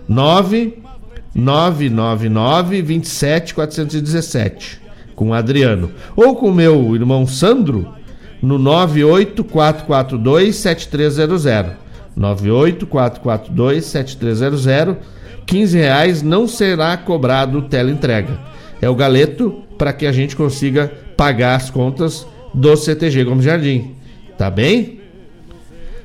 9999 0.08 2.82
27417 2.82 4.80
com 5.14 5.28
o 5.30 5.34
Adriano. 5.34 5.90
Ou 6.14 6.36
com 6.36 6.50
o 6.50 6.54
meu 6.54 6.94
irmão 6.94 7.26
Sandro 7.26 7.96
no 8.46 8.58
98442 8.60 10.54
7300. 10.54 11.72
98442 12.14 13.84
7300. 13.84 14.96
15 15.44 15.78
reais 15.78 16.22
não 16.22 16.46
será 16.46 16.96
cobrado 16.96 17.62
teleentrega. 17.62 18.38
É 18.80 18.88
o 18.88 18.94
galeto 18.94 19.62
para 19.76 19.92
que 19.92 20.06
a 20.06 20.12
gente 20.12 20.36
consiga 20.36 20.92
pagar 21.16 21.56
as 21.56 21.70
contas 21.70 22.24
do 22.54 22.76
CTG 22.76 23.24
Gomes 23.24 23.44
Jardim. 23.44 23.96
Tá 24.38 24.48
bem? 24.48 25.00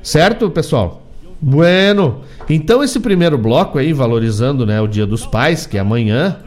Certo, 0.02 0.50
pessoal? 0.50 1.06
Bueno. 1.40 2.22
Então 2.50 2.82
esse 2.82 2.98
primeiro 2.98 3.38
bloco 3.38 3.78
aí, 3.78 3.92
valorizando 3.92 4.66
né, 4.66 4.80
o 4.80 4.88
Dia 4.88 5.06
dos 5.06 5.24
Pais, 5.24 5.64
que 5.64 5.76
é 5.76 5.80
amanhã, 5.80 6.38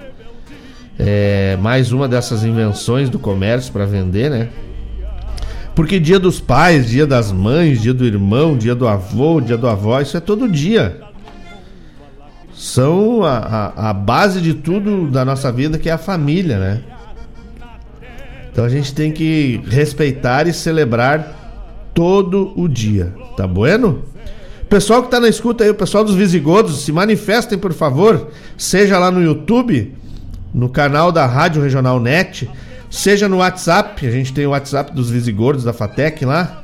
é 0.99 1.57
mais 1.61 1.93
uma 1.93 2.05
dessas 2.05 2.43
invenções 2.43 3.09
do 3.09 3.17
comércio 3.17 3.71
para 3.71 3.85
vender, 3.85 4.29
né? 4.29 4.49
Porque 5.75 5.99
dia 5.99 6.17
dos 6.17 6.39
pais, 6.39 6.89
dia 6.89 7.05
das 7.05 7.31
mães, 7.31 7.81
dia 7.81 7.93
do 7.93 8.05
irmão, 8.05 8.57
dia 8.57 8.73
do 8.73 8.87
avô, 8.87 9.41
dia 9.41 9.57
do 9.57 9.67
avó, 9.67 9.99
isso 9.99 10.15
é 10.15 10.21
todo 10.21 10.47
dia. 10.47 11.01
são 12.53 13.23
a, 13.23 13.37
a, 13.75 13.89
a 13.89 13.93
base 13.93 14.39
de 14.39 14.53
tudo 14.53 15.07
da 15.07 15.25
nossa 15.25 15.51
vida, 15.51 15.77
que 15.77 15.89
é 15.89 15.91
a 15.91 15.97
família, 15.97 16.57
né? 16.57 16.81
Então 18.49 18.63
a 18.63 18.69
gente 18.69 18.95
tem 18.95 19.11
que 19.11 19.61
respeitar 19.67 20.47
e 20.47 20.53
celebrar 20.53 21.89
todo 21.93 22.53
o 22.55 22.69
dia, 22.69 23.13
tá 23.35 23.45
bueno? 23.45 24.03
Pessoal 24.69 25.03
que 25.03 25.11
tá 25.11 25.19
na 25.19 25.27
escuta 25.27 25.65
aí, 25.65 25.69
o 25.69 25.75
pessoal 25.75 26.05
dos 26.05 26.15
Visigodos, 26.15 26.83
se 26.83 26.91
manifestem, 26.93 27.57
por 27.57 27.73
favor, 27.73 28.31
seja 28.57 28.97
lá 28.97 29.11
no 29.11 29.21
YouTube, 29.21 29.93
no 30.53 30.69
canal 30.69 31.11
da 31.11 31.25
Rádio 31.25 31.61
Regional 31.61 31.99
Net, 31.99 32.49
seja 32.89 33.27
no 33.27 33.37
WhatsApp, 33.37 34.05
a 34.05 34.11
gente 34.11 34.33
tem 34.33 34.45
o 34.45 34.51
WhatsApp 34.51 34.93
dos 34.93 35.09
Visigodos 35.09 35.63
da 35.63 35.73
Fatec 35.73 36.23
lá, 36.25 36.63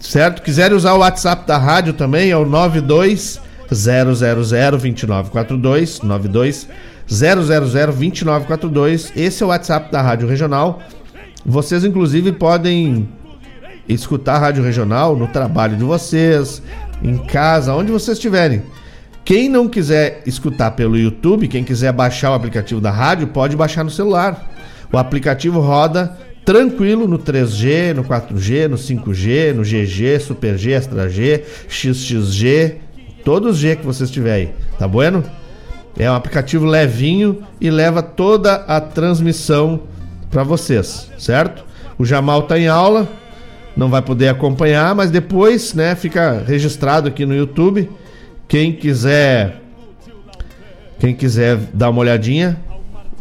certo? 0.00 0.42
Quiserem 0.42 0.76
usar 0.76 0.94
o 0.94 0.98
WhatsApp 0.98 1.46
da 1.46 1.58
rádio 1.58 1.92
também, 1.92 2.30
é 2.30 2.36
o 2.36 2.44
92 2.44 3.40
000 3.70 4.04
2942 4.14 6.02
92 6.02 6.68
000 7.06 7.36
2942. 7.36 9.12
Esse 9.16 9.42
é 9.42 9.46
o 9.46 9.48
WhatsApp 9.48 9.90
da 9.90 10.02
Rádio 10.02 10.28
Regional. 10.28 10.82
Vocês 11.44 11.84
inclusive 11.84 12.32
podem 12.32 13.08
escutar 13.88 14.36
a 14.36 14.38
Rádio 14.38 14.64
Regional 14.64 15.14
no 15.16 15.26
trabalho 15.26 15.76
de 15.76 15.84
vocês, 15.84 16.62
em 17.02 17.18
casa, 17.18 17.74
onde 17.74 17.92
vocês 17.92 18.16
estiverem. 18.16 18.62
Quem 19.24 19.48
não 19.48 19.68
quiser 19.68 20.22
escutar 20.26 20.72
pelo 20.72 20.98
YouTube, 20.98 21.48
quem 21.48 21.64
quiser 21.64 21.92
baixar 21.92 22.30
o 22.30 22.34
aplicativo 22.34 22.80
da 22.80 22.90
rádio, 22.90 23.26
pode 23.28 23.56
baixar 23.56 23.82
no 23.82 23.90
celular. 23.90 24.50
O 24.94 24.96
aplicativo 24.96 25.58
roda 25.58 26.16
tranquilo 26.44 27.08
no 27.08 27.18
3G, 27.18 27.94
no 27.94 28.04
4G, 28.04 28.68
no 28.68 28.76
5G, 28.76 29.52
no 29.52 29.64
GG, 29.64 30.20
Super 30.20 30.56
G, 30.56 30.70
Extra 30.70 31.08
G, 31.08 31.42
XXG, 31.68 32.76
todos 33.24 33.56
os 33.56 33.58
G 33.58 33.74
que 33.74 33.84
vocês 33.84 34.08
tiverem 34.08 34.46
aí, 34.46 34.54
tá 34.78 34.86
bueno? 34.86 35.24
É 35.98 36.08
um 36.08 36.14
aplicativo 36.14 36.64
levinho 36.64 37.42
e 37.60 37.72
leva 37.72 38.04
toda 38.04 38.54
a 38.54 38.80
transmissão 38.80 39.80
para 40.30 40.44
vocês, 40.44 41.10
certo? 41.18 41.64
O 41.98 42.04
Jamal 42.04 42.42
tá 42.42 42.56
em 42.56 42.68
aula, 42.68 43.08
não 43.76 43.88
vai 43.88 44.00
poder 44.00 44.28
acompanhar, 44.28 44.94
mas 44.94 45.10
depois, 45.10 45.74
né, 45.74 45.96
fica 45.96 46.40
registrado 46.46 47.08
aqui 47.08 47.26
no 47.26 47.34
YouTube. 47.34 47.90
Quem 48.46 48.72
quiser 48.72 49.60
quem 51.00 51.16
quiser 51.16 51.58
dar 51.72 51.90
uma 51.90 52.00
olhadinha, 52.00 52.56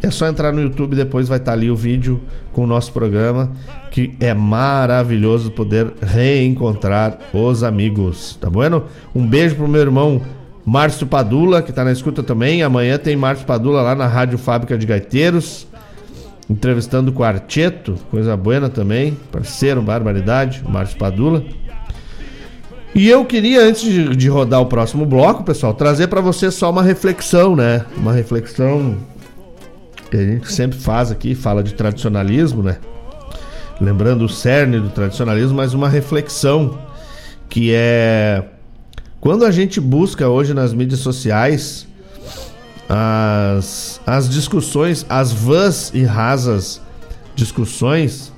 é 0.03 0.11
só 0.11 0.27
entrar 0.27 0.51
no 0.51 0.61
YouTube, 0.61 0.97
depois 0.97 1.29
vai 1.29 1.37
estar 1.37 1.53
tá 1.53 1.57
ali 1.57 1.71
o 1.71 1.75
vídeo 1.77 2.19
com 2.51 2.65
o 2.65 2.67
nosso 2.67 2.91
programa, 2.91 3.49
que 3.89 4.13
é 4.19 4.33
maravilhoso 4.33 5.49
poder 5.49 5.93
reencontrar 6.01 7.17
os 7.33 7.63
amigos, 7.63 8.37
tá 8.39 8.49
bueno? 8.49 8.83
Um 9.15 9.25
beijo 9.25 9.55
pro 9.55 9.65
meu 9.65 9.79
irmão 9.79 10.21
Márcio 10.65 11.07
Padula, 11.07 11.61
que 11.61 11.71
tá 11.71 11.85
na 11.85 11.91
escuta 11.93 12.21
também. 12.21 12.61
Amanhã 12.61 12.97
tem 12.97 13.15
Márcio 13.15 13.45
Padula 13.45 13.81
lá 13.81 13.95
na 13.95 14.05
Rádio 14.05 14.37
Fábrica 14.37 14.77
de 14.77 14.85
Gaiteiros, 14.85 15.65
entrevistando 16.49 17.11
o 17.11 17.13
Quarteto, 17.13 17.95
coisa 18.11 18.35
buena 18.35 18.67
também, 18.67 19.17
parceiro, 19.31 19.81
barbaridade, 19.81 20.61
Márcio 20.67 20.97
Padula. 20.97 21.45
E 22.93 23.09
eu 23.09 23.23
queria, 23.23 23.61
antes 23.61 23.81
de, 23.81 24.17
de 24.17 24.27
rodar 24.27 24.59
o 24.59 24.65
próximo 24.65 25.05
bloco, 25.05 25.45
pessoal, 25.45 25.73
trazer 25.73 26.07
para 26.07 26.19
você 26.19 26.51
só 26.51 26.69
uma 26.69 26.83
reflexão, 26.83 27.55
né? 27.55 27.85
Uma 27.95 28.11
reflexão 28.11 28.97
que 30.13 30.17
a 30.17 30.23
gente 30.23 30.53
sempre 30.53 30.77
faz 30.77 31.09
aqui, 31.09 31.33
fala 31.33 31.63
de 31.63 31.73
tradicionalismo, 31.73 32.61
né? 32.61 32.77
Lembrando 33.81 34.25
o 34.25 34.29
cerne 34.29 34.79
do 34.79 34.89
tradicionalismo, 34.89 35.55
mas 35.57 35.73
uma 35.73 35.89
reflexão 35.89 36.77
que 37.49 37.73
é 37.73 38.43
quando 39.19 39.43
a 39.43 39.49
gente 39.49 39.81
busca 39.81 40.29
hoje 40.29 40.53
nas 40.53 40.71
mídias 40.71 40.99
sociais 40.99 41.87
as, 42.87 43.99
as 44.05 44.29
discussões, 44.29 45.03
as 45.09 45.31
vãs 45.31 45.91
e 45.95 46.03
rasas 46.03 46.79
discussões, 47.35 48.31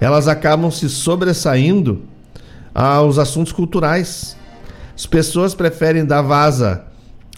elas 0.00 0.26
acabam 0.26 0.68
se 0.68 0.88
sobressaindo 0.88 2.02
aos 2.74 3.20
assuntos 3.20 3.52
culturais. 3.52 4.36
As 4.96 5.06
pessoas 5.06 5.54
preferem 5.54 6.04
dar 6.04 6.22
vaza 6.22 6.86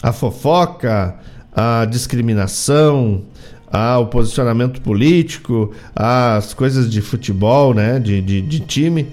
à 0.01 0.11
fofoca, 0.11 1.15
à 1.55 1.85
discriminação, 1.85 3.23
ao 3.71 4.07
posicionamento 4.07 4.81
político, 4.81 5.71
às 5.95 6.53
coisas 6.53 6.89
de 6.89 7.01
futebol, 7.01 7.73
né, 7.73 7.99
de, 7.99 8.21
de, 8.21 8.41
de 8.41 8.59
time, 8.61 9.07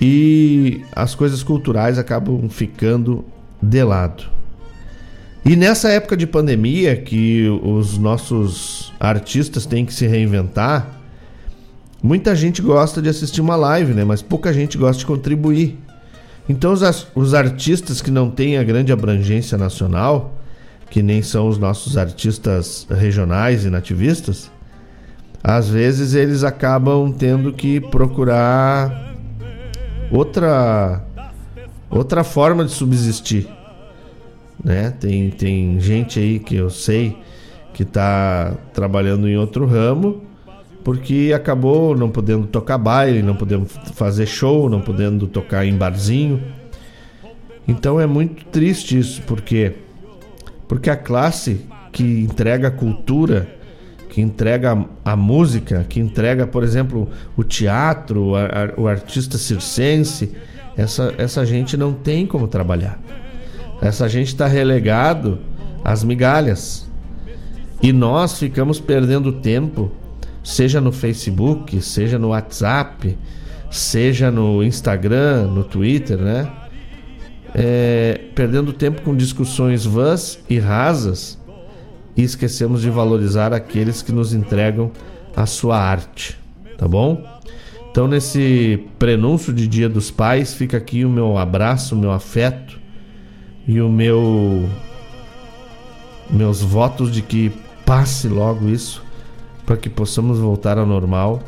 e 0.00 0.82
as 0.92 1.14
coisas 1.14 1.42
culturais 1.42 1.98
acabam 1.98 2.48
ficando 2.48 3.24
de 3.60 3.82
lado. 3.82 4.24
E 5.44 5.56
nessa 5.56 5.88
época 5.90 6.16
de 6.16 6.26
pandemia 6.26 6.96
que 6.96 7.48
os 7.62 7.96
nossos 7.96 8.92
artistas 8.98 9.66
têm 9.66 9.84
que 9.84 9.94
se 9.94 10.06
reinventar, 10.06 10.86
muita 12.02 12.34
gente 12.34 12.60
gosta 12.60 13.00
de 13.00 13.08
assistir 13.08 13.40
uma 13.40 13.56
live, 13.56 13.94
né? 13.94 14.04
Mas 14.04 14.20
pouca 14.20 14.52
gente 14.52 14.76
gosta 14.76 15.00
de 15.00 15.06
contribuir. 15.06 15.78
Então 16.48 16.72
os, 16.72 17.06
os 17.14 17.34
artistas 17.34 18.00
que 18.00 18.10
não 18.10 18.30
têm 18.30 18.58
a 18.58 18.62
grande 18.62 18.92
abrangência 18.92 19.56
nacional, 19.56 20.37
que 20.90 21.02
nem 21.02 21.22
são 21.22 21.48
os 21.48 21.58
nossos 21.58 21.96
artistas 21.96 22.86
regionais 22.90 23.64
e 23.64 23.70
nativistas, 23.70 24.50
às 25.42 25.68
vezes 25.68 26.14
eles 26.14 26.44
acabam 26.44 27.12
tendo 27.12 27.52
que 27.52 27.80
procurar 27.80 29.14
outra 30.10 31.04
outra 31.90 32.24
forma 32.24 32.64
de 32.64 32.72
subsistir, 32.72 33.48
né? 34.62 34.90
Tem 34.98 35.30
tem 35.30 35.80
gente 35.80 36.18
aí 36.18 36.38
que 36.38 36.56
eu 36.56 36.70
sei 36.70 37.16
que 37.72 37.82
está 37.82 38.54
trabalhando 38.72 39.28
em 39.28 39.36
outro 39.36 39.66
ramo 39.66 40.28
porque 40.82 41.32
acabou 41.34 41.94
não 41.94 42.08
podendo 42.08 42.46
tocar 42.46 42.78
baile, 42.78 43.22
não 43.22 43.36
podendo 43.36 43.66
fazer 43.66 44.26
show, 44.26 44.70
não 44.70 44.80
podendo 44.80 45.26
tocar 45.26 45.66
em 45.66 45.76
barzinho. 45.76 46.42
Então 47.66 48.00
é 48.00 48.06
muito 48.06 48.46
triste 48.46 48.98
isso, 48.98 49.20
porque 49.26 49.74
porque 50.68 50.90
a 50.90 50.96
classe 50.96 51.62
que 51.90 52.20
entrega 52.20 52.68
a 52.68 52.70
cultura, 52.70 53.48
que 54.10 54.20
entrega 54.20 54.86
a, 55.04 55.16
música, 55.16 55.84
que 55.88 55.98
entrega, 55.98 56.46
por 56.46 56.62
exemplo, 56.62 57.08
o 57.36 57.42
teatro, 57.42 58.36
a, 58.36 58.44
a, 58.44 58.80
o 58.80 58.86
artista 58.86 59.38
circense, 59.38 60.32
essa, 60.76 61.14
essa 61.18 61.44
gente 61.44 61.76
não 61.76 61.92
tem 61.92 62.26
como 62.26 62.46
trabalhar. 62.46 63.00
Essa 63.80 64.08
gente 64.08 64.28
está 64.28 64.46
relegado 64.46 65.38
às 65.84 66.04
migalhas. 66.04 66.88
E 67.82 67.92
nós 67.92 68.38
ficamos 68.38 68.78
perdendo 68.80 69.32
tempo, 69.32 69.90
seja 70.42 70.80
no 70.80 70.92
Facebook, 70.92 71.80
seja 71.80 72.18
no 72.18 72.28
WhatsApp, 72.28 73.16
seja 73.70 74.30
no 74.30 74.62
Instagram, 74.62 75.48
no 75.48 75.64
Twitter, 75.64 76.18
né? 76.18 76.50
É, 77.60 78.20
perdendo 78.36 78.72
tempo 78.72 79.02
com 79.02 79.16
discussões 79.16 79.84
vãs 79.84 80.38
e 80.48 80.60
rasas 80.60 81.36
e 82.16 82.22
esquecemos 82.22 82.80
de 82.80 82.88
valorizar 82.88 83.52
aqueles 83.52 84.00
que 84.00 84.12
nos 84.12 84.32
entregam 84.32 84.92
a 85.34 85.44
sua 85.44 85.76
arte, 85.76 86.38
tá 86.76 86.86
bom? 86.86 87.24
Então, 87.90 88.06
nesse 88.06 88.84
prenúncio 88.96 89.52
de 89.52 89.66
Dia 89.66 89.88
dos 89.88 90.08
Pais, 90.08 90.54
fica 90.54 90.76
aqui 90.76 91.04
o 91.04 91.10
meu 91.10 91.36
abraço, 91.36 91.96
o 91.96 91.98
meu 91.98 92.12
afeto 92.12 92.78
e 93.66 93.80
o 93.80 93.88
meu 93.88 94.68
meus 96.30 96.60
votos 96.60 97.10
de 97.10 97.22
que 97.22 97.50
passe 97.84 98.28
logo 98.28 98.68
isso 98.68 99.02
para 99.64 99.76
que 99.76 99.88
possamos 99.88 100.38
voltar 100.38 100.78
ao 100.78 100.86
normal 100.86 101.42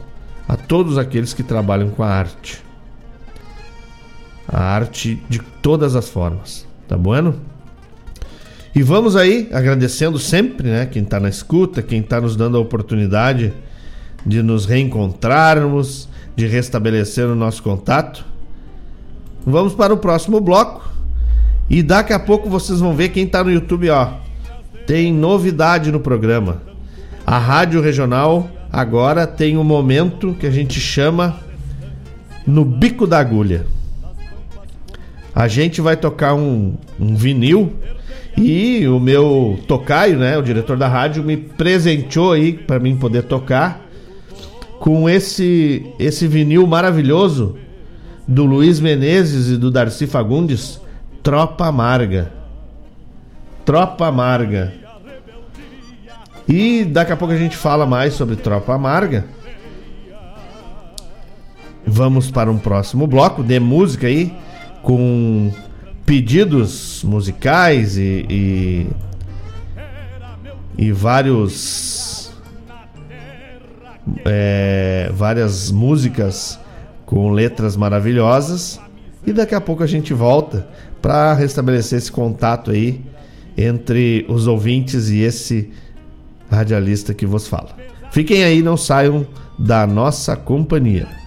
a 0.49 0.57
todos 0.57 0.99
aqueles 0.99 1.35
que 1.35 1.43
trabalham 1.43 1.91
com 1.91 2.03
a 2.03 2.09
arte 2.09 2.63
a 4.53 4.63
arte 4.63 5.23
de 5.29 5.39
todas 5.63 5.95
as 5.95 6.09
formas. 6.09 6.67
Tá 6.89 6.97
bueno? 6.97 7.37
E 8.75 8.83
vamos 8.83 9.17
aí 9.17 9.49
agradecendo 9.53 10.19
sempre, 10.19 10.69
né, 10.69 10.87
quem 10.87 11.03
está 11.03 11.19
na 11.19 11.29
escuta, 11.29 11.83
quem 11.83 12.01
está 12.01 12.21
nos 12.21 12.37
dando 12.37 12.57
a 12.57 12.61
oportunidade 12.61 13.53
de 14.25 14.43
nos 14.43 14.67
reencontrarmos, 14.67 16.09
de 16.37 16.47
restabelecer 16.47 17.27
o 17.27 17.35
nosso 17.35 17.63
contato. 17.63 18.25
Vamos 19.45 19.75
para 19.75 19.95
o 19.95 19.97
próximo 19.97 20.41
bloco. 20.41 20.89
E 21.69 21.83
daqui 21.83 22.13
a 22.13 22.19
pouco 22.19 22.49
vocês 22.49 22.81
vão 22.81 22.95
ver 22.95 23.11
quem 23.11 23.25
está 23.25 23.43
no 23.43 23.51
YouTube, 23.51 23.89
ó. 23.91 24.15
Tem 24.87 25.13
novidade 25.13 25.91
no 25.93 26.01
programa. 26.01 26.63
A 27.27 27.39
Rádio 27.39 27.81
Regional 27.81 28.49
agora 28.73 29.27
tem 29.27 29.57
um 29.57 29.65
momento 29.65 30.35
que 30.39 30.47
a 30.47 30.51
gente 30.51 30.81
chama 30.81 31.39
no 32.47 32.65
bico 32.65 33.07
da 33.07 33.19
agulha. 33.19 33.67
A 35.35 35.49
gente 35.49 35.81
vai 35.81 35.97
tocar 35.97 36.35
um, 36.35 36.75
um 36.99 37.15
vinil 37.15 37.73
e 38.37 38.87
o 38.89 38.99
meu 38.99 39.59
tocaio, 39.67 40.19
né, 40.19 40.37
o 40.37 40.43
diretor 40.43 40.77
da 40.77 40.89
rádio, 40.89 41.23
me 41.23 41.37
presenteou 41.37 42.33
aí 42.33 42.53
para 42.53 42.79
mim 42.79 42.97
poder 42.97 43.23
tocar 43.23 43.87
com 44.79 45.09
esse 45.09 45.93
esse 45.99 46.27
vinil 46.27 46.67
maravilhoso 46.67 47.57
do 48.27 48.45
Luiz 48.45 48.81
Menezes 48.81 49.49
e 49.49 49.57
do 49.57 49.71
Darcy 49.71 50.07
Fagundes, 50.07 50.81
Tropa 51.23 51.67
Amarga. 51.67 52.33
Tropa 53.65 54.07
Amarga. 54.07 54.73
E 56.49 56.85
daqui 56.85 57.13
a 57.13 57.17
pouco 57.17 57.35
a 57.35 57.37
gente 57.37 57.57
fala 57.57 57.87
mais 57.87 58.15
sobre 58.15 58.37
Tropa 58.37 58.75
Amarga. 58.75 59.25
Vamos 61.87 62.31
para 62.31 62.51
um 62.51 62.59
próximo 62.59 63.07
bloco 63.07 63.43
de 63.43 63.59
música 63.59 64.07
aí, 64.07 64.33
com 64.83 65.53
pedidos 66.05 67.05
musicais 67.05 67.97
e, 67.97 68.27
e, 68.29 68.87
e 70.77 70.93
vários. 70.93 72.33
É, 74.25 75.11
várias 75.15 75.71
músicas 75.71 76.59
com 77.07 77.31
letras 77.31 77.77
maravilhosas. 77.77 78.81
E 79.27 79.33
daqui 79.33 79.55
a 79.55 79.61
pouco 79.61 79.83
a 79.83 79.87
gente 79.87 80.15
volta 80.15 80.67
para 81.01 81.35
restabelecer 81.35 81.99
esse 81.99 82.11
contato 82.11 82.71
aí 82.71 83.01
entre 83.57 84.25
os 84.29 84.47
ouvintes 84.47 85.11
e 85.11 85.21
esse 85.21 85.71
radialista 86.51 87.15
que 87.15 87.27
vos 87.27 87.47
fala. 87.47 87.77
Fiquem 88.11 88.43
aí, 88.43 88.63
não 88.63 88.77
saiam 88.77 89.27
da 89.59 89.87
nossa 89.87 90.35
companhia. 90.35 91.20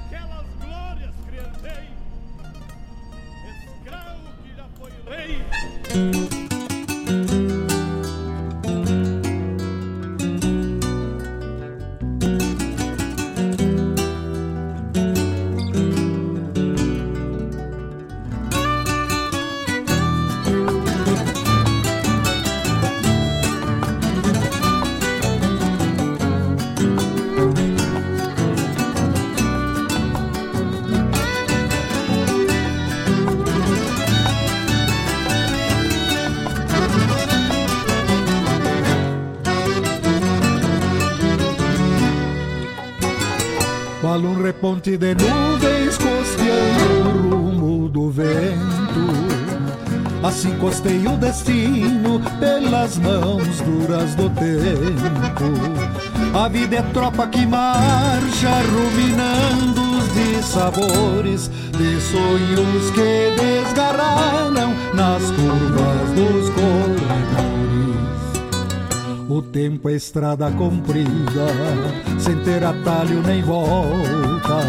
Tropa 56.93 57.27
que 57.27 57.45
marcha 57.45 58.49
ruminando 58.71 59.97
os 59.97 60.13
dissabores 60.13 61.49
De 61.71 61.99
sonhos 61.99 62.91
que 62.91 63.35
desgarraram 63.35 64.73
nas 64.93 65.23
curvas 65.31 66.11
dos 66.15 66.49
corredores 66.51 66.93
o 69.29 69.41
tempo 69.41 69.89
é 69.89 69.93
estrada 69.93 70.51
comprida, 70.51 71.47
sem 72.19 72.37
ter 72.43 72.63
atalho 72.63 73.19
nem 73.25 73.41
volta. 73.41 74.59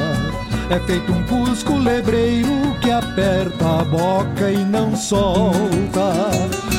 É 0.70 0.78
feito 0.86 1.12
um 1.12 1.22
cusco 1.24 1.76
lebreiro 1.76 2.74
que 2.80 2.90
aperta 2.90 3.80
a 3.80 3.84
boca 3.84 4.51
e 4.51 4.64
não 4.64 4.96
solta. 4.96 6.30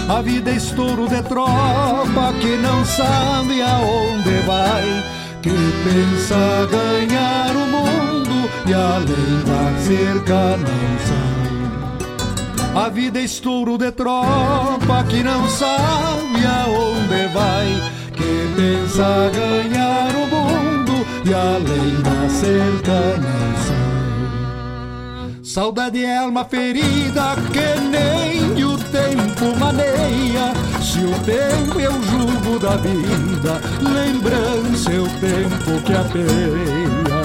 A 0.07 0.21
vida 0.21 0.51
é 0.51 0.55
estouro 0.55 1.07
de 1.07 1.21
tropa 1.23 2.33
que 2.39 2.57
não 2.57 2.83
sabe 2.85 3.61
aonde 3.61 4.39
vai, 4.47 5.03
que 5.45 5.51
pensa 5.51 6.67
ganhar 6.71 7.55
o 7.55 7.67
mundo 7.67 8.49
e 8.65 8.73
além 8.73 9.43
da 9.45 9.79
cerca 9.79 10.57
não 10.57 10.89
sai. 11.05 12.83
A 12.83 12.89
vida 12.89 13.19
é 13.19 13.25
estouro 13.25 13.77
de 13.77 13.91
tropa 13.91 15.03
que 15.07 15.21
não 15.21 15.47
sabe 15.47 16.43
aonde 16.43 17.27
vai, 17.31 17.67
que 18.13 18.49
pensa 18.55 19.29
ganhar 19.35 20.15
o 20.15 20.25
mundo 20.35 21.05
e 21.23 21.31
além 21.31 22.01
da 22.01 22.27
cerca 22.27 23.17
não 23.21 23.55
sai. 23.67 25.43
Saudade 25.43 26.03
é 26.03 26.17
alma 26.17 26.43
ferida 26.43 27.35
que 27.53 27.79
nem 27.81 28.63
o 28.63 28.75
tempo 28.79 29.55
maneia. 29.59 30.64
Se 30.95 31.01
o 31.03 31.11
tempo 31.25 31.77
é 31.77 31.89
o 31.89 32.01
jugo 32.03 32.57
da 32.57 32.77
vida, 32.77 33.59
lembrança 33.81 34.93
é 34.93 34.99
o 34.99 35.09
tempo 35.19 35.81
que 35.83 35.93
apeia. 35.93 37.21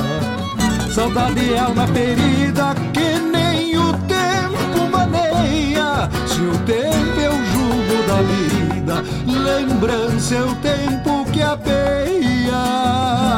Saudade 0.92 1.54
é 1.54 1.58
alma 1.60 1.86
ferida 1.86 2.74
que 2.92 3.20
nem 3.20 3.78
o 3.78 3.92
tempo 4.08 4.90
maneia. 4.90 6.10
Se 6.26 6.40
o 6.40 6.58
tempo 6.66 7.20
é 7.20 7.30
o 7.30 7.44
jugo 7.52 8.02
da 8.08 8.20
vida, 8.22 9.04
lembrança 9.24 10.34
é 10.34 10.42
o 10.42 10.54
tempo 10.56 11.24
que 11.30 11.40
apeia. 11.40 13.29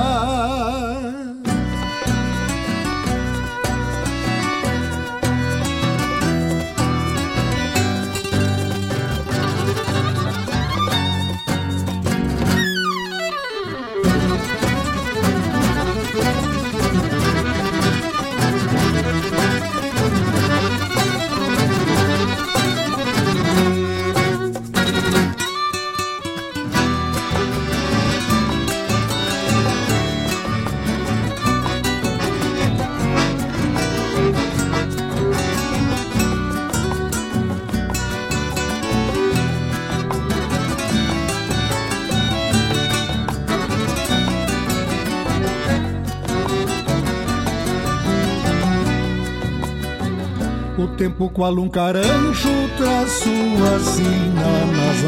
Qual 51.32 51.58
um 51.58 51.68
carancho 51.68 52.48
traz 52.76 53.10
sua 53.10 53.78
sina 53.80 54.66
nas 54.76 55.04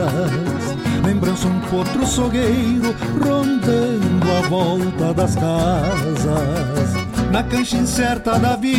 asas. 0.00 0.76
Lembrança 1.04 1.48
um 1.48 1.60
potro 1.60 2.06
sogueiro 2.06 2.94
rondando 3.24 4.30
a 4.30 4.48
volta 4.48 5.14
das 5.14 5.34
casas. 5.34 6.94
Na 7.32 7.42
cancha 7.42 7.76
incerta 7.76 8.38
da 8.38 8.56
vida 8.56 8.78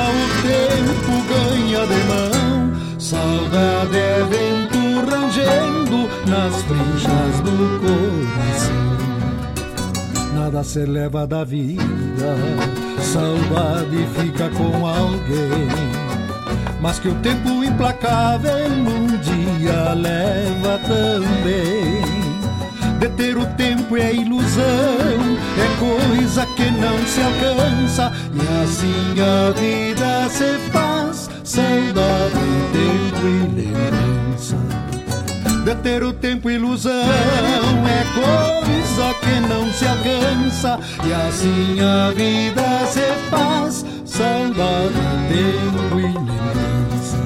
o 0.00 0.26
tempo 0.42 1.12
ganha 1.28 1.86
de 1.86 2.04
mão. 2.08 2.72
Saudade 2.98 3.96
é 3.96 4.24
vento 4.24 4.76
rangendo 5.08 6.08
nas 6.26 6.62
trinchas 6.62 7.40
do 7.42 7.80
coração. 7.80 8.86
Nada 10.34 10.62
se 10.64 10.84
leva 10.84 11.26
da 11.26 11.44
vida, 11.44 11.82
saudade 13.02 14.06
fica 14.14 14.48
com 14.50 14.86
alguém. 14.86 15.68
Mas 16.80 16.98
que 16.98 17.08
o 17.08 17.14
tempo 17.16 17.64
implacável 17.64 18.68
um 18.68 19.06
dia 19.18 19.94
leva 19.94 20.78
também. 20.86 22.26
Deter 22.98 23.36
o 23.36 23.46
tempo 23.56 23.96
é 23.96 24.14
ilusão, 24.14 24.64
é 24.64 25.68
coisa 25.78 26.46
que 26.46 26.70
não 26.70 26.98
se 27.06 27.20
alcança, 27.20 28.12
e 28.32 28.40
assim 28.62 29.20
a 29.20 29.50
vida 29.52 30.28
se 30.30 30.58
faz. 30.70 31.28
Saudade, 31.44 32.34
tempo 32.72 33.26
e 33.26 33.38
lembrança. 33.54 33.65
Deter 35.66 36.04
o 36.04 36.12
tempo 36.12 36.48
ilusão. 36.48 36.92
É 36.92 38.04
coisa 38.14 39.12
que 39.14 39.40
não 39.48 39.68
se 39.72 39.84
alcança 39.84 40.78
E 41.04 41.12
assim 41.12 41.80
a 41.80 42.12
vida 42.12 42.86
se 42.86 43.00
faz. 43.28 43.84
Saudade, 44.04 44.94
tempo 45.28 45.98
e 45.98 46.02
lembrança. 46.02 47.18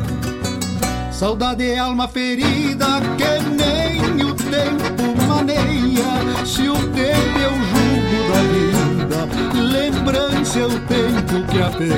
Saudade 1.13 1.69
é 1.69 1.79
alma 1.81 2.09
ferida 2.09 2.87
que 3.19 3.43
nem 3.51 4.25
o 4.25 4.35
tempo 4.35 5.23
maneia. 5.29 6.47
Se 6.47 6.67
o 6.67 6.77
tempo 6.77 7.39
é 7.39 7.47
o 7.47 7.61
jugo 7.69 8.17
da 8.33 8.41
vida 8.47 9.61
Lembrança 9.63 10.61
é 10.61 10.65
o 10.65 10.81
tempo 10.81 11.47
que 11.47 11.61
apeia. 11.61 11.95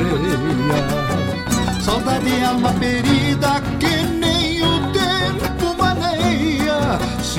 Saudade 1.80 2.34
é 2.34 2.44
alma 2.46 2.72
ferida 2.72 3.62
que 3.78 4.21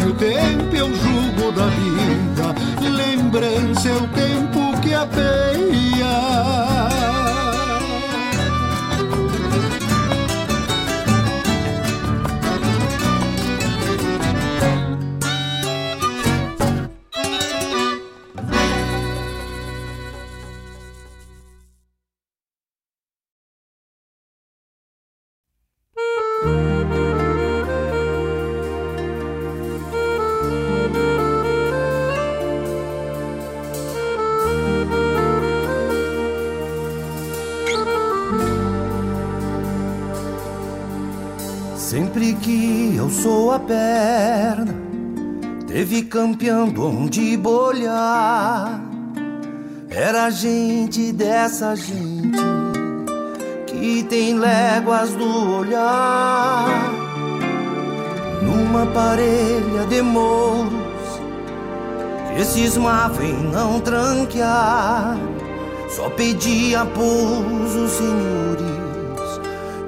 o 0.02 0.14
tempo 0.16 0.76
é 0.76 0.84
o 0.84 0.94
jugo 0.94 1.52
da 1.52 1.68
vida, 1.68 2.56
lembrança 2.90 3.90
é 3.90 3.96
o 3.96 4.08
tempo 4.08 4.82
que 4.82 4.94
apeia. 4.94 6.73
Campeando 46.14 46.86
onde 46.86 47.36
bolhar. 47.36 48.80
Era 49.90 50.30
gente 50.30 51.12
dessa 51.12 51.76
gente 51.76 52.38
que 53.66 54.04
tem 54.04 54.38
léguas 54.38 55.10
do 55.14 55.58
olhar. 55.58 56.68
Numa 58.44 58.86
parelha 58.86 59.88
de 59.90 60.04
mouros 60.04 60.72
que 62.36 62.46
cismava 62.46 63.26
em 63.26 63.50
não 63.52 63.80
tranquear, 63.80 65.18
só 65.90 66.12
pedia 66.12 66.86
pouso, 66.86 67.88
senhores 67.88 68.84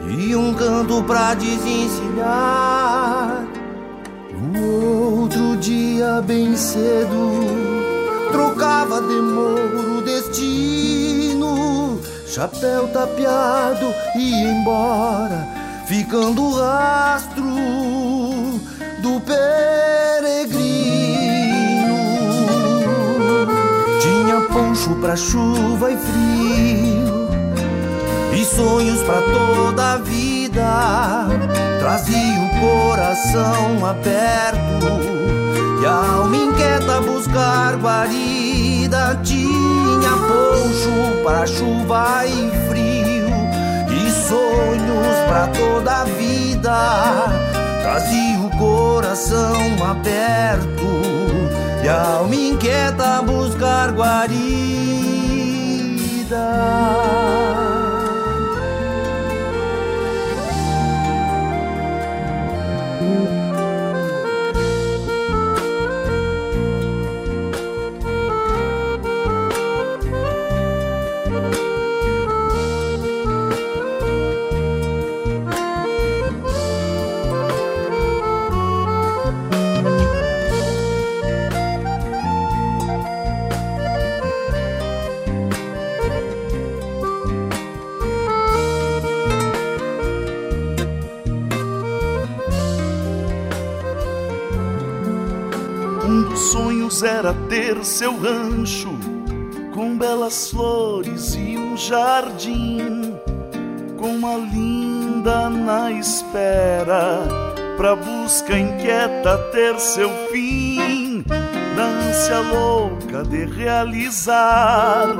e 0.10 0.36
um 0.36 0.56
canto 0.56 1.04
pra 1.04 1.36
desencilhar. 1.36 3.05
Dia, 5.62 6.22
bem 6.22 6.56
cedo, 6.56 7.40
trocava 8.32 9.02
de 9.02 9.16
mouro 9.16 10.02
destino, 10.02 12.00
chapéu 12.28 12.88
tapeado 12.90 13.86
e 14.16 14.44
ia 14.44 14.52
embora, 14.52 15.48
ficando 15.88 16.44
o 16.44 16.60
rastro 16.60 17.46
do 19.02 19.20
peregrino. 19.22 20.62
Tinha 24.02 24.42
poncho 24.52 24.94
pra 24.96 25.16
chuva 25.16 25.92
e 25.92 25.98
frio 25.98 27.30
e 28.34 28.46
sonhos 28.46 29.02
pra 29.04 29.22
toda 29.22 29.94
a 29.94 29.98
vida. 29.98 31.28
Trazia 31.80 32.42
o 32.42 32.50
coração 32.60 33.86
aberto 33.86 35.45
e 35.86 35.88
alma 35.88 36.36
inquieta 36.36 37.00
buscar 37.02 37.76
guarida. 37.76 39.20
Tinha 39.24 40.10
poncho 40.28 41.24
para 41.24 41.46
chuva 41.46 42.26
e 42.26 42.50
frio 42.68 43.28
e 43.90 44.10
sonhos 44.28 45.16
pra 45.28 45.48
toda 45.48 46.02
a 46.02 46.06
vida. 46.06 47.28
Trazia 47.84 48.40
o 48.40 48.50
coração 48.58 49.56
aberto 49.88 50.88
e 51.84 51.88
alma 51.88 52.36
inquieta 52.36 53.22
buscar 53.22 53.92
guarida. 53.92 54.46
Sonhos 96.66 97.04
era 97.04 97.32
ter 97.48 97.86
seu 97.86 98.18
rancho 98.18 98.90
com 99.72 99.96
belas 99.96 100.50
flores 100.50 101.36
e 101.36 101.56
um 101.56 101.78
jardim, 101.78 103.14
com 104.00 104.08
uma 104.16 104.36
linda 104.36 105.48
na 105.48 105.92
espera, 105.92 107.20
pra 107.78 107.96
busca 107.96 108.58
inquieta 108.58 109.38
ter 109.52 109.80
seu 109.80 110.10
fim, 110.32 111.24
na 111.76 111.86
ânsia 112.10 112.40
louca 112.40 113.24
de 113.24 113.46
realizar 113.46 115.16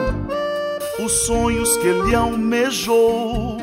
os 1.00 1.12
sonhos 1.28 1.78
que 1.78 1.88
ele 1.88 2.16
almejou. 2.16 3.60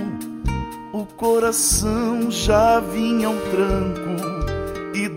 O 0.93 1.05
coração 1.17 2.31
já 2.31 2.79
vinha 2.79 3.27
ao 3.27 3.35
tranco 3.51 4.12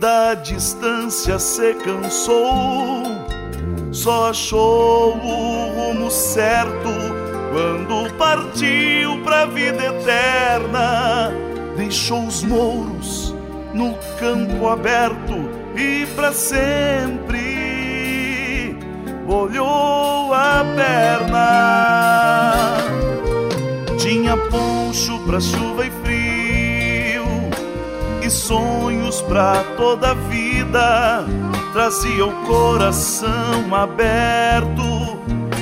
da 0.06 0.36
distância 0.36 1.40
se 1.40 1.73
cansou. 1.73 3.02
Só 3.91 4.30
achou 4.30 5.18
o 5.18 5.73
rumo 5.73 6.11
certo 6.11 6.91
quando 7.52 8.14
partiu 8.14 9.23
pra 9.23 9.48
vida 9.48 9.84
eterna. 9.84 11.34
Deixou 11.76 12.23
os 12.27 12.44
mouros 12.44 13.34
no 13.73 13.95
campo 14.19 14.68
aberto 14.68 15.49
e 15.76 16.06
pra 16.15 16.32
sempre 16.32 17.48
bolhou 19.26 20.32
a 20.36 20.64
perna. 20.76 21.41
Tinha 23.98 24.38
poncho 24.38 25.18
pra 25.26 25.40
chuva 25.40 25.88
e 25.88 25.90
e 28.26 28.30
sonhos 28.30 29.22
pra 29.22 29.64
toda 29.78 30.12
a 30.12 30.14
vida. 30.16 31.26
Trazia 31.74 32.26
o 32.26 32.32
coração 32.48 33.76
aberto 33.76 35.20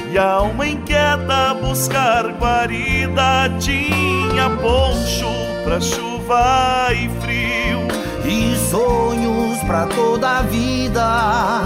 e 0.09 0.17
a 0.17 0.31
alma 0.31 0.65
inquieta 0.65 1.51
a 1.51 1.53
buscar 1.55 2.27
guarida. 2.39 3.49
Tinha 3.59 4.49
poncho 4.61 5.27
pra 5.65 5.81
chuva 5.81 6.87
e 6.93 7.09
frio 7.21 7.79
e 8.23 8.55
sonhos 8.69 9.59
pra 9.65 9.85
toda 9.87 10.37
a 10.37 10.41
vida. 10.43 11.61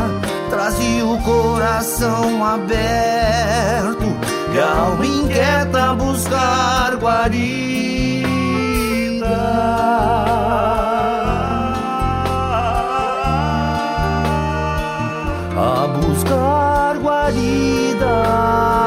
Trazia 0.49 1.05
o 1.05 1.21
coração 1.21 2.43
aberto 2.43 4.17
e 4.51 4.59
a 4.59 4.79
alma 4.79 5.05
inquieta 5.05 5.91
a 5.91 5.93
buscar 5.93 6.95
guarida. 6.95 8.07
A 15.57 15.87
buscar 15.87 16.99
guarida. 16.99 18.86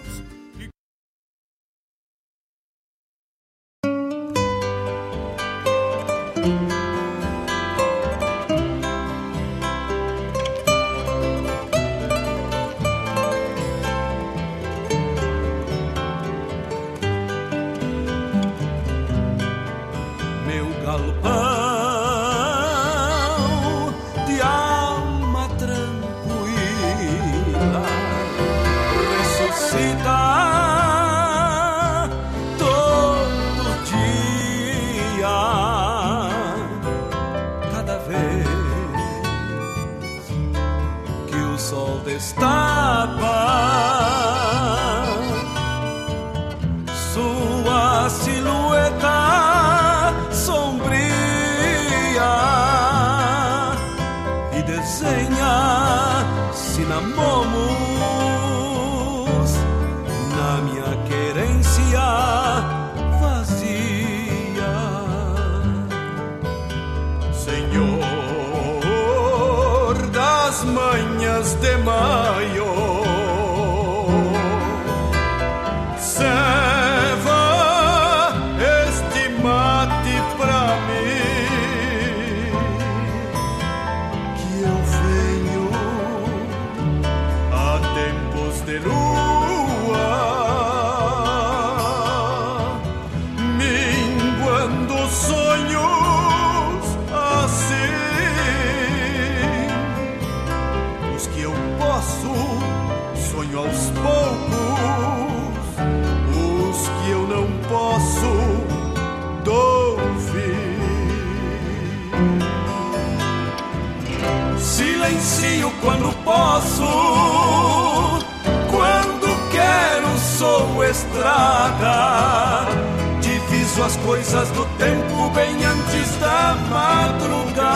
Diviso 123.21 123.81
as 123.83 123.97
coisas 123.97 124.49
do 124.51 124.65
tempo 124.77 125.29
bem 125.31 125.65
antes 125.65 126.15
da 126.17 126.55
madrugada. 126.69 127.71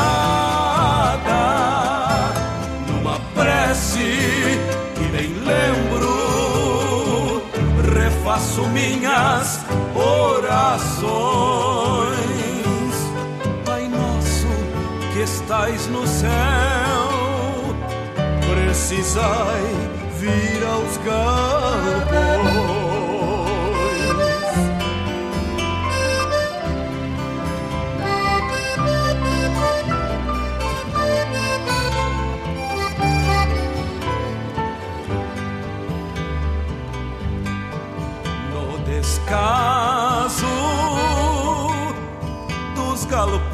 Numa 2.88 3.19
prece 3.34 4.60
que 4.94 5.07
nem 5.11 5.34
lembro, 5.44 7.41
refaço 7.95 8.61
minhas 8.68 9.61
orações. 9.95 11.06
Pai 13.65 13.88
nosso 13.88 14.48
que 15.14 15.22
estais 15.22 15.88
no 15.88 16.06
céu, 16.06 16.30
precisai 18.53 19.90
vir 20.19 20.64
aos 20.64 20.98
galpões. 20.98 22.84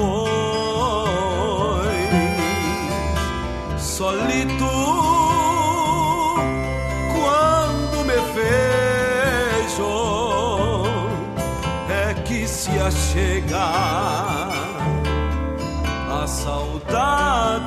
Galpões, 0.02 0.41
solito 3.82 4.65
quando 7.14 8.06
me 8.06 8.19
vejo, 8.36 9.94
é 11.90 12.14
que 12.23 12.48
se 12.48 12.72
achega 12.80 13.69
a 16.10 16.28
saudade 16.28 17.60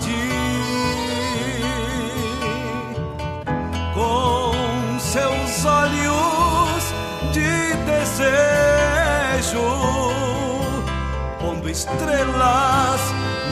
estrelas 11.75 13.01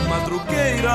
madrugueiras 0.09 0.93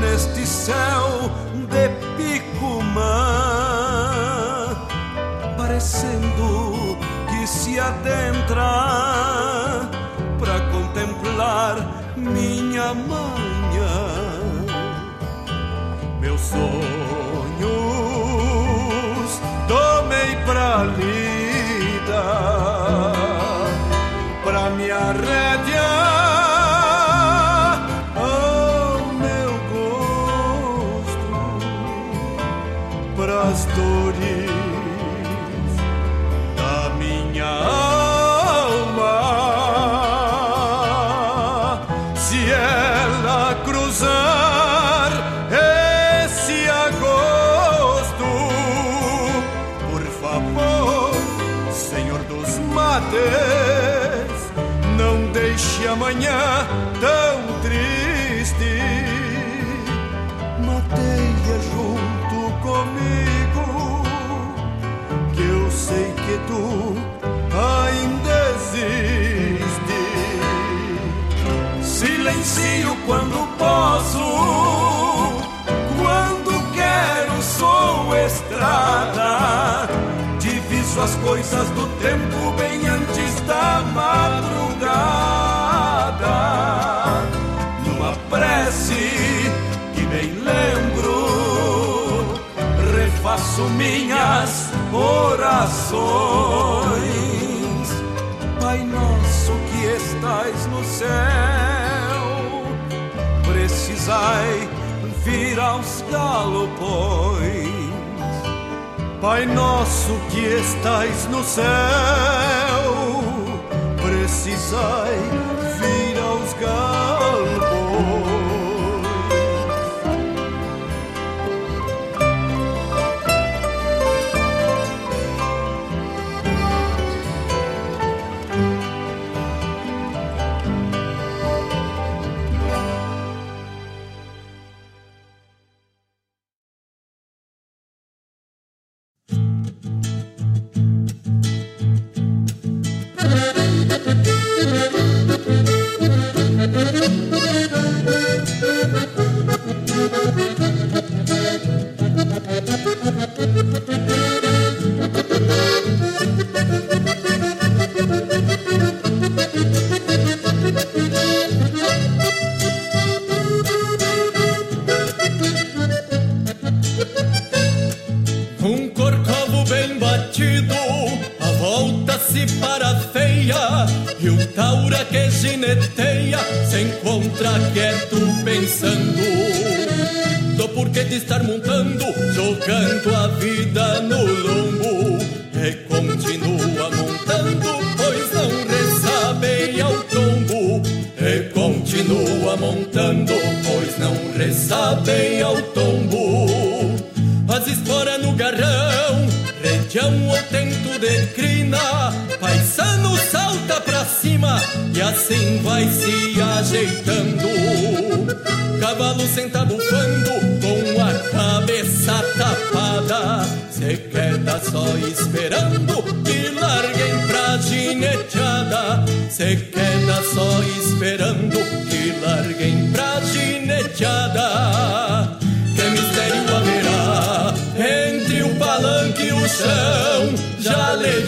neste 0.00 0.46
céu 0.46 1.30
de 1.68 1.90
picumã, 2.16 3.04
parecendo 5.58 6.96
que 7.28 7.46
se 7.46 7.78
adentra 7.78 8.64
para 10.38 10.58
contemplar 10.72 11.76
minha 12.16 12.94
manhã. 12.94 14.00
Meus 16.18 16.40
sonhos 16.40 16.60
tomei 19.68 20.34
pra 20.46 20.84
lida 20.84 22.59
As 81.02 81.14
coisas 81.16 81.68
do 81.70 81.86
tempo 82.02 82.52
bem 82.58 82.86
antes 82.86 83.40
da 83.46 83.82
madrugada. 83.94 84.90
Numa 87.86 88.12
prece 88.28 89.50
que 89.94 90.02
bem 90.02 90.34
lembro, 90.44 92.38
refaço 92.94 93.62
minhas 93.70 94.70
orações. 94.92 95.90
Pai 98.60 98.84
nosso 98.84 99.52
que 99.70 99.86
estais 99.86 100.66
no 100.66 100.84
céu, 100.84 101.08
precisai 103.50 104.68
vir 105.24 105.58
aos 105.58 106.04
galopões. 106.10 107.69
Pai 109.20 109.44
nosso 109.44 110.18
que 110.30 110.40
estais 110.40 111.26
no 111.26 111.44
céu, 111.44 111.64
precisai 114.00 115.39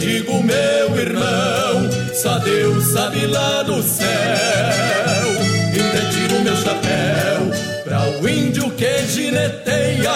digo, 0.02 0.42
meu 0.42 0.98
irmão, 0.98 1.88
só 2.12 2.38
Deus 2.40 2.84
sabe 2.92 3.24
lá 3.26 3.62
do 3.62 3.80
céu. 3.82 4.06
Ainda 5.72 6.10
tiro 6.10 6.40
meu 6.40 6.56
chapéu 6.56 7.84
pra 7.84 8.00
o 8.20 8.28
índio 8.28 8.68
que 8.72 9.06
gineteia. 9.06 10.10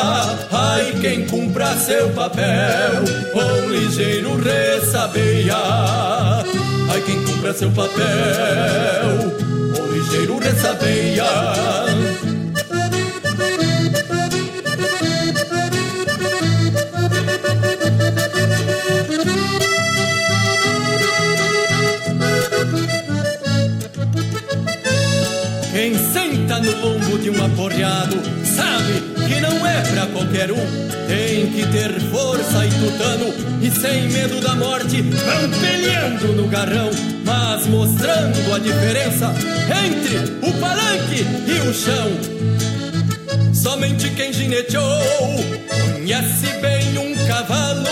Ai, 0.50 0.92
quem 1.00 1.24
cumpra 1.26 1.76
seu 1.76 2.10
papel, 2.10 3.04
com 3.32 3.70
ligeiro 3.70 4.36
ressabeia. 4.36 5.56
Ai, 6.90 7.00
quem 7.06 7.24
cumpra 7.24 7.54
seu 7.54 7.70
papel, 7.70 9.30
com 9.76 9.86
ligeiro 9.92 10.38
ressabeia. 10.38 11.85
De 27.26 27.30
um 27.30 27.44
aporreado 27.44 28.16
sabe 28.44 29.02
que 29.26 29.40
não 29.40 29.66
é 29.66 29.80
pra 29.80 30.06
qualquer 30.06 30.52
um. 30.52 30.86
Tem 31.08 31.50
que 31.50 31.66
ter 31.72 32.00
força 32.02 32.64
e 32.64 32.70
tutano 32.70 33.34
e 33.60 33.68
sem 33.68 34.08
medo 34.10 34.40
da 34.40 34.54
morte, 34.54 35.02
vão 35.02 35.50
peleando 35.60 36.28
no 36.34 36.46
garrão, 36.46 36.88
mas 37.24 37.66
mostrando 37.66 38.54
a 38.54 38.58
diferença 38.60 39.34
entre 39.84 40.18
o 40.40 40.52
palanque 40.60 41.26
e 41.48 41.68
o 41.68 41.74
chão. 41.74 42.12
Somente 43.52 44.08
quem 44.10 44.32
gineteou 44.32 44.84
conhece 45.94 46.46
bem 46.60 46.96
um 46.96 47.26
cavalo 47.26 47.88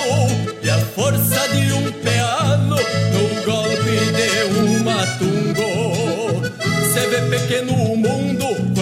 e 0.62 0.70
a 0.70 0.78
força 0.78 1.48
de 1.48 1.72
um 1.72 1.90
pealo 2.04 2.76
no 2.76 3.42
golpe 3.44 3.98
de 4.14 4.60
um 4.60 4.84
matungo. 4.84 6.44
Cê 6.92 7.08
vê 7.08 7.36
pequeno 7.36 7.72
o 7.72 7.96
mundo 7.96 8.73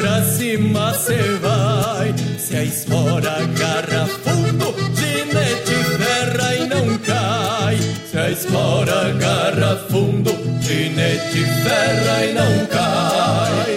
pra 0.00 0.22
cima 0.22 0.94
cê 0.94 1.18
vai. 1.40 2.14
Se 2.38 2.56
a 2.56 2.64
espora 2.64 3.30
agarra 3.30 4.06
fundo, 4.24 4.74
ginete 4.96 5.74
ferra 5.98 6.54
e 6.56 6.66
não 6.66 6.98
cai. 6.98 7.76
Se 8.10 8.18
a 8.18 8.30
espora 8.30 9.08
agarra 9.08 9.76
fundo, 9.90 10.30
ginete 10.62 11.44
ferra 11.62 12.24
e 12.24 12.32
não 12.32 12.66
cai. 12.66 13.72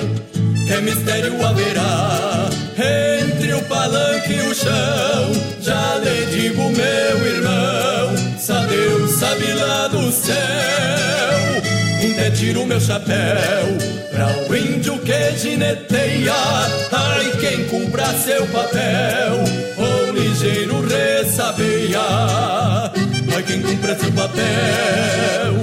Que 0.65 0.81
mistério 0.81 1.45
haverá 1.45 2.49
entre 2.77 3.53
o 3.53 3.61
palanque 3.63 4.33
e 4.33 4.41
o 4.41 4.55
chão? 4.55 5.31
Já 5.61 5.97
lhe 5.97 6.25
digo, 6.27 6.63
meu 6.69 7.27
irmão, 7.27 8.37
só 8.39 8.65
Deus 8.65 9.11
sabe 9.11 9.53
lá 9.53 9.87
do 9.89 10.11
céu. 10.11 10.33
Ainda 12.01 12.31
tiro 12.31 12.65
meu 12.65 12.79
chapéu 12.79 14.02
pra 14.13 14.27
o 14.47 14.55
índio 14.55 14.97
que 14.99 15.37
gineteia. 15.37 16.33
Ai, 16.91 17.31
quem 17.41 17.65
cumpra 17.65 18.05
seu 18.13 18.45
papel, 18.47 19.43
o 19.77 20.11
ligeiro 20.11 20.81
ressabeia. 20.87 21.99
Ai, 23.35 23.43
quem 23.43 23.61
cumpra 23.61 23.95
seu 23.95 24.11
papel, 24.11 25.53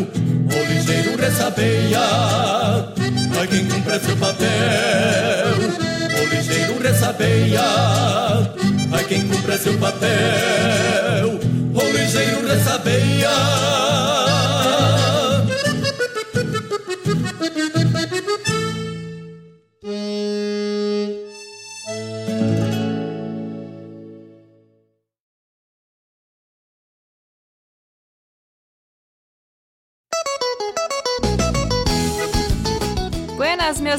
o 0.50 0.72
ligeiro 0.72 1.16
ressabeia. 1.16 2.00
Ai, 3.38 3.46
quem 3.46 3.66
cumpra 3.66 4.00
seu 4.00 4.16
papel, 4.16 4.48
o 6.20 6.34
ligeiro 6.34 6.82
ressabeia. 6.82 7.62
Ai, 8.92 9.04
quem 9.04 9.28
cumpra 9.28 9.56
seu 9.56 9.78
papel, 9.78 11.38
o 11.74 11.96
ligeiro 11.96 12.46
ressabeia. 12.46 13.89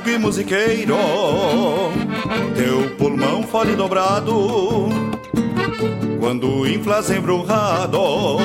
amargo 0.00 0.10
e 0.10 0.18
musiqueiro, 0.18 0.96
teu 2.54 2.90
pulmão 2.96 3.42
fole 3.42 3.74
dobrado, 3.76 4.88
quando 6.18 6.66
inflas 6.66 7.10
embrulhado, 7.10 8.38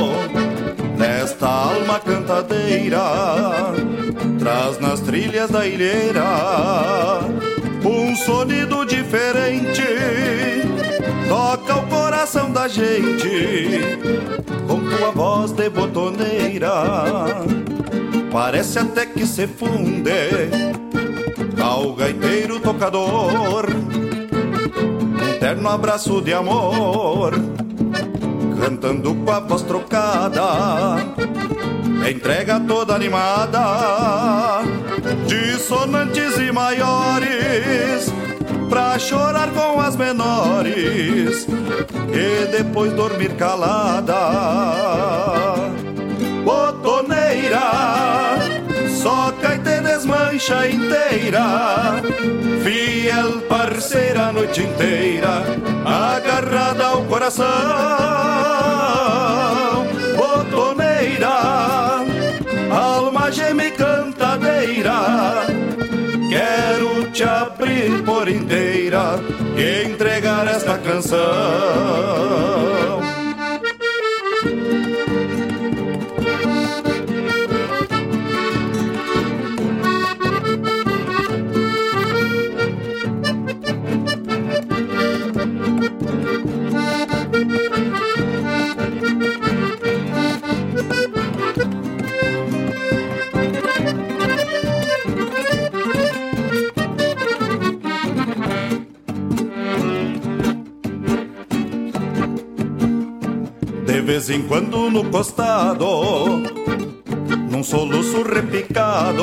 nesta 0.98 1.48
alma 1.48 2.00
cantadeira, 2.00 3.00
traz 4.38 4.80
nas 4.80 5.00
trilhas 5.00 5.50
da 5.50 5.66
ilheira 5.66 7.22
um 7.84 8.16
sonido 8.16 8.86
diferente, 8.86 9.82
toca 11.30 11.78
o 11.78 11.88
coração 11.88 12.52
da 12.52 12.68
gente 12.68 13.80
com 14.68 14.80
tua 14.90 15.12
voz 15.12 15.52
de 15.52 15.70
botoneira. 15.70 16.72
Parece 18.32 18.80
até 18.80 19.06
que 19.06 19.26
se 19.26 19.48
funde 19.48 20.75
ao 21.66 21.94
gaiteiro 21.94 22.60
tocador, 22.60 23.66
um 23.72 25.40
terno 25.40 25.68
abraço 25.68 26.22
de 26.22 26.32
amor, 26.32 27.34
cantando 28.62 29.16
com 29.16 29.32
a 29.32 29.40
voz 29.40 29.64
trocada, 29.64 30.44
entrega 32.08 32.60
toda 32.60 32.94
animada, 32.94 34.62
dissonantes 35.26 36.38
e 36.38 36.52
maiores, 36.52 38.14
pra 38.70 39.00
chorar 39.00 39.50
com 39.50 39.82
as 39.82 39.96
menores 39.96 41.48
e 42.14 42.46
depois 42.56 42.94
dormir 42.94 43.34
calada. 43.38 44.14
Desmancha 50.36 50.68
inteira, 50.68 52.02
fiel 52.64 53.42
parceira 53.48 54.28
a 54.28 54.34
noite 54.34 54.62
inteira, 54.64 55.44
agarrada 55.86 56.88
ao 56.88 57.04
coração. 57.06 57.46
Botoneira, 60.18 62.04
alma 62.70 63.32
geme 63.32 63.72
cantadeira, 63.72 65.46
quero 66.30 67.10
te 67.12 67.24
abrir 67.24 68.04
por 68.04 68.28
inteira 68.28 69.20
e 69.58 69.86
entregar 69.86 70.48
esta 70.48 70.78
canção. 70.80 71.16
Quando 104.56 104.90
no 104.90 105.04
costado, 105.12 106.42
num 107.52 107.62
soluço 107.62 108.24
repicado, 108.24 109.22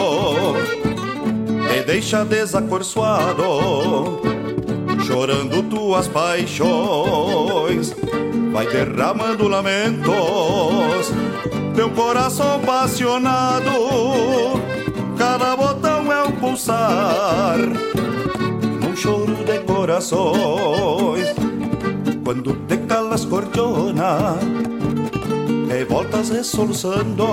te 1.71 1.83
deixa 1.87 2.23
desacorçoado, 2.23 4.21
chorando 5.07 5.63
tuas 5.71 6.07
paixões, 6.07 7.95
vai 8.53 8.67
derramando 8.67 9.49
lamentos, 9.49 11.11
teu 11.75 11.89
coração 11.93 12.57
apaixonado, 12.57 13.73
cada 15.17 15.57
botão 15.57 16.13
é 16.13 16.25
um 16.25 16.33
pulsar, 16.33 17.57
num 18.83 18.95
choro 18.95 19.37
de 19.47 19.61
corações. 19.61 21.29
Quando 22.23 22.53
te 22.69 22.77
calas 22.87 23.25
cordiona 23.25 24.37
voltas 25.89 26.29
resoluçando 26.29 27.27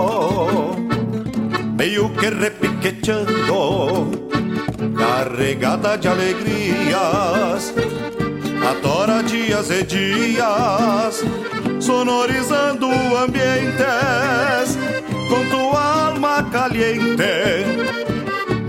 meio 1.78 2.10
que 2.10 2.30
repiqueteando 2.30 4.12
carregada 4.98 5.98
de 5.98 6.08
alegrias 6.08 7.74
atora 8.70 9.22
dias 9.24 9.70
e 9.70 9.84
dias 9.84 11.22
sonorizando 11.82 12.88
ambientes 13.18 14.78
com 15.28 15.50
tua 15.50 16.08
alma 16.08 16.42
caliente 16.44 17.66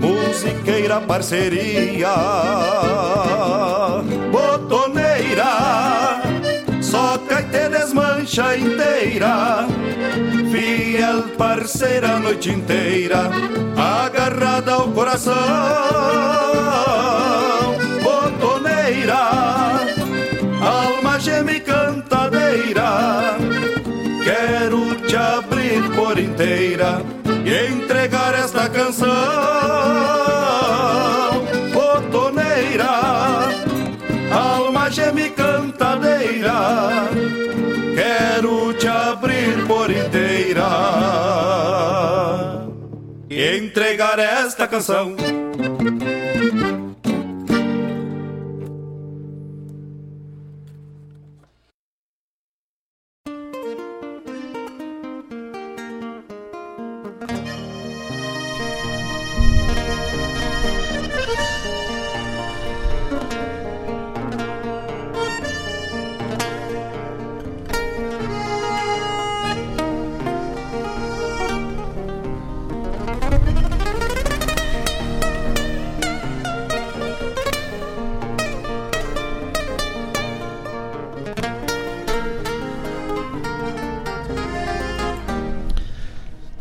musiqueira 0.01 0.99
parceria 0.99 2.09
desmancha 8.31 8.57
inteira. 8.57 9.67
Fiel 10.51 11.23
parceira 11.37 12.15
a 12.15 12.19
noite 12.19 12.49
inteira 12.49 13.29
agarrada 13.77 14.73
ao 14.73 14.87
coração 14.89 15.33
botoneira 18.03 19.17
alma 20.61 21.19
geme 21.19 21.59
cantadeira 21.59 23.37
quero 24.23 24.95
te 25.07 25.15
abrir 25.15 25.83
por 25.95 26.17
inteira 26.19 27.01
e 27.45 27.73
entregar 27.73 28.33
esta 28.35 28.69
canção 28.69 29.07
botoneira 31.73 32.89
alma 34.31 34.89
geme 34.89 35.29
cantadeira 35.29 37.20
entregar 44.11 44.19
esta 44.19 44.67
canção 44.67 45.15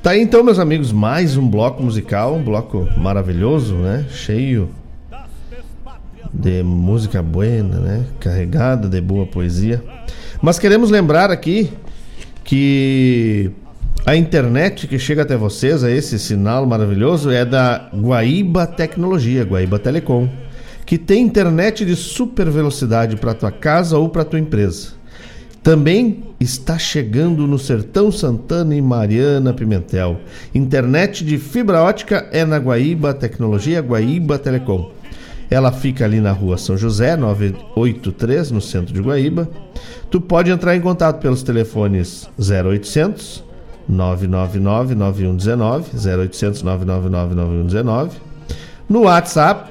Tá 0.03 0.13
aí 0.13 0.23
então, 0.23 0.43
meus 0.43 0.59
amigos, 0.59 0.93
mais 0.93 1.37
um 1.37 1.47
bloco 1.47 1.83
musical, 1.83 2.35
um 2.35 2.43
bloco 2.43 2.89
maravilhoso, 2.97 3.75
né? 3.75 4.07
Cheio 4.09 4.71
de 6.33 6.63
música 6.63 7.23
buena, 7.23 7.79
né? 7.79 8.07
Carregada 8.19 8.89
de 8.89 8.99
boa 8.99 9.27
poesia. 9.27 9.85
Mas 10.41 10.59
queremos 10.59 10.91
lembrar 10.91 11.31
aqui 11.31 11.71
que 12.43 13.51
a 14.07 14.17
internet 14.17 14.87
que 14.87 14.99
chega 14.99 15.21
até 15.21 15.37
vocês, 15.37 15.85
a 15.85 15.91
esse 15.91 16.19
sinal 16.19 16.65
maravilhoso, 16.65 17.31
é 17.31 17.45
da 17.45 17.91
Guaíba 17.95 18.67
Tecnologia, 18.67 19.45
Guaíba 19.45 19.79
Telecom, 19.79 20.31
que 20.87 20.97
tem 20.97 21.23
internet 21.23 21.85
de 21.85 21.95
super 21.95 22.49
velocidade 22.49 23.17
para 23.17 23.35
tua 23.35 23.53
casa 23.53 23.99
ou 23.99 24.09
para 24.09 24.25
tua 24.25 24.41
empresa. 24.41 25.00
Também 25.63 26.25
está 26.41 26.79
chegando 26.79 27.47
no 27.47 27.59
Sertão 27.59 28.11
Santana 28.11 28.75
e 28.75 28.81
Mariana 28.81 29.53
Pimentel. 29.53 30.19
Internet 30.55 31.23
de 31.23 31.37
fibra 31.37 31.83
ótica 31.83 32.27
é 32.33 32.47
na 32.47 32.57
Guaíba 32.57 33.13
Tecnologia 33.13 33.83
Guaíba 33.83 34.39
Telecom. 34.39 34.91
Ela 35.51 35.71
fica 35.71 36.05
ali 36.05 36.19
na 36.21 36.33
rua 36.33 36.57
São 36.57 36.79
José, 36.79 37.15
983, 37.17 38.53
no 38.53 38.61
centro 38.61 38.95
de 38.95 39.03
Guaíba. 39.03 39.51
Tu 40.11 40.21
pode 40.21 40.51
entrar 40.51 40.77
em 40.77 40.81
contato 40.81 41.21
pelos 41.21 41.43
telefones 41.43 42.31
0800 42.39 43.43
999 43.89 44.95
9119, 44.95 45.97
0800 45.97 46.63
999 46.63 47.35
9119. 47.35 48.21
no 48.89 49.03
WhatsApp 49.03 49.69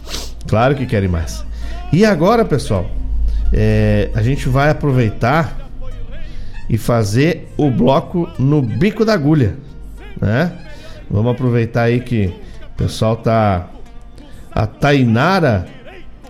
Claro 0.48 0.76
que 0.76 0.86
querem 0.86 1.10
mais. 1.10 1.46
E 1.92 2.06
agora, 2.06 2.46
pessoal, 2.46 2.90
é, 3.52 4.10
a 4.14 4.22
gente 4.22 4.48
vai 4.48 4.70
aproveitar 4.70 5.70
e 6.70 6.78
fazer 6.78 7.50
o 7.58 7.70
bloco 7.70 8.30
no 8.40 8.62
bico 8.62 9.04
da 9.04 9.14
agulha, 9.14 9.58
né? 10.20 10.54
Vamos 11.10 11.34
aproveitar 11.34 11.84
aí 11.84 12.00
que 12.00 12.34
o 12.74 12.78
pessoal 12.78 13.18
tá 13.18 13.68
a 14.50 14.66
Tainara, 14.66 15.68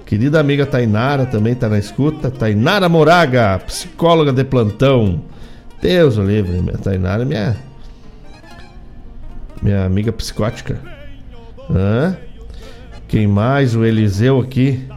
querida 0.05 0.39
amiga 0.39 0.65
Tainara 0.65 1.27
também 1.27 1.53
tá 1.53 1.69
na 1.69 1.77
escuta, 1.77 2.31
Tainara 2.31 2.89
Moraga, 2.89 3.59
psicóloga 3.59 4.33
de 4.33 4.43
plantão. 4.43 5.21
Deus 5.79 6.17
o 6.17 6.23
livre, 6.23 6.59
minha 6.59 6.77
Tainara, 6.77 7.23
minha 7.23 7.55
minha 9.61 9.85
amiga 9.85 10.11
psicótica. 10.11 10.79
Hã? 11.69 12.17
Quem 13.07 13.27
mais? 13.27 13.75
O 13.75 13.85
Eliseu 13.85 14.39
aqui. 14.39 14.87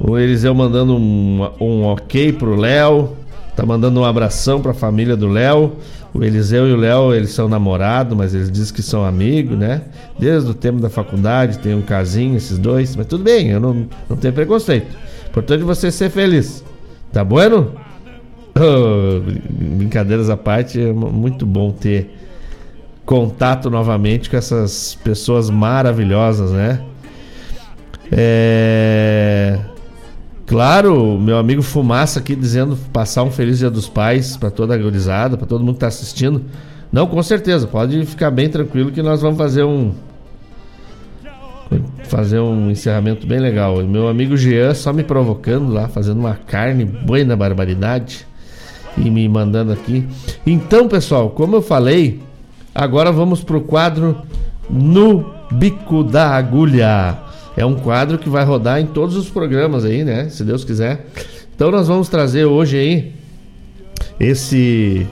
O 0.00 0.18
Eliseu 0.18 0.54
mandando 0.54 0.96
um, 0.96 1.48
um 1.60 1.84
ok 1.84 2.32
pro 2.32 2.56
Léo. 2.56 3.16
Tá 3.56 3.66
mandando 3.66 4.00
um 4.00 4.04
abração 4.04 4.60
pra 4.60 4.72
família 4.72 5.16
do 5.16 5.26
Léo. 5.26 5.72
O 6.14 6.22
Eliseu 6.22 6.68
e 6.68 6.72
o 6.72 6.76
Léo, 6.76 7.12
eles 7.12 7.30
são 7.30 7.48
namorados, 7.48 8.16
mas 8.16 8.34
eles 8.34 8.50
dizem 8.50 8.74
que 8.74 8.82
são 8.82 9.04
amigos, 9.04 9.58
né? 9.58 9.82
Desde 10.18 10.50
o 10.50 10.54
tempo 10.54 10.80
da 10.80 10.88
faculdade, 10.88 11.58
tem 11.58 11.74
um 11.74 11.82
casinho, 11.82 12.36
esses 12.36 12.56
dois. 12.56 12.96
Mas 12.96 13.06
tudo 13.06 13.24
bem, 13.24 13.48
eu 13.48 13.60
não, 13.60 13.86
não 14.08 14.16
tenho 14.16 14.32
preconceito. 14.32 14.96
Importante 15.28 15.64
você 15.64 15.90
ser 15.90 16.10
feliz. 16.10 16.64
Tá 17.12 17.24
bueno? 17.24 17.72
Oh, 18.56 19.20
brincadeiras 19.50 20.30
à 20.30 20.36
parte, 20.36 20.80
é 20.80 20.92
muito 20.92 21.44
bom 21.44 21.70
ter 21.70 22.14
contato 23.04 23.70
novamente 23.70 24.28
com 24.28 24.36
essas 24.36 24.94
pessoas 25.02 25.48
maravilhosas, 25.50 26.52
né? 26.52 26.82
É... 28.12 29.58
Claro, 30.48 31.18
meu 31.20 31.38
amigo 31.38 31.62
Fumaça 31.62 32.18
aqui 32.18 32.34
dizendo 32.34 32.76
passar 32.92 33.22
um 33.22 33.30
feliz 33.30 33.58
Dia 33.58 33.70
dos 33.70 33.88
Pais 33.88 34.36
para 34.36 34.50
toda 34.50 34.74
a 34.74 34.78
gurizada, 34.78 35.36
para 35.36 35.46
todo 35.46 35.60
mundo 35.60 35.74
que 35.74 35.84
está 35.84 35.88
assistindo. 35.88 36.42
Não, 36.90 37.06
com 37.06 37.22
certeza, 37.22 37.66
pode 37.66 38.04
ficar 38.06 38.30
bem 38.30 38.48
tranquilo 38.48 38.90
que 38.90 39.02
nós 39.02 39.20
vamos 39.20 39.38
fazer 39.38 39.62
um 39.62 39.92
fazer 42.04 42.40
um 42.40 42.70
encerramento 42.70 43.26
bem 43.26 43.38
legal. 43.38 43.76
meu 43.84 44.08
amigo 44.08 44.34
Jean 44.36 44.74
só 44.74 44.92
me 44.92 45.04
provocando 45.04 45.70
lá, 45.70 45.86
fazendo 45.86 46.18
uma 46.18 46.34
carne 46.34 46.86
boa 46.86 47.22
na 47.22 47.36
barbaridade 47.36 48.26
e 48.96 49.10
me 49.10 49.28
mandando 49.28 49.70
aqui. 49.70 50.08
Então, 50.46 50.88
pessoal, 50.88 51.28
como 51.28 51.56
eu 51.56 51.60
falei, 51.60 52.22
Agora 52.78 53.10
vamos 53.10 53.42
pro 53.42 53.60
quadro 53.60 54.22
No 54.70 55.34
Bico 55.50 56.04
da 56.04 56.30
Agulha. 56.36 57.18
É 57.58 57.66
um 57.66 57.74
quadro 57.74 58.18
que 58.18 58.28
vai 58.28 58.44
rodar 58.44 58.80
em 58.80 58.86
todos 58.86 59.16
os 59.16 59.28
programas 59.28 59.84
aí, 59.84 60.04
né? 60.04 60.28
Se 60.28 60.44
Deus 60.44 60.62
quiser. 60.62 61.06
Então 61.56 61.72
nós 61.72 61.88
vamos 61.88 62.08
trazer 62.08 62.44
hoje 62.44 62.76
aí 62.76 63.12
esse 64.20 65.04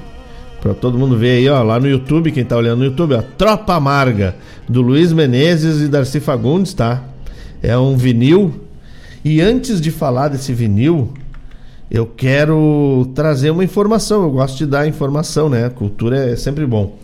para 0.61 0.73
todo 0.73 0.97
mundo 0.97 1.19
ver 1.19 1.39
aí, 1.39 1.49
ó, 1.49 1.61
lá 1.65 1.81
no 1.81 1.89
YouTube, 1.89 2.31
quem 2.31 2.45
tá 2.45 2.57
olhando 2.57 2.79
no 2.79 2.85
YouTube, 2.85 3.15
ó, 3.15 3.23
Tropa 3.37 3.75
Amarga 3.75 4.37
do 4.69 4.81
Luiz 4.81 5.13
Menezes 5.13 5.81
e 5.81 5.89
Darcy 5.89 6.21
Fagundes, 6.21 6.73
tá? 6.73 7.03
É 7.61 7.77
um 7.77 7.97
vinil. 7.97 8.55
E 9.25 9.41
antes 9.41 9.81
de 9.81 9.91
falar 9.91 10.29
desse 10.29 10.53
vinil, 10.53 11.13
eu 11.91 12.07
quero 12.07 13.11
trazer 13.13 13.51
uma 13.51 13.65
informação. 13.65 14.23
Eu 14.23 14.31
gosto 14.31 14.57
de 14.57 14.67
dar 14.67 14.87
informação, 14.87 15.49
né? 15.49 15.69
Cultura 15.69 16.31
é 16.31 16.37
sempre 16.37 16.65
bom. 16.65 16.97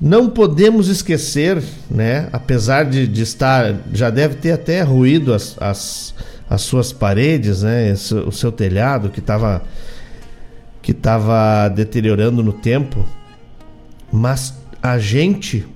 Não 0.00 0.30
podemos 0.30 0.88
esquecer, 0.88 1.62
né? 1.90 2.28
Apesar 2.32 2.84
de, 2.84 3.06
de 3.06 3.22
estar, 3.22 3.74
já 3.92 4.08
deve 4.08 4.36
ter 4.36 4.52
até 4.52 4.80
ruído 4.80 5.34
as, 5.34 5.56
as, 5.60 6.14
as 6.48 6.62
suas 6.62 6.90
paredes, 6.90 7.62
né? 7.62 7.90
Esse, 7.90 8.14
o 8.14 8.32
seu 8.32 8.50
telhado 8.50 9.10
que 9.10 9.20
estava 9.20 9.62
que 10.80 10.92
estava 10.92 11.68
deteriorando 11.68 12.42
no 12.42 12.54
tempo, 12.54 13.04
mas 14.10 14.54
a 14.82 14.98
gente, 14.98 15.66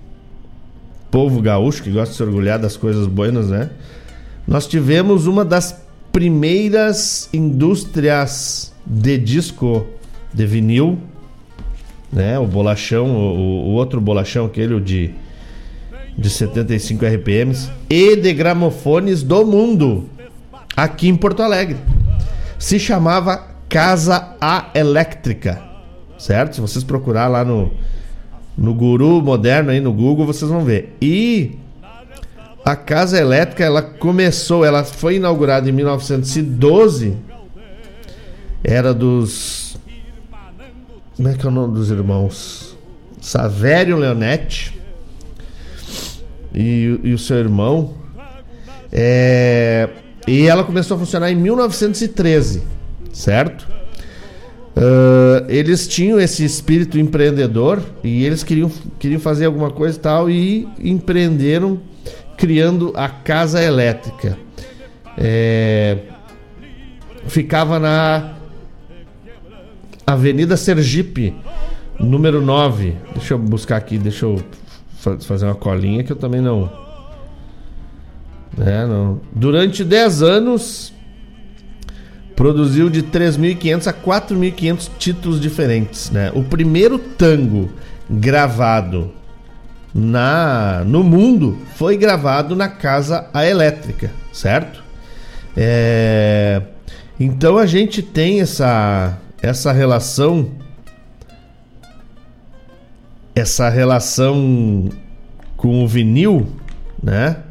povo 1.10 1.42
gaúcho 1.42 1.82
que 1.82 1.90
gosta 1.90 2.12
de 2.12 2.16
se 2.16 2.22
orgulhar 2.22 2.58
das 2.58 2.74
coisas 2.74 3.06
buenas, 3.06 3.48
né? 3.48 3.68
Nós 4.48 4.66
tivemos 4.66 5.26
uma 5.26 5.44
das 5.44 5.78
primeiras 6.10 7.28
indústrias 7.34 8.72
de 8.86 9.18
disco 9.18 9.86
de 10.32 10.46
vinil 10.46 10.98
né? 12.14 12.38
O 12.38 12.46
bolachão, 12.46 13.06
o, 13.10 13.68
o 13.68 13.72
outro 13.72 14.00
bolachão, 14.00 14.46
aquele 14.46 14.80
de, 14.80 15.10
de 16.16 16.30
75 16.30 17.04
RPMs, 17.04 17.70
e 17.90 18.16
de 18.16 18.32
gramofones 18.32 19.22
do 19.22 19.44
mundo, 19.44 20.08
aqui 20.76 21.08
em 21.08 21.16
Porto 21.16 21.42
Alegre. 21.42 21.76
Se 22.58 22.78
chamava 22.78 23.44
Casa 23.68 24.36
A 24.40 24.70
Elétrica, 24.74 25.60
certo? 26.16 26.54
Se 26.54 26.60
vocês 26.60 26.84
procurar 26.84 27.26
lá 27.26 27.44
no, 27.44 27.72
no 28.56 28.72
Guru 28.72 29.20
Moderno 29.20 29.70
aí 29.70 29.80
no 29.80 29.92
Google, 29.92 30.24
vocês 30.24 30.48
vão 30.48 30.64
ver. 30.64 30.96
E 31.02 31.58
a 32.64 32.76
Casa 32.76 33.20
Elétrica, 33.20 33.64
ela 33.64 33.82
começou, 33.82 34.64
ela 34.64 34.84
foi 34.84 35.16
inaugurada 35.16 35.68
em 35.68 35.72
1912. 35.72 37.16
Era 38.62 38.94
dos 38.94 39.63
como 41.16 41.28
é 41.28 41.34
que 41.34 41.46
é 41.46 41.48
o 41.48 41.52
nome 41.52 41.74
dos 41.74 41.90
irmãos? 41.90 42.76
Savério 43.20 43.96
Leonetti 43.96 44.78
e, 46.52 47.00
e 47.02 47.12
o 47.12 47.18
seu 47.18 47.36
irmão. 47.38 47.94
É, 48.92 49.88
E 50.26 50.46
ela 50.46 50.64
começou 50.64 50.96
a 50.96 51.00
funcionar 51.00 51.30
em 51.30 51.34
1913, 51.34 52.62
certo? 53.12 53.66
Uh, 54.76 55.44
eles 55.48 55.86
tinham 55.86 56.18
esse 56.18 56.44
espírito 56.44 56.98
empreendedor 56.98 57.80
e 58.02 58.24
eles 58.24 58.42
queriam, 58.42 58.70
queriam 58.98 59.20
fazer 59.20 59.46
alguma 59.46 59.70
coisa 59.70 59.96
e 59.96 60.00
tal 60.00 60.28
e 60.28 60.68
empreenderam 60.80 61.80
criando 62.36 62.92
a 62.96 63.08
casa 63.08 63.62
elétrica. 63.62 64.36
É, 65.16 65.98
ficava 67.28 67.78
na 67.78 68.34
Avenida 70.06 70.56
Sergipe, 70.56 71.34
número 71.98 72.42
9. 72.42 72.96
Deixa 73.14 73.34
eu 73.34 73.38
buscar 73.38 73.76
aqui, 73.76 73.98
deixa 73.98 74.26
eu 74.26 74.42
fazer 75.20 75.46
uma 75.46 75.54
colinha 75.54 76.02
que 76.02 76.12
eu 76.12 76.16
também 76.16 76.40
não. 76.40 76.70
É, 78.58 78.86
não. 78.86 79.20
Durante 79.32 79.82
10 79.82 80.22
anos, 80.22 80.92
produziu 82.36 82.90
de 82.90 83.02
3.500 83.02 83.86
a 83.86 83.92
4.500 83.92 84.90
títulos 84.98 85.40
diferentes. 85.40 86.10
Né? 86.10 86.30
O 86.34 86.42
primeiro 86.42 86.98
tango 86.98 87.70
gravado 88.08 89.10
na 89.94 90.82
no 90.84 91.04
mundo 91.04 91.58
foi 91.76 91.96
gravado 91.96 92.56
na 92.56 92.68
Casa 92.68 93.28
A 93.32 93.46
Elétrica, 93.46 94.10
certo? 94.32 94.82
É, 95.56 96.60
então 97.18 97.56
a 97.56 97.64
gente 97.64 98.02
tem 98.02 98.40
essa, 98.40 99.16
essa 99.44 99.72
relação 99.72 100.50
essa 103.34 103.68
relação 103.68 104.88
com 105.56 105.84
o 105.84 105.88
vinil, 105.88 106.46
né? 107.02 107.42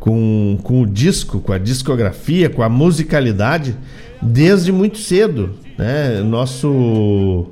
Com, 0.00 0.58
com 0.62 0.82
o 0.82 0.86
disco, 0.86 1.38
com 1.40 1.52
a 1.52 1.58
discografia, 1.58 2.48
com 2.48 2.62
a 2.62 2.68
musicalidade, 2.68 3.76
desde 4.20 4.72
muito 4.72 4.98
cedo, 4.98 5.54
né? 5.78 6.20
Nosso 6.22 7.50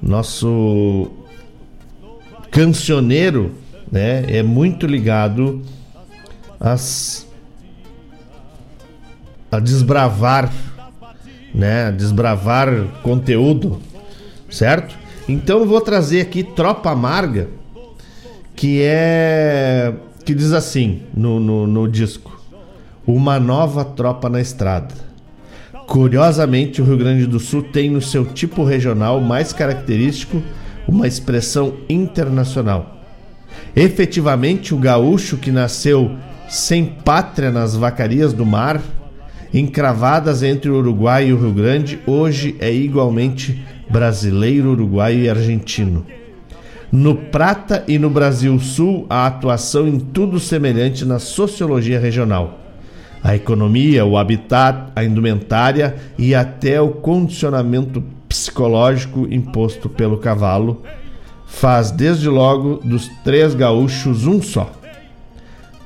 nosso 0.00 1.10
cancioneiro, 2.50 3.54
né? 3.90 4.24
É 4.28 4.42
muito 4.42 4.86
ligado 4.86 5.62
às 6.60 7.26
a 9.50 9.58
desbravar, 9.58 10.52
né? 11.56 11.90
Desbravar 11.90 12.68
conteúdo, 13.02 13.80
certo? 14.50 14.94
Então 15.26 15.60
eu 15.60 15.66
vou 15.66 15.80
trazer 15.80 16.20
aqui 16.20 16.44
Tropa 16.44 16.90
Amarga, 16.90 17.48
que 18.54 18.82
é. 18.82 19.92
que 20.24 20.34
diz 20.34 20.52
assim 20.52 21.02
no, 21.16 21.40
no, 21.40 21.66
no 21.66 21.88
disco: 21.88 22.38
Uma 23.06 23.40
nova 23.40 23.84
tropa 23.84 24.28
na 24.28 24.40
estrada. 24.40 24.94
Curiosamente, 25.86 26.82
o 26.82 26.84
Rio 26.84 26.98
Grande 26.98 27.26
do 27.26 27.38
Sul 27.38 27.62
tem 27.62 27.90
no 27.90 28.02
seu 28.02 28.24
tipo 28.24 28.64
regional 28.64 29.20
mais 29.20 29.52
característico 29.52 30.42
uma 30.86 31.06
expressão 31.06 31.74
internacional. 31.88 33.04
Efetivamente, 33.74 34.74
o 34.74 34.78
gaúcho 34.78 35.36
que 35.36 35.52
nasceu 35.52 36.16
sem 36.48 36.84
pátria 36.84 37.50
nas 37.50 37.76
vacarias 37.76 38.32
do 38.32 38.44
mar, 38.44 38.80
encravadas 39.52 40.42
entre 40.42 40.70
o 40.70 40.78
Uruguai 40.78 41.28
e 41.28 41.32
o 41.32 41.38
Rio 41.38 41.52
Grande, 41.52 41.98
hoje 42.06 42.56
é 42.58 42.72
igualmente 42.72 43.62
brasileiro, 43.88 44.72
uruguaio 44.72 45.20
e 45.20 45.28
argentino. 45.28 46.04
No 46.90 47.14
Prata 47.14 47.84
e 47.88 47.98
no 47.98 48.08
Brasil 48.08 48.58
Sul, 48.60 49.06
a 49.10 49.26
atuação 49.26 49.88
em 49.88 49.98
tudo 49.98 50.38
semelhante 50.38 51.04
na 51.04 51.18
sociologia 51.18 51.98
regional. 51.98 52.60
A 53.22 53.34
economia, 53.34 54.04
o 54.04 54.16
habitat, 54.16 54.92
a 54.94 55.02
indumentária 55.02 55.96
e 56.16 56.34
até 56.34 56.80
o 56.80 56.90
condicionamento 56.90 58.02
psicológico 58.28 59.26
imposto 59.30 59.88
pelo 59.88 60.18
cavalo 60.18 60.82
faz 61.46 61.90
desde 61.90 62.28
logo 62.28 62.80
dos 62.84 63.08
três 63.24 63.54
gaúchos 63.54 64.26
um 64.26 64.40
só. 64.42 64.70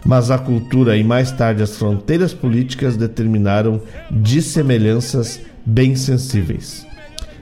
Mas 0.04 0.30
a 0.30 0.38
cultura 0.38 0.96
e 0.96 1.04
mais 1.04 1.30
tarde 1.30 1.62
as 1.62 1.76
fronteiras 1.76 2.32
políticas 2.32 2.96
determinaram 2.96 3.80
dissemelhanças 4.10 5.40
bem 5.64 5.94
sensíveis 5.94 6.86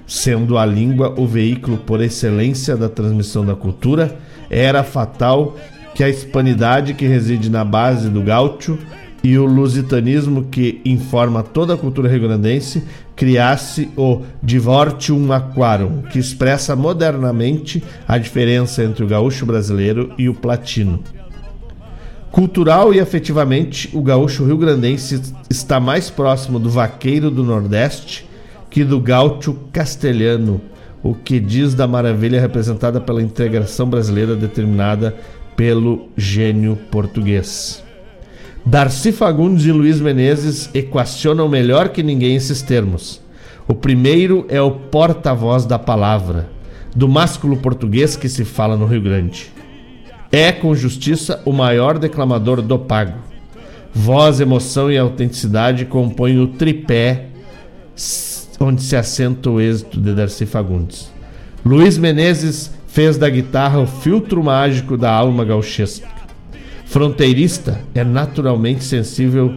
sendo 0.09 0.57
a 0.57 0.65
língua 0.65 1.15
o 1.21 1.27
veículo 1.27 1.77
por 1.77 2.01
excelência 2.01 2.75
da 2.75 2.89
transmissão 2.89 3.45
da 3.45 3.55
cultura, 3.55 4.17
era 4.49 4.83
fatal 4.83 5.55
que 5.95 6.03
a 6.03 6.09
hispanidade 6.09 6.95
que 6.95 7.07
reside 7.07 7.51
na 7.51 7.63
base 7.63 8.09
do 8.09 8.23
gaúcho 8.23 8.79
e 9.23 9.37
o 9.37 9.45
lusitanismo 9.45 10.45
que 10.45 10.81
informa 10.85 11.43
toda 11.43 11.75
a 11.75 11.77
cultura 11.77 12.09
rio-grandense 12.09 12.85
criasse 13.15 13.91
o 13.97 14.23
divortium 14.43 15.31
aquarum, 15.33 16.03
que 16.03 16.19
expressa 16.19 16.75
modernamente 16.75 17.83
a 18.07 18.17
diferença 18.17 18.83
entre 18.83 19.05
o 19.05 19.09
gaúcho 19.09 19.45
brasileiro 19.45 20.13
e 20.17 20.29
o 20.29 20.35
platino. 20.35 21.03
Cultural 22.31 22.93
e 22.93 23.01
afetivamente, 23.01 23.89
o 23.95 24.03
gaúcho 24.03 24.45
rio-grandense 24.45 25.21
está 25.49 25.81
mais 25.81 26.11
próximo 26.11 26.59
do 26.59 26.69
vaqueiro 26.69 27.31
do 27.31 27.43
Nordeste 27.43 28.29
que 28.71 28.85
do 28.85 29.01
gaúcho 29.01 29.57
castelhano, 29.73 30.61
o 31.03 31.15
que 31.15 31.41
diz 31.41 31.75
da 31.75 31.87
maravilha 31.87 32.41
representada 32.41 33.01
pela 33.01 33.23
integração 33.23 33.89
brasileira 33.89 34.37
determinada 34.37 35.17
pelo 35.57 36.09
gênio 36.17 36.77
português. 36.91 37.83
Darcy 38.65 39.11
Fagundes 39.13 39.65
e 39.65 39.73
Luiz 39.73 40.01
Menezes 40.01 40.69
equacionam 40.75 41.49
melhor 41.49 41.89
que 41.89 42.03
ninguém 42.03 42.37
esses 42.37 42.61
termos. 42.61 43.21
O 43.67 43.75
primeiro 43.75 44.45
é 44.49 44.61
o 44.61 44.71
porta-voz 44.71 45.65
da 45.65 45.79
palavra, 45.79 46.51
do 46.95 47.09
másculo 47.09 47.57
português 47.57 48.17
que 48.17 48.29
se 48.29 48.45
fala 48.45 48.77
no 48.77 48.87
Rio 48.87 49.01
Grande. 49.01 49.51
É, 50.31 50.53
com 50.53 50.75
justiça, 50.75 51.41
o 51.45 51.53
maior 51.53 51.99
declamador 51.99 52.61
do 52.61 52.79
pago. 52.79 53.19
Voz, 53.95 54.41
emoção 54.41 54.93
e 54.93 54.99
autenticidade 54.99 55.87
compõem 55.87 56.39
o 56.39 56.49
tripé 56.49 57.27
onde 58.61 58.83
se 58.83 58.97
assenta 58.97 59.51
o 59.51 59.61
êxito 59.61 60.01
de 60.01 60.15
Darcy 60.15 60.45
Fagundes. 60.45 61.11
Luiz 61.65 61.97
Menezes 61.97 62.73
fez 62.87 63.17
da 63.17 63.29
guitarra 63.29 63.79
o 63.79 63.87
filtro 63.87 64.43
mágico 64.43 64.97
da 64.97 65.11
alma 65.11 65.45
gauchesca. 65.45 66.09
Fronteirista 66.87 67.81
é 67.95 68.03
naturalmente 68.05 68.85
sensível 68.85 69.55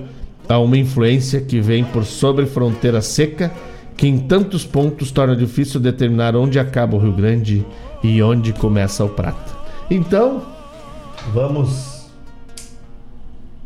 a 0.47 0.59
uma 0.59 0.77
influência 0.77 1.41
que 1.41 1.59
vem 1.61 1.83
por 1.83 2.03
sobre 2.03 2.45
fronteira 2.45 3.01
seca, 3.01 3.51
que 3.95 4.07
em 4.07 4.17
tantos 4.17 4.65
pontos 4.65 5.11
torna 5.11 5.35
difícil 5.35 5.79
determinar 5.79 6.35
onde 6.35 6.59
acaba 6.59 6.95
o 6.95 6.99
Rio 6.99 7.13
Grande 7.13 7.65
e 8.03 8.21
onde 8.21 8.51
começa 8.53 9.03
o 9.05 9.09
Prata. 9.09 9.51
Então, 9.89 10.41
vamos 11.29 12.09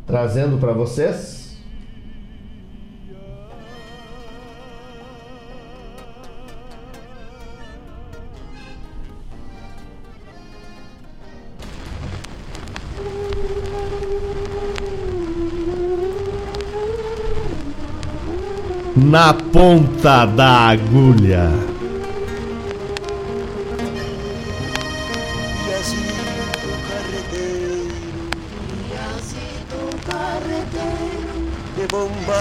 trazendo 0.06 0.58
para 0.58 0.74
vocês 0.74 1.46
na 18.96 19.34
ponta 19.34 20.26
da 20.26 20.70
agulha. 20.70 21.75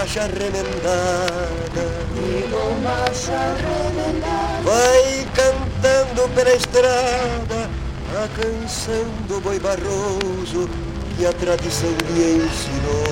Bombacha 0.05 0.27
remendada, 0.27 1.85
de 2.13 2.47
bombacha 2.49 3.55
remendada, 3.57 4.61
vai 4.63 5.27
cantando 5.33 6.29
pela 6.35 6.53
estrada 6.55 7.69
a 8.13 8.27
canção 8.39 9.05
do 9.27 9.41
boi 9.41 9.59
barroso 9.59 10.69
que 11.17 11.25
a 11.25 11.33
tradição 11.33 11.89
lhe 12.13 12.37
ensinou. 12.37 13.03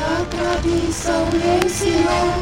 A 0.00 0.24
tradição 0.26 1.28
lhe 1.30 1.66
ensinou. 1.66 2.34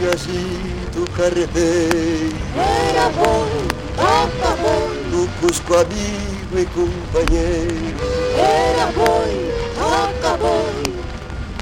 E 0.00 0.06
assim 0.12 0.72
do 0.92 1.08
carreteiro. 1.12 2.36
Era 2.56 3.08
bom, 3.10 3.46
toca 3.94 4.56
bom, 4.56 4.88
do 5.10 5.40
Cusco 5.40 5.74
amigo 5.74 6.58
e 6.58 6.66
companheiro. 6.66 7.96
Era 8.36 8.86
boi, 8.92 9.52
toca 9.76 10.36
boi, 10.38 10.91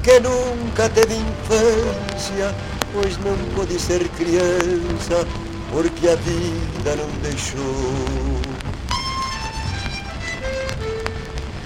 que 0.03 0.19
nunca 0.19 0.89
teve 0.89 1.13
infância, 1.15 2.55
pois 2.91 3.17
não 3.17 3.37
pôde 3.55 3.79
ser 3.79 4.07
criança, 4.09 5.27
porque 5.71 6.09
a 6.09 6.15
vida 6.15 6.95
não 6.95 7.07
deixou. 7.21 8.41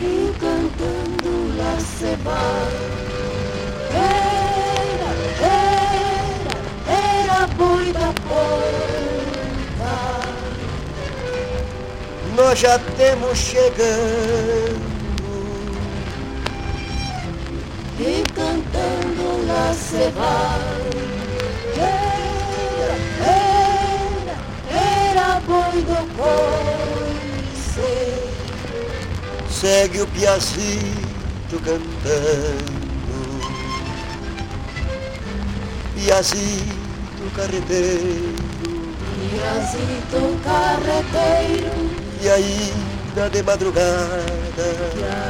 E 0.02 0.34
cantando 0.40 1.58
las 1.58 1.84
cevada. 1.84 2.96
Era, 3.94 5.12
era, 5.42 6.58
era 7.38 7.48
boi 7.48 7.94
da 7.94 8.14
ponta. 8.28 8.66
Nós 12.36 12.60
já 12.60 12.78
temos 12.98 13.38
chegando 13.38 14.95
e 18.00 18.24
cantando 18.34 19.46
la 19.46 19.74
cevada. 19.74 20.76
Era, 21.76 22.96
era, 23.24 24.38
era 24.70 25.42
boi 25.46 25.82
do 25.84 26.08
coice. 26.18 26.66
segue 29.50 30.02
o 30.02 30.08
piacito 30.08 31.60
cantando. 31.64 32.86
Piacito 35.96 37.32
carreteiro, 37.36 38.36
Piazito 39.32 40.40
carreteiro, 40.44 41.72
e 42.22 42.30
ainda 43.16 43.30
de 43.30 43.44
madrugada, 43.44 44.66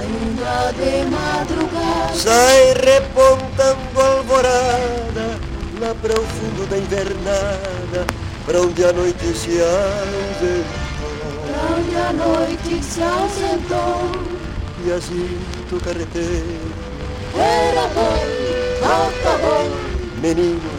ainda 0.02 0.72
de 0.74 1.06
madrugada. 1.12 2.14
sai 2.16 2.74
repontando 2.84 4.02
alvorada, 4.02 5.40
lá 5.80 5.94
para 6.02 6.20
o 6.20 6.24
fundo 6.24 6.68
da 6.68 6.78
invernada, 6.80 8.08
para 8.46 8.62
onde 8.62 8.84
a 8.84 8.92
noite 8.92 9.34
se 9.38 9.62
ausentou. 9.62 10.66
Pra 11.46 11.76
onde 11.76 11.96
a 11.96 12.14
noite 12.14 12.84
se 12.84 13.04
ausentou, 13.04 14.12
Piacito 14.84 15.80
carreteiro, 15.84 16.72
era 17.38 17.88
bom, 17.90 18.18
toca 18.80 19.38
bom, 19.38 19.70
menino 20.24 20.72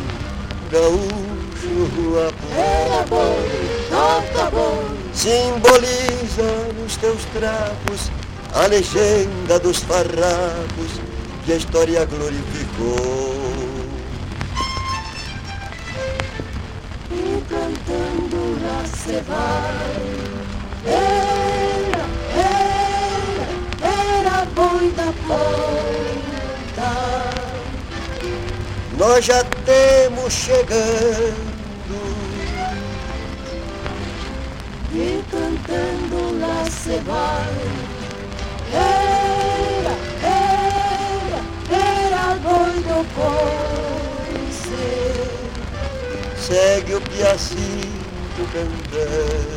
gaúcho 0.72 2.32
era 2.56 3.02
bom, 3.06 3.36
toca 3.90 4.50
bom. 4.50 4.95
Simboliza 5.16 6.68
nos 6.78 6.94
teus 6.98 7.24
trapos 7.32 8.10
a 8.52 8.66
legenda 8.66 9.58
dos 9.58 9.78
farrapos 9.78 11.00
que 11.46 11.54
a 11.54 11.56
história 11.56 12.04
glorificou. 12.04 13.34
E 17.10 17.42
cantando 17.48 18.58
la 18.60 18.84
cevada. 18.84 20.26
Era, 20.84 22.04
era, 22.36 23.46
era 24.20 24.44
boi 24.54 24.90
da 24.90 25.10
ponta. 25.26 26.90
Nós 28.98 29.24
já 29.24 29.42
temos 29.64 30.30
chegando 30.34 31.55
E 34.98 35.22
cantando 35.30 36.38
la 36.38 36.64
cevada. 36.70 37.66
Era, 38.72 39.94
era, 40.22 41.40
era 41.70 42.34
boi 42.42 42.80
do 42.80 43.04
coice. 43.14 43.56
segue 46.38 46.94
o 46.94 47.00
piacito 47.02 48.42
cantando. 48.54 49.55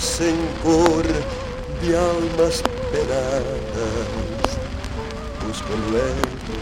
Sem 0.00 0.36
cor 0.62 1.04
de 1.80 1.94
almas 1.94 2.62
penadas 2.90 4.58
Buscando 5.40 5.92
lento 5.92 6.56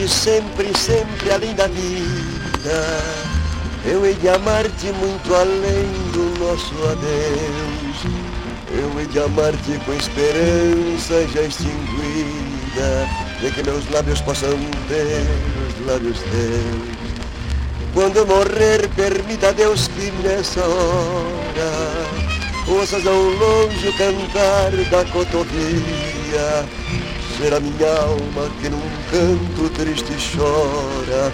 Sempre, 0.09 0.77
sempre 0.77 1.31
além 1.31 1.55
da 1.55 1.67
vida 1.67 2.87
Eu 3.85 4.05
hei 4.05 4.15
de 4.15 4.29
amar-te 4.29 4.87
muito 4.93 5.35
além 5.35 5.87
do 6.13 6.39
nosso 6.39 6.75
adeus. 6.85 8.15
Eu 8.73 8.99
hei 8.99 9.07
de 9.07 9.19
amar-te 9.19 9.79
com 9.85 9.93
esperança 9.93 11.27
já 11.33 11.43
extinguida, 11.43 13.09
de 13.41 13.51
que 13.51 13.63
meus 13.63 13.89
lábios 13.91 14.21
possam 14.21 14.59
ter 14.89 15.27
os 15.69 15.87
lábios 15.87 16.19
teus. 16.19 17.01
Quando 17.93 18.19
eu 18.19 18.27
morrer, 18.27 18.89
permita 18.95 19.49
a 19.49 19.53
Deus 19.53 19.89
que 19.89 20.11
nessa 20.23 20.61
hora 20.61 22.21
ouças 22.69 23.07
ao 23.07 23.15
longe 23.15 23.89
o 23.89 23.97
cantar 23.97 24.71
da 24.91 25.05
cotovia. 25.11 26.65
Será 27.37 27.59
minha 27.59 27.89
alma 27.89 28.51
que 28.61 28.69
num 28.69 28.80
canto 29.11 29.69
triste 29.71 30.15
chora 30.37 31.33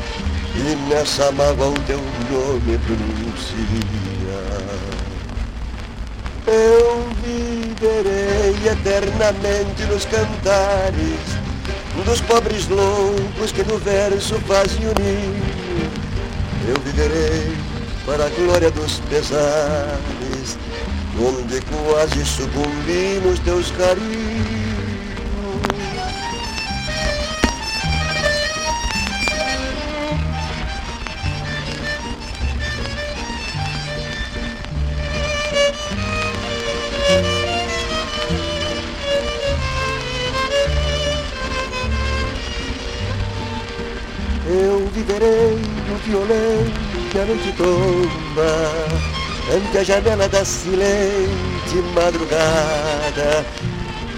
e 0.54 0.74
nessa 0.88 1.30
mágoa 1.32 1.68
o 1.68 1.74
teu 1.80 2.00
nome 2.30 2.78
pronuncia. 2.78 3.66
Eu 6.46 7.06
viverei 7.22 8.54
eternamente 8.70 9.84
nos 9.90 10.04
cantares 10.06 11.46
dos 12.04 12.20
pobres 12.22 12.68
loucos 12.68 13.52
que 13.52 13.62
no 13.64 13.78
verso 13.78 14.34
fazem 14.46 14.86
unir. 14.86 15.90
Eu 16.68 16.80
viverei 16.84 17.56
para 18.04 18.26
a 18.26 18.28
glória 18.30 18.70
dos 18.70 19.00
pesares, 19.10 20.58
onde 21.18 21.60
quase 21.62 22.24
sucumbi 22.24 23.20
nos 23.24 23.38
teus 23.40 23.70
carinhos. 23.72 24.25
Janela 49.86 50.28
da 50.28 50.44
silente 50.44 51.76
madrugada. 51.94 53.46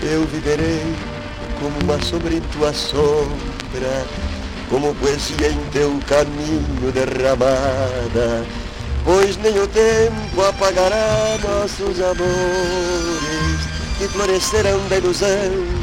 Eu 0.02 0.24
viverei 0.26 0.96
como 1.60 1.78
uma 1.82 2.02
sombra 2.02 2.32
em 2.32 2.40
tua 2.52 2.72
sombra 2.72 4.06
Como 4.70 4.94
poesia 4.94 5.50
em 5.50 5.58
teu 5.72 6.00
caminho 6.06 6.92
derramada. 6.92 8.46
Pois 9.04 9.36
nem 9.38 9.58
o 9.58 9.66
tempo 9.66 10.42
apagará 10.48 11.36
nossos 11.42 12.00
amores 12.00 13.60
Que 13.98 14.08
florescerão 14.08 14.78
da 14.88 14.98
ilusão 14.98 15.78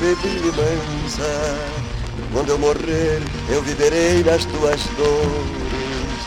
febril 0.00 0.40
e 0.44 0.56
mansa. 0.56 1.58
Quando 2.32 2.50
eu 2.50 2.58
morrer, 2.58 3.20
eu 3.50 3.62
viverei 3.62 4.24
nas 4.24 4.44
tuas 4.46 4.80
dores, 4.96 6.22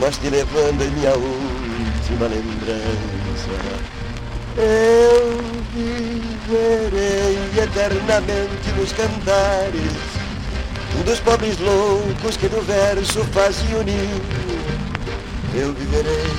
mas 0.00 0.16
te 0.18 0.30
levando 0.30 0.82
em 0.82 0.90
minha 0.90 1.12
última 2.14 2.28
lembrança. 2.28 3.50
Eu 4.56 5.38
viverei 5.74 7.38
eternamente 7.60 8.70
nos 8.76 8.92
cantares 8.92 9.92
dos 11.04 11.18
pobres 11.20 11.58
loucos 11.58 12.36
que 12.36 12.48
no 12.48 12.62
verso 12.62 13.24
fazem 13.32 13.74
unir. 13.74 14.22
Eu 15.54 15.72
viverei 15.72 16.30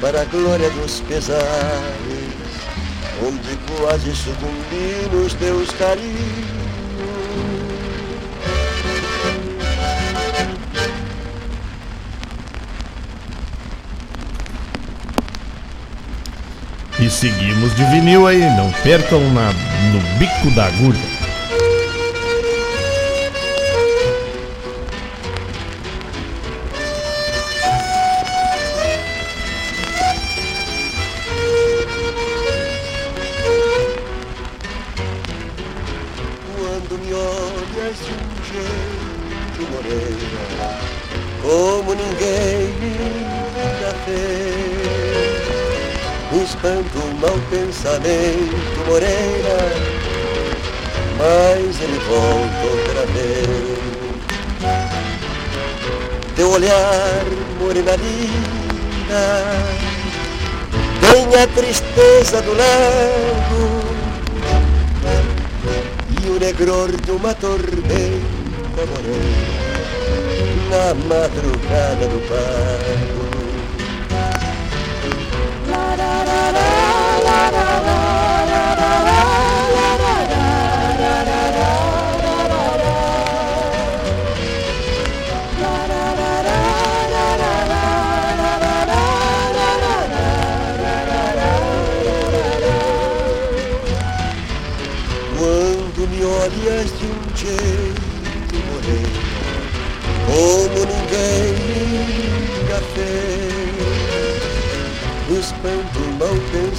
para 0.00 0.22
a 0.22 0.24
glória 0.24 0.68
dos 0.70 1.00
pesares, 1.02 1.42
onde 3.24 3.56
quase 3.78 4.14
sucumbi 4.14 5.08
nos 5.12 5.34
teus 5.34 5.70
carinhos. 5.72 6.51
Seguimos 17.12 17.74
de 17.74 17.84
vinil 17.84 18.26
aí, 18.26 18.40
não 18.56 18.70
percam 18.82 19.20
na, 19.32 19.52
no 19.92 20.18
bico 20.18 20.50
da 20.54 20.66
agulha. 20.66 21.11
Tristeza 62.32 62.40
do 62.40 62.54
lago 62.54 63.82
e 66.22 66.28
o 66.30 66.38
negror 66.40 66.90
de 67.02 67.10
uma 67.10 67.34
tormenta 67.34 68.86
morena 68.88 69.52
na 70.70 70.94
madrugada 70.94 72.06
do 72.06 72.20
pago. 72.28 72.71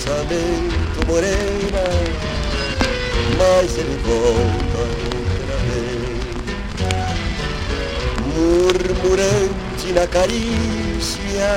Pensamento 0.03 1.07
morena 1.07 1.84
Mas 3.38 3.77
ele 3.77 3.97
volta 4.03 4.80
outra 4.80 5.55
vez 5.65 6.19
Murmurante 8.35 9.93
na 9.93 10.07
carícia 10.07 11.55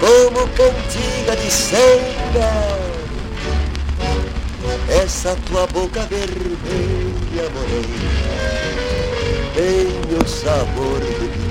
Como 0.00 0.48
cantiga 0.48 1.36
de 1.36 1.50
samba 1.50 2.78
essa 4.90 5.36
tua 5.46 5.66
boca 5.66 6.00
vermelha 6.06 7.50
morena 7.50 8.48
tem 9.54 10.16
o 10.16 10.26
sabor 10.26 11.00
de 11.00 11.28
pitanga. 11.28 11.47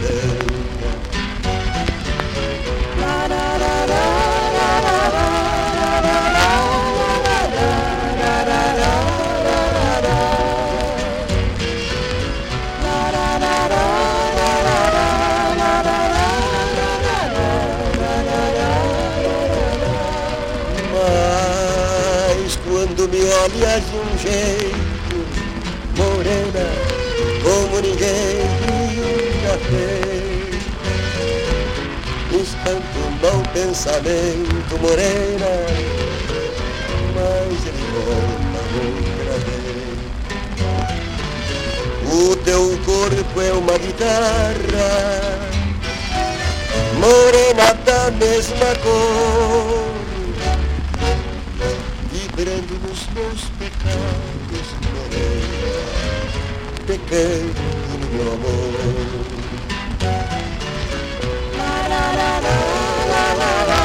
Me 23.50 23.64
olhas 23.64 23.84
de 23.84 23.96
um 23.98 24.18
jeito 24.18 25.16
morena 25.96 26.68
como 27.44 27.80
ninguém 27.82 28.38
nunca 28.68 29.54
fez. 29.70 30.58
Espanta 32.42 32.98
um 33.00 33.12
bom 33.18 33.40
pensamento 33.54 34.74
morena, 34.82 35.52
mas 37.16 37.60
ele 37.66 37.86
volta 37.94 38.60
outra 38.86 39.36
vez. 39.46 39.98
O 42.14 42.36
teu 42.38 42.64
corpo 42.86 43.36
é 43.42 43.52
uma 43.54 43.78
guitarra 43.78 44.48
mesma 48.12 48.76
cor, 48.84 49.87
vibrando 53.18 53.30
nos 53.30 53.42
meus 53.42 53.44
pecados, 53.58 54.68
morena, 54.94 55.72
pecando 56.86 57.62
no 58.00 58.08
meu 58.14 58.34
amor. 58.34 58.68
Espanto 63.28 63.77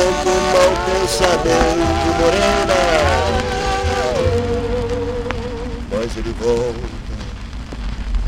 um 0.00 0.40
mau 0.52 0.72
pensamento, 0.86 2.08
morena. 2.18 2.80
Mas 5.90 6.16
ele 6.16 6.32
volta, 6.40 7.16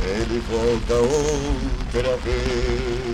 ele 0.04 0.38
volta 0.48 0.94
outra 0.94 2.16
vez 2.24 3.10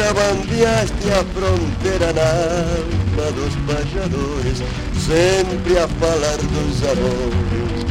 Contrabandeaste 0.00 1.10
a 1.12 1.22
fronteira 1.34 2.10
na 2.14 2.22
alma 2.22 3.30
dos 3.32 3.54
pajadores 3.66 4.62
Sempre 4.98 5.78
a 5.78 5.86
falar 5.86 6.38
dos 6.38 6.82
amores 6.88 7.84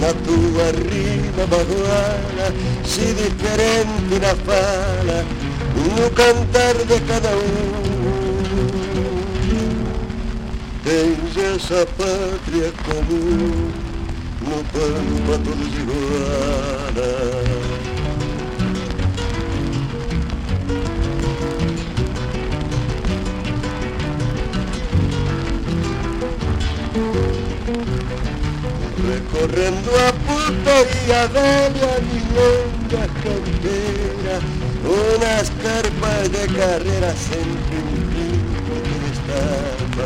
Na 0.00 0.14
tua 0.24 0.72
rima 0.72 1.46
baguala 1.46 2.48
Se 2.86 3.12
diferente 3.12 4.18
na 4.18 4.34
fala 4.46 5.26
No 5.76 6.10
cantar 6.12 6.74
de 6.86 6.98
cada 7.06 7.28
um 7.36 7.82
Tens 10.84 11.36
essa 11.36 11.86
pátria 11.98 12.72
comum 12.82 13.70
no 14.42 14.56
pampa 14.72 15.38
todos 15.44 15.72
iguana. 15.78 17.02
Recorrendo 29.08 29.90
a 29.96 30.12
putería 30.12 31.26
velha 31.28 31.92
milonga 32.02 33.04
campeira, 33.22 34.36
unas 34.84 35.48
carpas 35.62 36.28
de 36.28 36.44
carrera 36.48 37.14
sempre 37.16 37.76
un 37.80 37.96
brinco 38.10 38.74
de 38.84 38.96
estampa, 39.10 40.04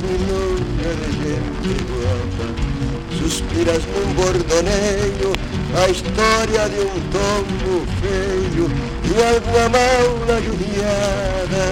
milonga 0.00 0.90
de 1.00 1.08
gente 1.20 1.72
guapa. 1.92 2.46
Suspiras 3.18 3.82
num 3.84 4.08
bordoneio 4.14 5.30
a 5.76 5.88
história 5.90 6.68
de 6.70 6.80
um 6.80 7.00
tombo 7.12 7.84
feio 8.00 8.66
e 9.04 9.22
alguma 9.22 9.68
maula 9.68 10.40
judiada. 10.40 11.64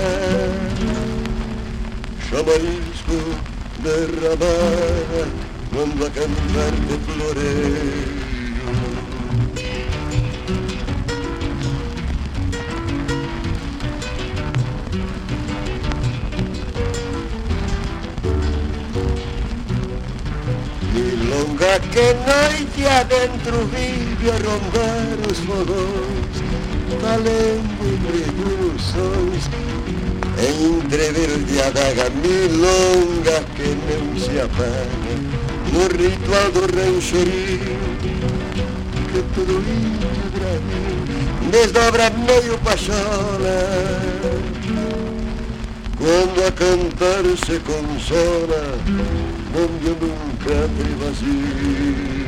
Chamarisco 2.29 3.52
derramada 3.83 5.27
quando 5.73 6.07
a 6.07 6.11
cantar 6.11 6.73
de 6.87 6.97
floreio. 7.05 8.23
Milonga 20.95 21.75
que 21.91 22.07
noite 22.15 22.87
adentro 22.87 23.57
vive 23.67 24.31
a 24.31 24.33
rondar 24.35 25.17
os 25.29 25.39
fogões, 25.41 26.37
valendo 27.01 27.83
entre 27.93 28.15
revoluções, 28.27 29.43
em 29.59 29.62
entrever 30.47 31.39
de 31.45 31.61
adaga, 31.61 32.11
milonga 32.11 33.43
que 33.55 33.77
não 33.87 34.19
se 34.19 34.41
apaga, 34.41 35.15
no 35.73 35.83
ritual 35.97 36.51
do 36.53 36.61
rancherio, 36.77 37.79
que 39.13 39.23
todo 39.35 39.53
índio 39.53 40.13
Brasil 40.35 40.93
desdobra 41.51 42.11
meio 42.11 42.59
pachola. 42.59 44.03
Quando 45.99 46.47
a 46.47 46.51
cantar 46.51 47.23
se 47.47 47.61
consola, 47.61 48.79
bombeando 49.53 50.07
um 50.07 50.37
catre 50.39 50.95
vazio. 50.99 52.22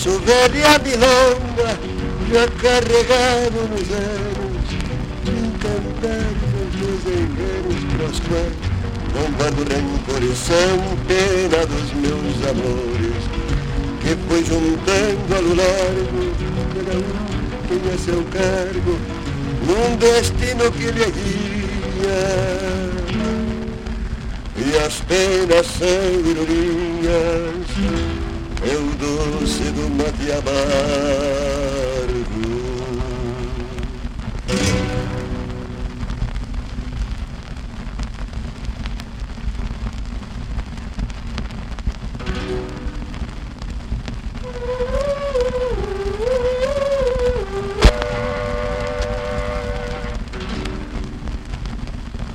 Isso 0.00 0.18
velha 0.20 0.78
milonga, 0.78 1.78
já 2.32 2.48
carregado 2.62 3.60
nos 3.68 3.90
anos, 3.92 4.64
encantado 5.28 6.40
nos 6.56 6.72
meus 6.74 7.04
enganos 7.04 7.80
pros 7.92 8.16
quais 8.20 8.56
Bombando 9.12 9.60
e 10.24 10.34
são 10.34 10.96
pena 11.06 11.66
dos 11.66 11.92
meus 11.92 12.38
amores 12.48 13.22
Que 14.00 14.16
foi 14.26 14.42
juntando 14.42 15.34
a 15.36 15.40
lo 15.40 15.54
largo 15.54 16.32
Cada 16.74 16.96
um 16.96 17.18
tinha 17.68 17.98
seu 17.98 18.24
cargo 18.32 18.96
Num 19.66 19.96
destino 19.96 20.72
que 20.72 20.86
lhe 20.92 21.10
guia 21.10 22.22
E 24.56 24.78
as 24.78 24.94
penas 25.00 25.66
são 25.66 26.10
ironias 26.24 28.19
É 28.62 28.76
o 28.76 28.94
doce 28.96 29.70
do 29.72 29.88
mate 29.90 30.30
amargo 30.32 31.60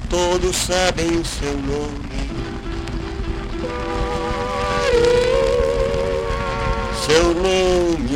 Todos 0.09 0.55
sabem 0.55 1.23
seu 1.23 1.53
nome. 1.53 2.04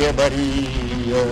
É 0.04 0.12
Maria. 0.12 1.22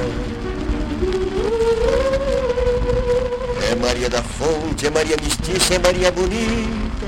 É 3.70 3.74
Maria 3.74 4.11
da 4.11 4.23
Fonte, 4.23 4.86
é 4.86 4.90
Maria 4.90 5.16
Mestiça, 5.23 5.74
é 5.74 5.78
Maria 5.78 6.12
Bonita. 6.12 7.07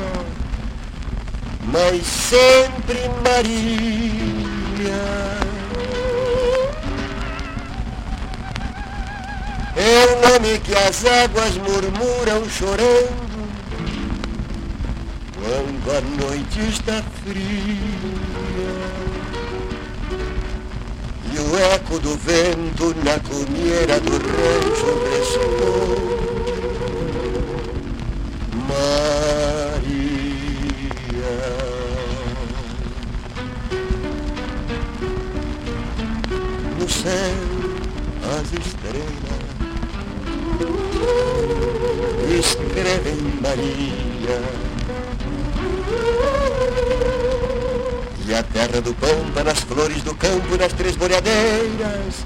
Mas 1.65 2.03
sempre 2.07 3.09
Maria. 3.23 4.51
É 9.77 10.07
o 10.07 10.31
nome 10.31 10.59
que 10.61 10.75
as 10.75 11.05
águas 11.05 11.57
murmuram 11.57 12.49
chorando 12.51 13.31
quando 15.35 15.97
a 15.97 16.01
noite 16.27 16.61
está 16.69 17.03
fria. 17.25 18.50
O 21.51 21.57
eco 21.57 21.99
do 21.99 22.17
vento 22.17 22.95
na 23.05 23.19
comieira 23.19 23.99
do 24.01 24.13
rancho 24.13 24.91
ressoou. 25.11 26.21
Maria. 28.69 29.01
No 36.79 36.89
céu, 36.89 37.35
as 38.39 38.53
estrelas 38.53 39.41
escrevem 42.39 43.19
Maria. 43.41 44.70
E 48.31 48.35
a 48.35 48.45
terra 48.45 48.81
do 48.81 48.95
pampa, 48.95 49.43
nas 49.43 49.59
flores 49.59 50.05
do 50.05 50.15
campo, 50.15 50.57
nas 50.57 50.73
três 50.73 50.95
boreadeiras, 50.95 52.25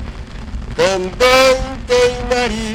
também 0.76 1.56
tem 1.86 2.20
Maria. 2.28 2.74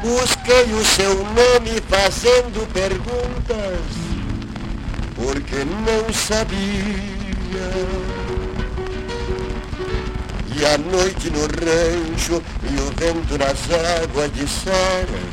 Busquei 0.00 0.72
o 0.72 0.82
seu 0.82 1.14
nome 1.14 1.82
fazendo 1.86 2.66
perguntas, 2.72 3.84
porque 5.14 5.56
não 5.66 6.10
sabia. 6.10 7.70
E 10.56 10.64
a 10.64 10.78
noite 10.78 11.28
no 11.28 11.42
rancho 11.42 12.42
e 12.62 12.80
o 12.80 12.86
vento 12.96 13.36
nas 13.36 13.58
águas 14.02 14.32
disseram 14.32 15.23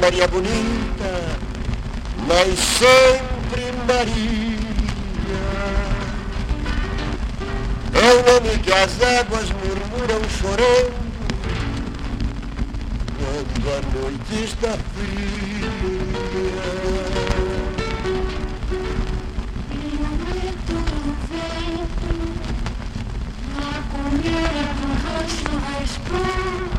Maria 0.00 0.28
Bonita, 0.28 1.38
mas 2.26 2.58
sempre 2.58 3.72
Maria. 3.86 4.58
É 7.94 8.12
o 8.12 8.22
nome 8.32 8.58
que 8.58 8.72
as 8.72 9.02
águas 9.02 9.50
murmuram 9.50 10.22
chorando 10.40 10.94
quando 13.18 13.68
a 13.70 13.80
noite 13.98 14.44
está 14.44 14.78
fria. 14.94 15.68
O 19.98 20.10
grito 20.24 20.74
do 20.74 21.12
vento 21.28 22.12
na 23.56 23.72
comida 23.90 24.62
do 24.78 24.88
rancho 25.02 25.52
responde. 25.80 26.68
Responde 26.68 26.77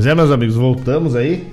Pois 0.00 0.06
é, 0.06 0.14
meus 0.14 0.30
amigos, 0.30 0.56
voltamos 0.56 1.14
aí. 1.14 1.52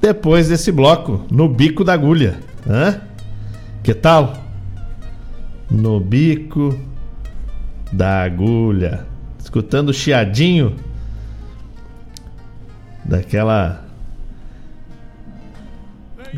Depois 0.00 0.48
desse 0.48 0.72
bloco, 0.72 1.26
no 1.30 1.46
bico 1.46 1.84
da 1.84 1.92
agulha. 1.92 2.40
Hã? 2.66 3.02
Que 3.82 3.92
tal? 3.92 4.42
No 5.70 6.00
bico 6.00 6.80
da 7.92 8.22
agulha. 8.22 9.06
Escutando 9.38 9.90
o 9.90 9.92
chiadinho 9.92 10.74
daquela 13.04 13.84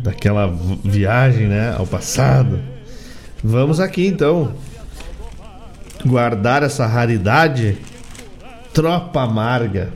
daquela 0.03 0.53
viagem, 0.85 1.47
né, 1.47 1.77
ao 1.79 1.87
passado. 1.87 2.59
Vamos 3.45 3.79
aqui 3.79 4.09
então 4.09 4.53
guardar 6.05 6.65
essa 6.65 6.89
raridade 6.89 7.79
Tropa 8.72 9.22
Amarga. 9.22 9.92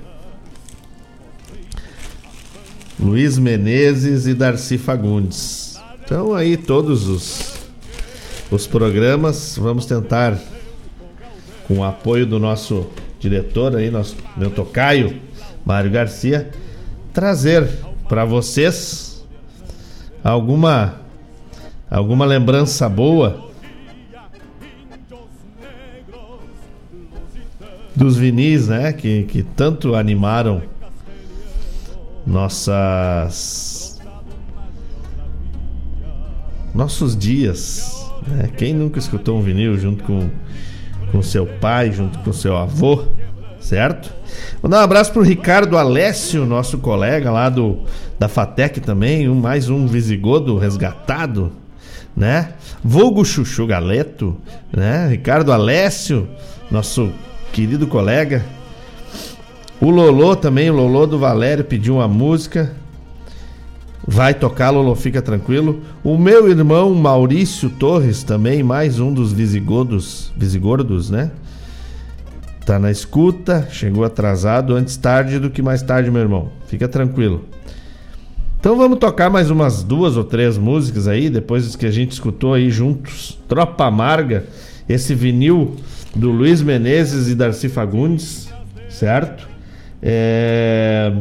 Luiz 2.98 3.38
Menezes 3.38 4.26
e 4.26 4.34
Darcy 4.34 4.78
Fagundes. 4.78 5.78
Então 6.04 6.34
aí 6.34 6.56
todos 6.56 7.06
os 7.06 7.54
os 8.50 8.66
programas 8.66 9.56
vamos 9.58 9.86
tentar 9.86 10.38
com 11.66 11.78
o 11.78 11.84
apoio 11.84 12.26
do 12.26 12.38
nosso 12.38 12.86
diretor 13.18 13.74
aí, 13.74 13.90
nosso 13.90 14.16
meu 14.36 14.50
tocaio, 14.50 15.20
Mário 15.64 15.90
Garcia, 15.90 16.50
trazer 17.12 17.68
para 18.08 18.24
vocês 18.24 19.24
alguma 20.22 21.00
alguma 21.90 22.24
lembrança 22.24 22.88
boa 22.88 23.43
dos 27.94 28.16
vinis, 28.16 28.68
né? 28.68 28.92
Que, 28.92 29.24
que 29.24 29.42
tanto 29.42 29.94
animaram 29.94 30.62
nossas 32.26 34.00
nossos 36.74 37.16
dias. 37.16 38.10
Né? 38.26 38.50
Quem 38.56 38.74
nunca 38.74 38.98
escutou 38.98 39.38
um 39.38 39.42
vinil 39.42 39.78
junto 39.78 40.02
com 40.04 40.28
com 41.14 41.22
seu 41.22 41.46
pai, 41.46 41.92
junto 41.92 42.18
com 42.20 42.32
seu 42.32 42.56
avô, 42.56 43.04
certo? 43.60 44.12
Vou 44.60 44.68
dar 44.68 44.80
um 44.80 44.82
abraço 44.82 45.12
pro 45.12 45.22
Ricardo 45.22 45.78
Alessio, 45.78 46.44
nosso 46.44 46.78
colega 46.78 47.30
lá 47.30 47.48
do 47.48 47.84
da 48.18 48.26
Fatec 48.26 48.80
também, 48.80 49.28
um, 49.28 49.34
mais 49.36 49.68
um 49.68 49.86
visigodo 49.86 50.58
resgatado, 50.58 51.52
né? 52.16 52.54
Vulgo 52.82 53.24
Chuchu 53.24 53.64
Galeto, 53.64 54.36
né? 54.72 55.06
Ricardo 55.08 55.52
Alessio, 55.52 56.28
nosso 56.68 57.12
querido 57.54 57.86
colega. 57.86 58.44
O 59.80 59.88
Lolô 59.88 60.34
também, 60.34 60.68
o 60.70 60.74
Lolô 60.74 61.06
do 61.06 61.20
Valério 61.20 61.64
pediu 61.64 61.94
uma 61.94 62.08
música. 62.08 62.72
Vai 64.04 64.34
tocar, 64.34 64.70
Lolô, 64.70 64.96
fica 64.96 65.22
tranquilo. 65.22 65.80
O 66.02 66.18
meu 66.18 66.50
irmão 66.50 66.92
Maurício 66.92 67.70
Torres 67.70 68.24
também, 68.24 68.64
mais 68.64 68.98
um 68.98 69.14
dos 69.14 69.32
visigodos, 69.32 70.32
visigordos, 70.36 71.10
né? 71.10 71.30
Tá 72.66 72.76
na 72.76 72.90
escuta, 72.90 73.68
chegou 73.70 74.02
atrasado, 74.02 74.74
antes 74.74 74.96
tarde 74.96 75.38
do 75.38 75.48
que 75.48 75.62
mais 75.62 75.80
tarde, 75.80 76.10
meu 76.10 76.22
irmão. 76.22 76.48
Fica 76.66 76.88
tranquilo. 76.88 77.44
Então 78.58 78.76
vamos 78.76 78.98
tocar 78.98 79.30
mais 79.30 79.48
umas 79.48 79.84
duas 79.84 80.16
ou 80.16 80.24
três 80.24 80.58
músicas 80.58 81.06
aí, 81.06 81.30
depois 81.30 81.76
que 81.76 81.86
a 81.86 81.90
gente 81.92 82.10
escutou 82.12 82.52
aí 82.52 82.68
juntos. 82.68 83.38
Tropa 83.46 83.84
Amarga, 83.84 84.44
esse 84.88 85.14
vinil 85.14 85.76
do 86.14 86.30
Luiz 86.30 86.62
Menezes 86.62 87.28
e 87.28 87.34
Darcy 87.34 87.68
Fagundes, 87.68 88.48
certo? 88.88 89.48
É... 90.02 91.12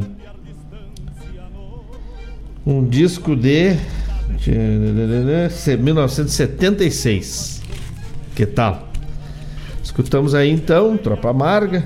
Um 2.65 2.87
disco 2.87 3.35
de... 3.35 3.75
de 4.37 4.51
1976. 5.77 7.61
Que 8.35 8.45
tal? 8.45 8.89
Escutamos 9.83 10.33
aí 10.33 10.49
então, 10.49 10.95
Tropa 10.97 11.29
Amarga. 11.29 11.83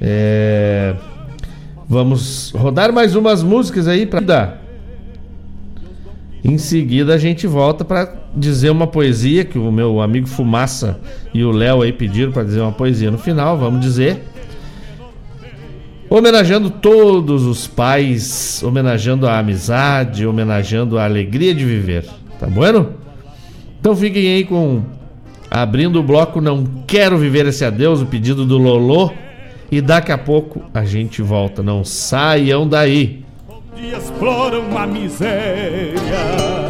É, 0.00 0.94
Vamos 1.90 2.52
rodar 2.52 2.92
mais 2.92 3.16
umas 3.16 3.42
músicas 3.42 3.88
aí 3.88 4.06
para 4.06 4.20
dar. 4.20 4.62
Em 6.42 6.56
seguida 6.56 7.14
a 7.14 7.18
gente 7.18 7.46
volta 7.46 7.84
para 7.84 8.14
dizer 8.34 8.70
uma 8.70 8.86
poesia 8.86 9.44
que 9.44 9.58
o 9.58 9.70
meu 9.70 10.00
amigo 10.00 10.26
Fumaça 10.26 10.98
e 11.34 11.44
o 11.44 11.50
Léo 11.50 11.82
aí 11.82 11.92
pediram 11.92 12.32
para 12.32 12.44
dizer 12.44 12.60
uma 12.60 12.72
poesia 12.72 13.10
no 13.10 13.18
final, 13.18 13.58
vamos 13.58 13.80
dizer. 13.80 14.22
Homenageando 16.08 16.70
todos 16.70 17.44
os 17.44 17.66
pais, 17.66 18.62
homenageando 18.64 19.28
a 19.28 19.38
amizade, 19.38 20.26
homenageando 20.26 20.98
a 20.98 21.04
alegria 21.04 21.54
de 21.54 21.64
viver. 21.64 22.04
Tá 22.38 22.46
bueno? 22.46 22.94
Então 23.78 23.94
fiquem 23.94 24.26
aí 24.26 24.44
com 24.44 24.82
abrindo 25.50 26.00
o 26.00 26.02
bloco 26.02 26.40
Não 26.40 26.64
Quero 26.86 27.18
Viver 27.18 27.46
Esse 27.46 27.64
Adeus, 27.64 28.00
o 28.00 28.06
pedido 28.06 28.44
do 28.44 28.58
Lolô. 28.58 29.10
E 29.70 29.80
daqui 29.80 30.10
a 30.10 30.18
pouco 30.18 30.62
a 30.74 30.84
gente 30.84 31.22
volta. 31.22 31.62
Não 31.62 31.84
saiam 31.84 32.66
daí. 32.66 33.24
Exploram 33.76 34.76
a 34.76 34.86
miséria. 34.86 36.69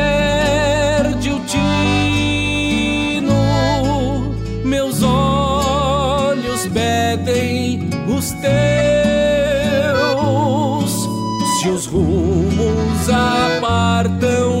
pedem 7.17 7.89
os 8.07 8.31
teus. 8.31 8.51
Se 11.59 11.69
os 11.69 11.85
rumos 11.85 13.09
apartam 13.09 14.60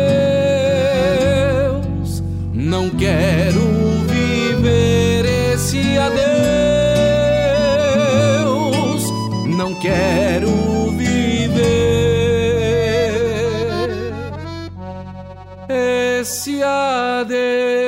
Adeus. 17.21 17.80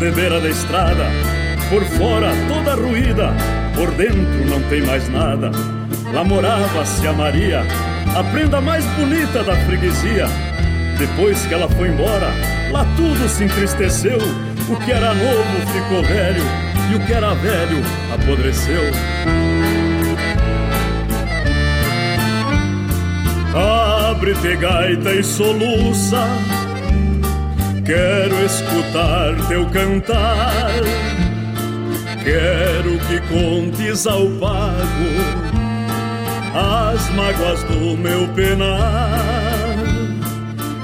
De 0.00 0.10
beira 0.12 0.40
da 0.40 0.48
estrada, 0.48 1.04
por 1.68 1.84
fora 1.84 2.32
toda 2.48 2.74
ruída, 2.74 3.34
por 3.74 3.90
dentro 3.90 4.46
não 4.48 4.62
tem 4.70 4.80
mais 4.80 5.06
nada. 5.10 5.50
Lá 6.14 6.24
morava-se 6.24 7.06
a 7.06 7.12
Maria, 7.12 7.62
a 8.16 8.24
prenda 8.24 8.62
mais 8.62 8.82
bonita 8.96 9.44
da 9.44 9.54
freguesia. 9.66 10.26
Depois 10.98 11.44
que 11.44 11.52
ela 11.52 11.68
foi 11.68 11.88
embora, 11.88 12.28
lá 12.72 12.86
tudo 12.96 13.28
se 13.28 13.44
entristeceu. 13.44 14.16
O 14.70 14.76
que 14.76 14.90
era 14.90 15.12
novo 15.12 15.66
ficou 15.70 16.02
velho, 16.02 16.44
e 16.90 16.94
o 16.94 17.00
que 17.00 17.12
era 17.12 17.34
velho 17.34 17.82
apodreceu. 18.14 18.82
Abre-te 24.10 24.56
gaita 24.56 25.12
e 25.12 25.22
soluça, 25.22 26.26
quero 27.90 28.36
escutar 28.44 29.34
teu 29.48 29.66
cantar. 29.70 30.70
Quero 32.22 32.98
que 33.08 33.18
contes 33.28 34.06
ao 34.06 34.26
pago 34.38 35.10
as 36.54 37.10
mágoas 37.14 37.64
do 37.64 37.96
meu 37.96 38.28
penar. 38.28 38.78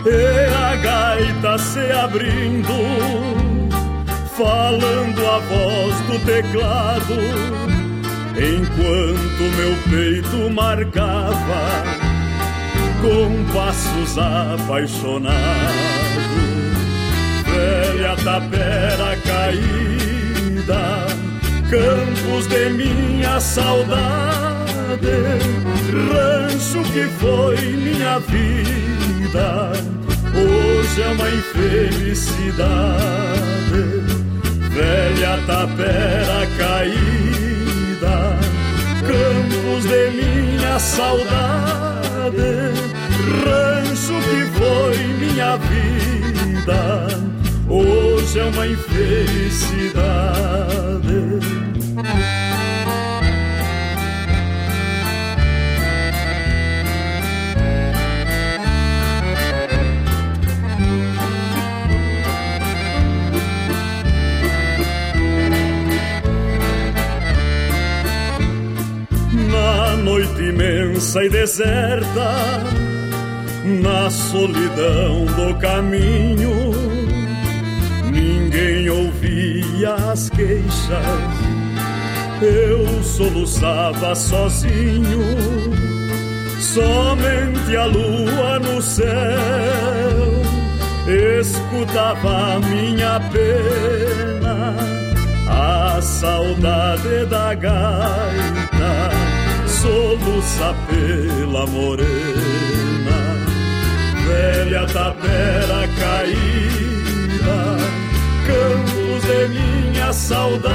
E 0.05 0.47
a 0.53 0.77
gaita 0.77 1.59
se 1.59 1.93
abrindo, 1.93 2.73
falando 4.37 5.27
a 5.27 5.39
voz 5.39 6.01
do 6.09 6.19
teclado, 6.25 7.15
enquanto 8.37 9.43
meu 9.57 9.75
peito 9.91 10.51
marcava 10.53 11.85
compassos 13.01 14.19
apaixonados. 14.19 15.96
Velha 18.17 18.25
tapera 18.25 19.17
caída, 19.25 20.85
campos 21.71 22.47
de 22.49 22.71
minha 22.71 23.41
saudade, 23.41 25.17
rancho 26.11 26.83
que 26.93 27.05
foi 27.19 27.57
minha 27.57 28.19
vida, 28.21 29.73
hoje 30.35 31.03
é 31.03 31.09
uma 31.09 31.29
infelicidade. 31.29 32.47
Velha 34.71 35.39
tapera 35.47 36.47
caída, 36.59 38.17
campos 39.07 39.85
de 39.85 40.11
minha 40.11 40.79
saudade, 40.79 42.53
rancho 43.45 44.15
que 44.23 44.41
foi 44.59 44.97
minha 45.19 45.57
vida, 45.57 47.09
hoje 47.69 48.39
é 48.39 48.45
uma 48.45 48.67
infelicidade. 48.67 49.77
Noite 70.05 70.41
imensa 70.41 71.25
e 71.25 71.29
deserta, 71.29 72.63
na 73.83 74.09
solidão 74.09 75.25
do 75.25 75.55
caminho, 75.59 76.53
ouvia 79.27 79.95
as 80.13 80.31
queixas. 80.31 80.77
Eu 82.41 83.03
soluçava 83.03 84.15
sozinho, 84.15 85.23
somente 86.61 87.77
a 87.77 87.87
lua 87.87 88.59
no 88.59 88.83
céu 88.83 89.07
escutava 91.41 92.61
minha 92.61 93.21
pena, 93.33 94.75
a 95.49 96.01
saudade 96.03 97.25
da 97.27 97.55
gaita 97.55 99.11
soluça 99.67 100.75
pela 100.89 101.67
morena, 101.67 102.07
velha 104.27 104.87
tapera 104.87 105.89
caída, 105.99 107.77
campos 108.47 109.06
de 109.27 109.49
minha 109.49 110.13
saudade, 110.13 110.69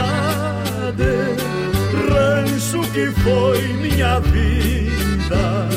rancho 2.10 2.82
que 2.92 3.12
foi 3.22 3.62
minha 3.82 4.20
vida, 4.20 5.70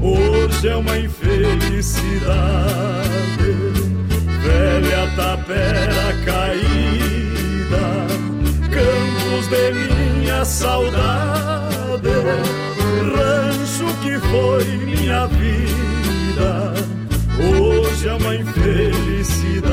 hoje 0.00 0.68
é 0.68 0.76
uma 0.76 0.98
infelicidade, 0.98 2.22
velha 4.40 5.10
tapera 5.16 6.14
caída, 6.24 7.84
campos 8.70 9.48
de 9.48 9.72
minha 9.72 10.44
saudade 10.44 11.42
rancho 13.16 13.86
que 14.02 14.18
foi 14.18 14.64
minha 14.84 15.26
vida, 15.26 16.74
hoje 17.38 18.08
é 18.08 18.14
uma 18.14 18.34
infelicidade. 18.36 19.72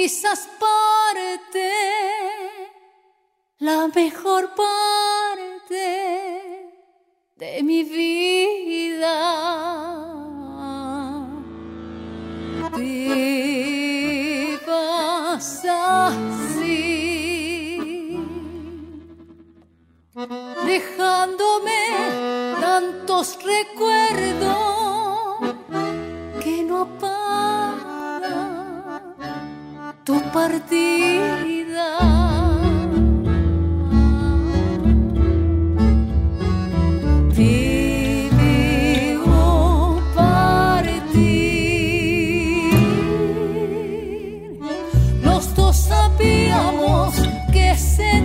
Quizás 0.00 0.48
parte 0.58 1.68
la 3.58 3.88
mejor 3.94 4.54
parte 4.54 5.84
de 7.36 7.62
mi 7.62 7.82
vida. 7.82 9.16
Te 12.76 14.58
vas 14.66 15.66
así 15.66 16.96
dejándome 20.64 21.82
tantos 22.58 23.26
recuerdos 23.44 24.56
que 26.42 26.62
no 26.62 26.76
apaga 26.84 27.29
tu 30.04 30.20
partida. 30.32 31.98
Te 37.34 38.28
veo 38.38 40.00
partir. 40.14 41.10
Los 45.22 45.54
dos 45.54 45.76
sabíamos 45.76 47.14
que 47.52 47.70
ese 47.70 48.22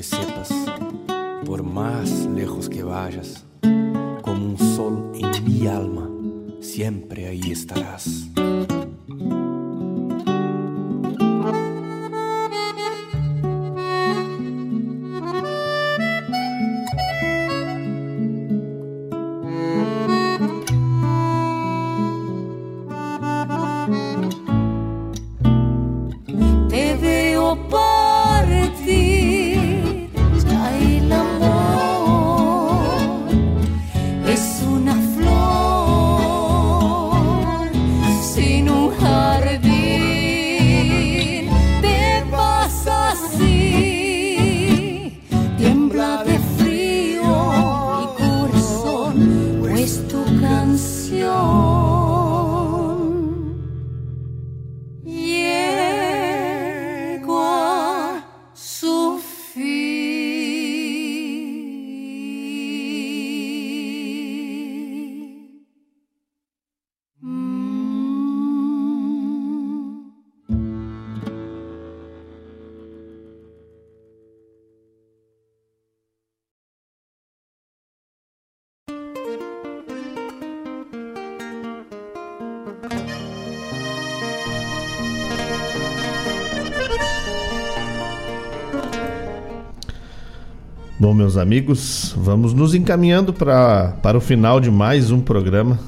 que 0.00 0.04
sepas, 0.04 0.48
por 1.44 1.62
más 1.62 2.24
lejos 2.34 2.70
que 2.70 2.82
vayas, 2.82 3.44
como 4.22 4.46
un 4.46 4.56
sol 4.56 5.12
en 5.14 5.44
mi 5.44 5.66
alma, 5.66 6.08
siempre 6.62 7.26
ahí 7.26 7.52
estarás. 7.52 8.26
Bom, 91.00 91.14
meus 91.14 91.38
amigos, 91.38 92.14
vamos 92.14 92.52
nos 92.52 92.74
encaminhando 92.74 93.32
pra, 93.32 93.96
para 94.02 94.18
o 94.18 94.20
final 94.20 94.60
de 94.60 94.70
mais 94.70 95.10
um 95.10 95.18
programa, 95.18 95.80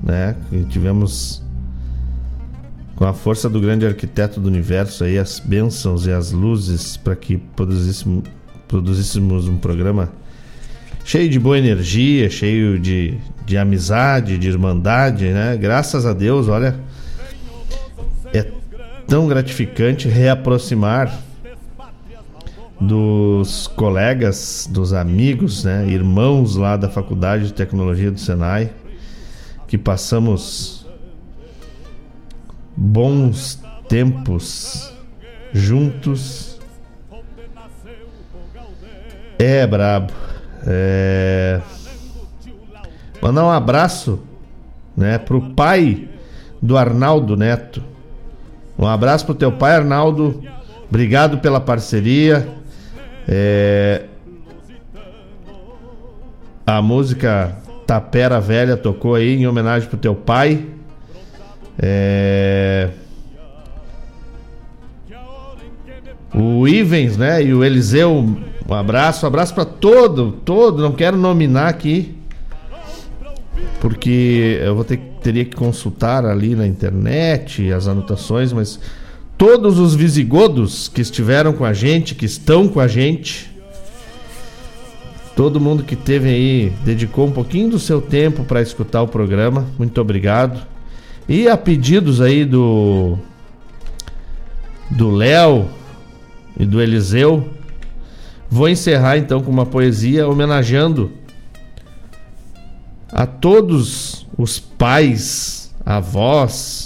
né? 0.00 0.36
Que 0.48 0.62
tivemos 0.62 1.42
com 2.94 3.04
a 3.04 3.12
força 3.12 3.50
do 3.50 3.60
grande 3.60 3.84
arquiteto 3.84 4.38
do 4.38 4.46
universo 4.46 5.02
aí 5.02 5.18
as 5.18 5.40
bênçãos 5.40 6.06
e 6.06 6.12
as 6.12 6.30
luzes 6.30 6.96
para 6.96 7.16
que 7.16 7.36
produzíssemos, 7.36 8.22
produzíssemos 8.68 9.48
um 9.48 9.56
programa 9.56 10.12
cheio 11.04 11.28
de 11.28 11.40
boa 11.40 11.58
energia, 11.58 12.30
cheio 12.30 12.78
de, 12.78 13.18
de 13.44 13.58
amizade, 13.58 14.38
de 14.38 14.46
irmandade, 14.46 15.30
né? 15.30 15.56
Graças 15.56 16.06
a 16.06 16.12
Deus, 16.12 16.46
olha, 16.46 16.78
é 18.32 18.46
tão 19.08 19.26
gratificante 19.26 20.06
reaproximar 20.06 21.12
dos 22.80 23.66
colegas, 23.66 24.66
dos 24.70 24.94
amigos, 24.94 25.64
né, 25.64 25.86
irmãos 25.86 26.56
lá 26.56 26.76
da 26.76 26.88
Faculdade 26.88 27.48
de 27.48 27.52
Tecnologia 27.52 28.10
do 28.10 28.18
Senai, 28.18 28.72
que 29.68 29.76
passamos 29.76 30.86
bons 32.74 33.62
tempos 33.88 34.92
juntos. 35.52 36.58
É 39.38 39.66
brabo. 39.66 40.12
É... 40.66 41.60
Mandar 43.20 43.44
um 43.44 43.50
abraço, 43.50 44.20
né, 44.96 45.18
pro 45.18 45.50
pai 45.50 46.08
do 46.62 46.78
Arnaldo 46.78 47.36
Neto. 47.36 47.82
Um 48.78 48.86
abraço 48.86 49.26
pro 49.26 49.34
teu 49.34 49.52
pai, 49.52 49.76
Arnaldo. 49.76 50.42
Obrigado 50.88 51.38
pela 51.38 51.60
parceria. 51.60 52.59
É... 53.28 54.04
A 56.66 56.80
música 56.80 57.56
Tapera 57.86 58.40
Velha 58.40 58.76
tocou 58.76 59.14
aí 59.14 59.36
em 59.36 59.46
homenagem 59.46 59.88
pro 59.88 59.98
teu 59.98 60.14
pai. 60.14 60.66
É... 61.78 62.90
O 66.32 66.68
Ivens, 66.68 67.16
né? 67.16 67.42
E 67.42 67.52
o 67.52 67.64
Eliseu, 67.64 68.12
um 68.12 68.74
abraço, 68.74 69.26
um 69.26 69.28
abraço 69.28 69.52
para 69.52 69.64
todo, 69.64 70.32
todo, 70.44 70.80
não 70.80 70.92
quero 70.92 71.16
nominar 71.16 71.68
aqui, 71.68 72.16
porque 73.80 74.60
eu 74.62 74.76
vou 74.76 74.84
ter, 74.84 74.98
teria 75.20 75.44
que 75.44 75.56
consultar 75.56 76.24
ali 76.24 76.54
na 76.54 76.66
internet 76.66 77.72
as 77.72 77.88
anotações, 77.88 78.52
mas 78.52 78.78
todos 79.40 79.78
os 79.78 79.94
visigodos 79.94 80.86
que 80.86 81.00
estiveram 81.00 81.54
com 81.54 81.64
a 81.64 81.72
gente, 81.72 82.14
que 82.14 82.26
estão 82.26 82.68
com 82.68 82.78
a 82.78 82.86
gente, 82.86 83.50
todo 85.34 85.58
mundo 85.58 85.82
que 85.82 85.96
teve 85.96 86.28
aí, 86.28 86.72
dedicou 86.84 87.26
um 87.26 87.32
pouquinho 87.32 87.70
do 87.70 87.78
seu 87.78 88.02
tempo 88.02 88.44
para 88.44 88.60
escutar 88.60 89.00
o 89.00 89.08
programa, 89.08 89.66
muito 89.78 89.98
obrigado. 89.98 90.60
E 91.26 91.48
a 91.48 91.56
pedidos 91.56 92.20
aí 92.20 92.44
do 92.44 93.16
do 94.90 95.10
Léo 95.10 95.70
e 96.58 96.66
do 96.66 96.78
Eliseu, 96.78 97.48
vou 98.50 98.68
encerrar 98.68 99.16
então 99.16 99.40
com 99.40 99.50
uma 99.50 99.64
poesia 99.64 100.28
homenageando 100.28 101.12
a 103.10 103.24
todos 103.24 104.26
os 104.36 104.58
pais, 104.58 105.74
avós, 105.82 106.79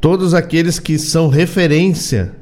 todos 0.00 0.34
aqueles 0.34 0.78
que 0.78 0.98
são 0.98 1.28
referência 1.28 2.32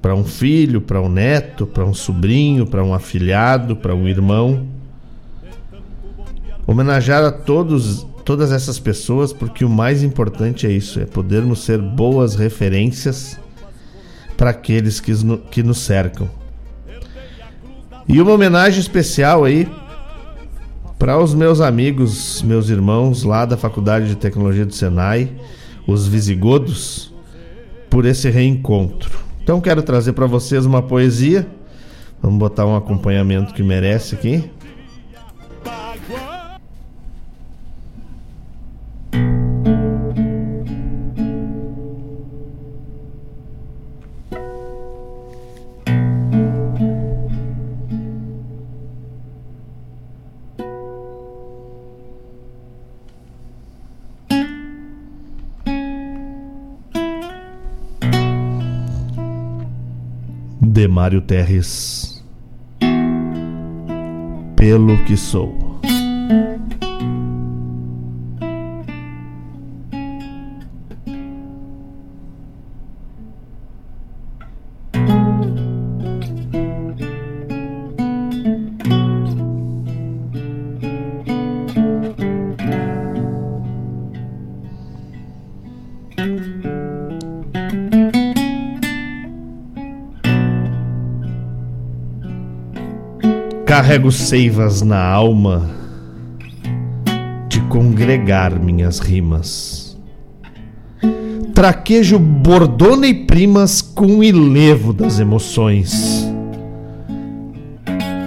para 0.00 0.14
um 0.14 0.24
filho, 0.24 0.80
para 0.80 1.00
um 1.00 1.08
neto, 1.08 1.66
para 1.66 1.84
um 1.84 1.92
sobrinho, 1.92 2.66
para 2.66 2.82
um 2.82 2.94
afilhado, 2.94 3.76
para 3.76 3.94
um 3.94 4.08
irmão. 4.08 4.66
Homenagear 6.66 7.24
a 7.24 7.32
todos, 7.32 8.06
todas 8.24 8.52
essas 8.52 8.78
pessoas, 8.78 9.32
porque 9.32 9.64
o 9.64 9.68
mais 9.68 10.02
importante 10.02 10.66
é 10.66 10.70
isso, 10.70 11.00
é 11.00 11.04
podermos 11.04 11.64
ser 11.64 11.78
boas 11.78 12.34
referências 12.34 13.38
para 14.36 14.50
aqueles 14.50 15.00
que, 15.00 15.12
que 15.50 15.62
nos 15.62 15.78
cercam. 15.78 16.30
E 18.08 18.20
uma 18.20 18.32
homenagem 18.32 18.80
especial 18.80 19.44
aí 19.44 19.68
para 20.98 21.18
os 21.18 21.34
meus 21.34 21.60
amigos, 21.60 22.42
meus 22.42 22.68
irmãos 22.68 23.22
lá 23.22 23.44
da 23.44 23.56
Faculdade 23.56 24.08
de 24.08 24.16
Tecnologia 24.16 24.66
do 24.66 24.74
Senai, 24.74 25.30
os 25.86 26.06
visigodos, 26.06 27.12
por 27.88 28.06
esse 28.06 28.30
reencontro. 28.30 29.18
Então 29.42 29.60
quero 29.60 29.82
trazer 29.82 30.12
para 30.12 30.26
vocês 30.26 30.64
uma 30.64 30.80
poesia. 30.80 31.46
Vamos 32.22 32.38
botar 32.38 32.66
um 32.66 32.76
acompanhamento 32.76 33.52
que 33.52 33.62
merece 33.62 34.14
aqui. 34.14 34.48
Demário 60.80 61.20
Terres. 61.20 62.24
Pelo 64.56 64.96
que 65.04 65.14
sou. 65.14 65.54
Carrego 93.80 94.12
seivas 94.12 94.82
na 94.82 95.02
alma 95.02 95.70
de 97.48 97.62
congregar 97.62 98.60
minhas 98.60 98.98
rimas. 98.98 99.98
Traquejo 101.54 102.18
bordona 102.18 103.06
e 103.06 103.14
primas 103.24 103.80
com 103.80 104.18
o 104.18 104.22
ilevo 104.22 104.92
das 104.92 105.18
emoções, 105.18 106.30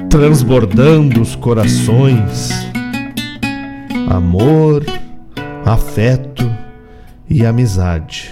transbordando 0.09 1.21
os 1.21 1.35
corações, 1.35 2.49
amor, 4.09 4.83
afeto 5.63 6.49
e 7.29 7.45
amizade, 7.45 8.31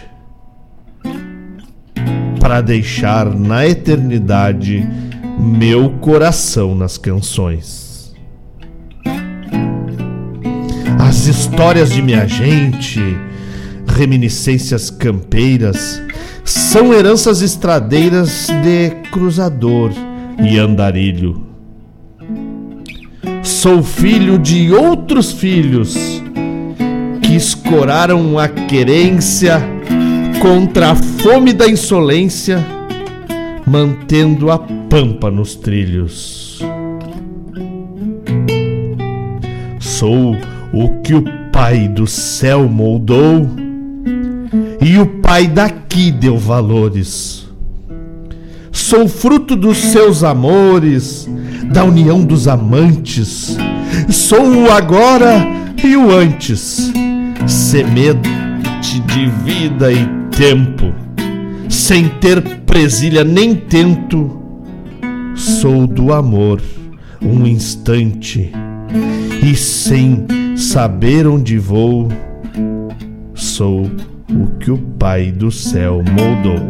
para 2.39 2.61
deixar 2.61 3.31
na 3.31 3.67
eternidade 3.67 5.10
meu 5.39 5.89
coração 5.99 6.75
nas 6.75 6.97
canções. 6.97 8.13
As 10.99 11.27
histórias 11.27 11.91
de 11.91 12.01
minha 12.01 12.27
gente, 12.27 12.99
reminiscências 13.85 14.89
campeiras, 14.89 16.01
são 16.43 16.93
heranças 16.93 17.41
estradeiras 17.41 18.47
de 18.63 18.91
cruzador 19.11 19.91
e 20.43 20.57
andarilho. 20.57 21.45
Sou 23.43 23.83
filho 23.83 24.37
de 24.39 24.71
outros 24.71 25.31
filhos 25.31 25.95
que 27.21 27.35
escoraram 27.35 28.39
a 28.39 28.47
querência 28.47 29.61
contra 30.41 30.91
a 30.91 30.95
fome 30.95 31.53
da 31.53 31.67
insolência 31.67 32.65
mantendo 33.71 34.51
a 34.51 34.59
pampa 34.59 35.31
nos 35.31 35.55
trilhos. 35.55 36.59
Sou 39.79 40.35
o 40.73 41.01
que 41.01 41.15
o 41.15 41.23
Pai 41.53 41.87
do 41.87 42.05
céu 42.05 42.67
moldou 42.67 43.47
e 44.81 44.97
o 44.97 45.05
Pai 45.21 45.47
daqui 45.47 46.11
deu 46.11 46.37
valores. 46.37 47.47
Sou 48.73 49.07
fruto 49.07 49.55
dos 49.55 49.77
seus 49.77 50.21
amores, 50.21 51.29
da 51.71 51.85
união 51.85 52.25
dos 52.25 52.49
amantes. 52.49 53.55
Sou 54.09 54.65
o 54.65 54.71
agora 54.71 55.47
e 55.81 55.95
o 55.95 56.11
antes, 56.11 56.91
semente 57.47 58.29
de 59.05 59.27
vida 59.45 59.93
e 59.93 60.05
tempo 60.35 60.93
sem 61.69 62.07
ter 62.07 62.60
presilha 62.71 63.25
nem 63.25 63.53
tento, 63.53 64.31
sou 65.35 65.85
do 65.85 66.13
amor 66.13 66.61
um 67.21 67.45
instante 67.45 68.49
e 69.43 69.53
sem 69.57 70.25
saber 70.55 71.27
onde 71.27 71.57
vou, 71.57 72.07
sou 73.33 73.91
o 74.29 74.47
que 74.57 74.71
o 74.71 74.77
Pai 74.77 75.33
do 75.33 75.51
céu 75.51 76.01
moldou. 76.01 76.65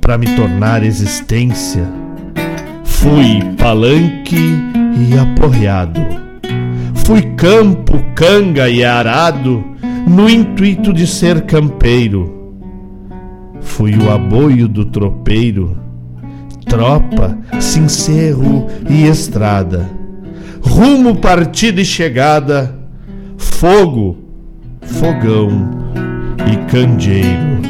Para 0.00 0.18
me 0.18 0.26
tornar 0.34 0.82
existência, 0.82 1.88
fui 2.82 3.42
palanque 3.58 4.56
e 5.08 5.16
aporreado. 5.16 6.00
Fui 7.06 7.22
campo, 7.36 8.02
canga 8.16 8.68
e 8.68 8.82
arado 8.82 9.64
no 10.04 10.28
intuito 10.28 10.92
de 10.92 11.06
ser 11.06 11.42
campeiro. 11.42 12.41
Fui 13.62 13.96
o 13.96 14.10
aboio 14.10 14.68
do 14.68 14.84
tropeiro, 14.84 15.76
tropa, 16.66 17.38
sincero 17.60 18.66
e 18.88 19.06
estrada. 19.06 19.88
Rumo, 20.60 21.16
partida 21.16 21.80
e 21.80 21.84
chegada, 21.84 22.78
fogo, 23.36 24.16
fogão 24.82 25.70
e 26.50 26.70
candeeiro. 26.70 27.62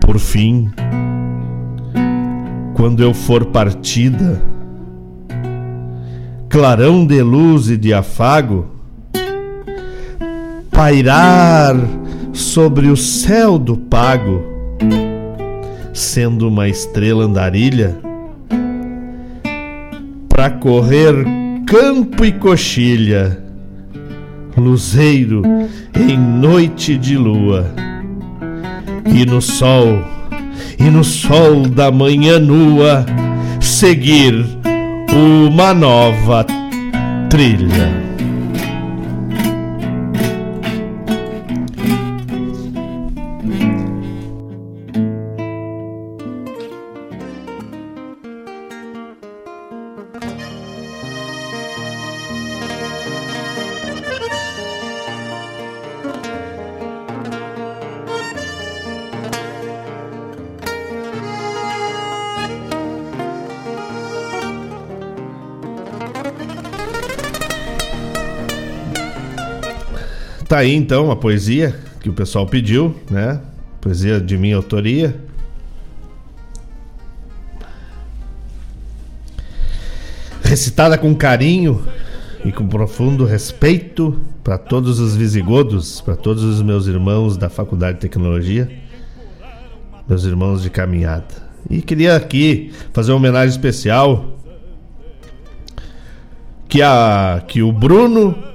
Por 0.00 0.18
fim, 0.18 0.70
quando 2.74 3.02
eu 3.02 3.14
for 3.14 3.46
partida, 3.46 4.42
clarão 6.50 7.06
de 7.06 7.22
luz 7.22 7.70
e 7.70 7.76
de 7.76 7.94
afago, 7.94 8.66
pairar 10.68 11.76
sobre 12.32 12.88
o 12.88 12.96
céu 12.96 13.56
do 13.56 13.76
pago, 13.76 14.42
sendo 15.94 16.48
uma 16.48 16.68
estrela 16.68 17.24
andarilha, 17.24 17.96
para 20.28 20.50
correr 20.50 21.24
campo 21.68 22.24
e 22.24 22.32
coxilha, 22.32 23.40
luzeiro 24.56 25.42
em 25.94 26.18
noite 26.18 26.98
de 26.98 27.16
lua, 27.16 27.72
e 29.06 29.24
no 29.24 29.40
sol, 29.40 30.02
e 30.76 30.90
no 30.90 31.04
sol 31.04 31.68
da 31.68 31.92
manhã 31.92 32.40
nua, 32.40 33.06
seguir 33.60 34.59
uma 35.12 35.74
nova 35.74 36.44
trilha. 37.28 38.09
Aí 70.60 70.74
então 70.74 71.10
a 71.10 71.16
poesia 71.16 71.74
que 72.00 72.08
o 72.08 72.12
pessoal 72.12 72.46
pediu, 72.46 72.94
né? 73.10 73.40
Poesia 73.80 74.20
de 74.20 74.36
minha 74.36 74.56
autoria. 74.56 75.18
Recitada 80.42 80.98
com 80.98 81.14
carinho 81.14 81.82
e 82.44 82.52
com 82.52 82.66
profundo 82.66 83.24
respeito 83.24 84.18
para 84.42 84.58
todos 84.58 84.98
os 84.98 85.14
visigodos, 85.14 86.00
para 86.00 86.16
todos 86.16 86.42
os 86.42 86.60
meus 86.62 86.86
irmãos 86.86 87.36
da 87.36 87.48
Faculdade 87.48 87.94
de 87.94 88.00
Tecnologia, 88.00 88.70
meus 90.08 90.24
irmãos 90.24 90.62
de 90.62 90.70
caminhada. 90.70 91.50
E 91.68 91.80
queria 91.80 92.16
aqui 92.16 92.72
fazer 92.92 93.12
uma 93.12 93.18
homenagem 93.18 93.50
especial 93.50 94.38
que 96.68 96.82
a 96.82 97.42
que 97.46 97.62
o 97.62 97.72
Bruno 97.72 98.49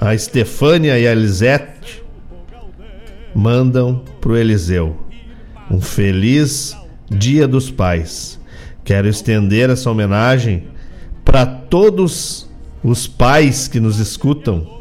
a 0.00 0.14
Estefânia 0.14 0.98
e 0.98 1.06
a 1.06 1.12
Elisete 1.12 2.02
mandam 3.34 4.02
pro 4.20 4.36
Eliseu 4.36 5.06
um 5.70 5.80
feliz 5.80 6.76
Dia 7.10 7.46
dos 7.46 7.70
Pais. 7.70 8.40
Quero 8.84 9.08
estender 9.08 9.68
essa 9.70 9.90
homenagem 9.90 10.68
para 11.24 11.44
todos 11.44 12.48
os 12.82 13.06
pais 13.06 13.66
que 13.66 13.80
nos 13.80 13.98
escutam. 13.98 14.76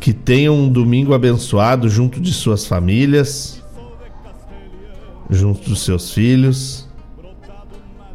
Que 0.00 0.12
tenham 0.12 0.56
um 0.56 0.68
domingo 0.68 1.14
abençoado 1.14 1.88
junto 1.88 2.20
de 2.20 2.32
suas 2.32 2.66
famílias, 2.66 3.62
junto 5.28 5.68
dos 5.68 5.82
seus 5.82 6.12
filhos, 6.12 6.88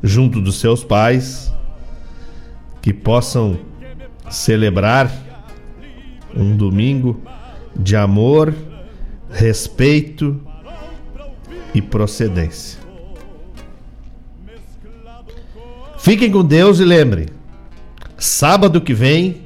junto 0.02 0.42
dos 0.42 0.56
seus 0.56 0.84
pais, 0.84 1.54
que 2.82 2.92
possam 2.92 3.60
celebrar 4.34 5.12
um 6.36 6.56
domingo 6.56 7.22
de 7.76 7.96
amor, 7.96 8.54
respeito 9.32 10.42
e 11.74 11.82
procedência. 11.82 12.80
Fiquem 15.98 16.32
com 16.32 16.44
Deus 16.44 16.80
e 16.80 16.84
lembrem: 16.84 17.28
sábado 18.18 18.82
que 18.82 18.94
vem 18.94 19.42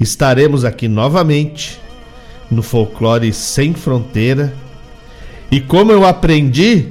estaremos 0.00 0.64
aqui 0.64 0.88
novamente 0.88 1.80
no 2.50 2.62
Folclore 2.62 3.32
Sem 3.32 3.74
Fronteira. 3.74 4.52
E 5.50 5.60
como 5.60 5.92
eu 5.92 6.04
aprendi 6.04 6.88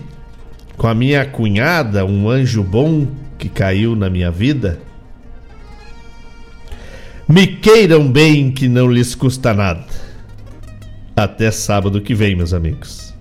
com 0.78 0.88
a 0.88 0.94
minha 0.94 1.26
cunhada, 1.26 2.06
um 2.06 2.30
anjo 2.30 2.64
bom 2.64 3.08
que 3.38 3.50
caiu 3.50 3.96
na 3.96 4.10
minha 4.10 4.32
vida, 4.32 4.80
me 7.28 7.48
queiram 7.48 8.08
bem 8.12 8.52
que 8.52 8.68
não 8.68 8.92
lhes 8.92 9.16
custa 9.16 9.54
nada. 9.54 9.86
Até 11.16 11.50
sábado 11.50 12.02
que 12.02 12.14
vem, 12.14 12.36
meus 12.36 12.54
amigos. 12.54 13.14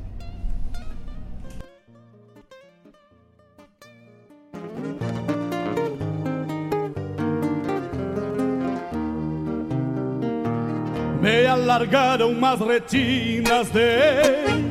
Me 11.23 11.47
alargaram 11.47 12.31
umas 12.31 12.61
retinas 12.61 13.71
de 13.71 14.65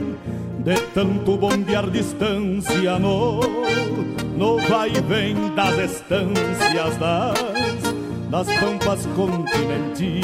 de 0.64 0.80
tanto 0.94 1.36
bombear 1.36 1.90
distância 1.90 2.98
no 2.98 3.42
no 4.38 4.58
vai 4.60 4.90
e 4.90 5.02
vem 5.02 5.36
das 5.56 5.92
estâncias 5.92 6.98
das 6.98 7.83
das 8.34 8.48
pampas 8.60 9.06
continentinas. 9.16 10.24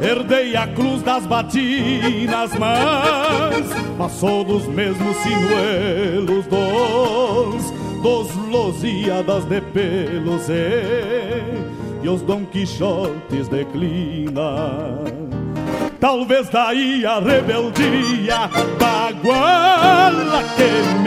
Herdei 0.00 0.56
a 0.56 0.66
cruz 0.66 1.02
das 1.02 1.26
batinas, 1.26 2.50
mas 2.58 3.66
passou 3.98 4.42
dos 4.42 4.66
mesmos 4.66 5.14
sinuelos 5.18 6.46
dos, 6.46 7.70
dos 8.02 8.34
Losíadas 8.48 9.44
de 9.44 9.60
pelos 9.60 10.48
e, 10.48 12.02
e 12.02 12.08
os 12.08 12.22
Dom 12.22 12.46
Quixotes 12.46 13.46
declina. 13.48 15.04
Talvez 16.00 16.48
daí 16.48 17.04
a 17.04 17.18
rebeldia 17.18 18.48
da 18.78 19.12
guala 19.22 20.42
que 20.56 20.70
me 21.02 21.04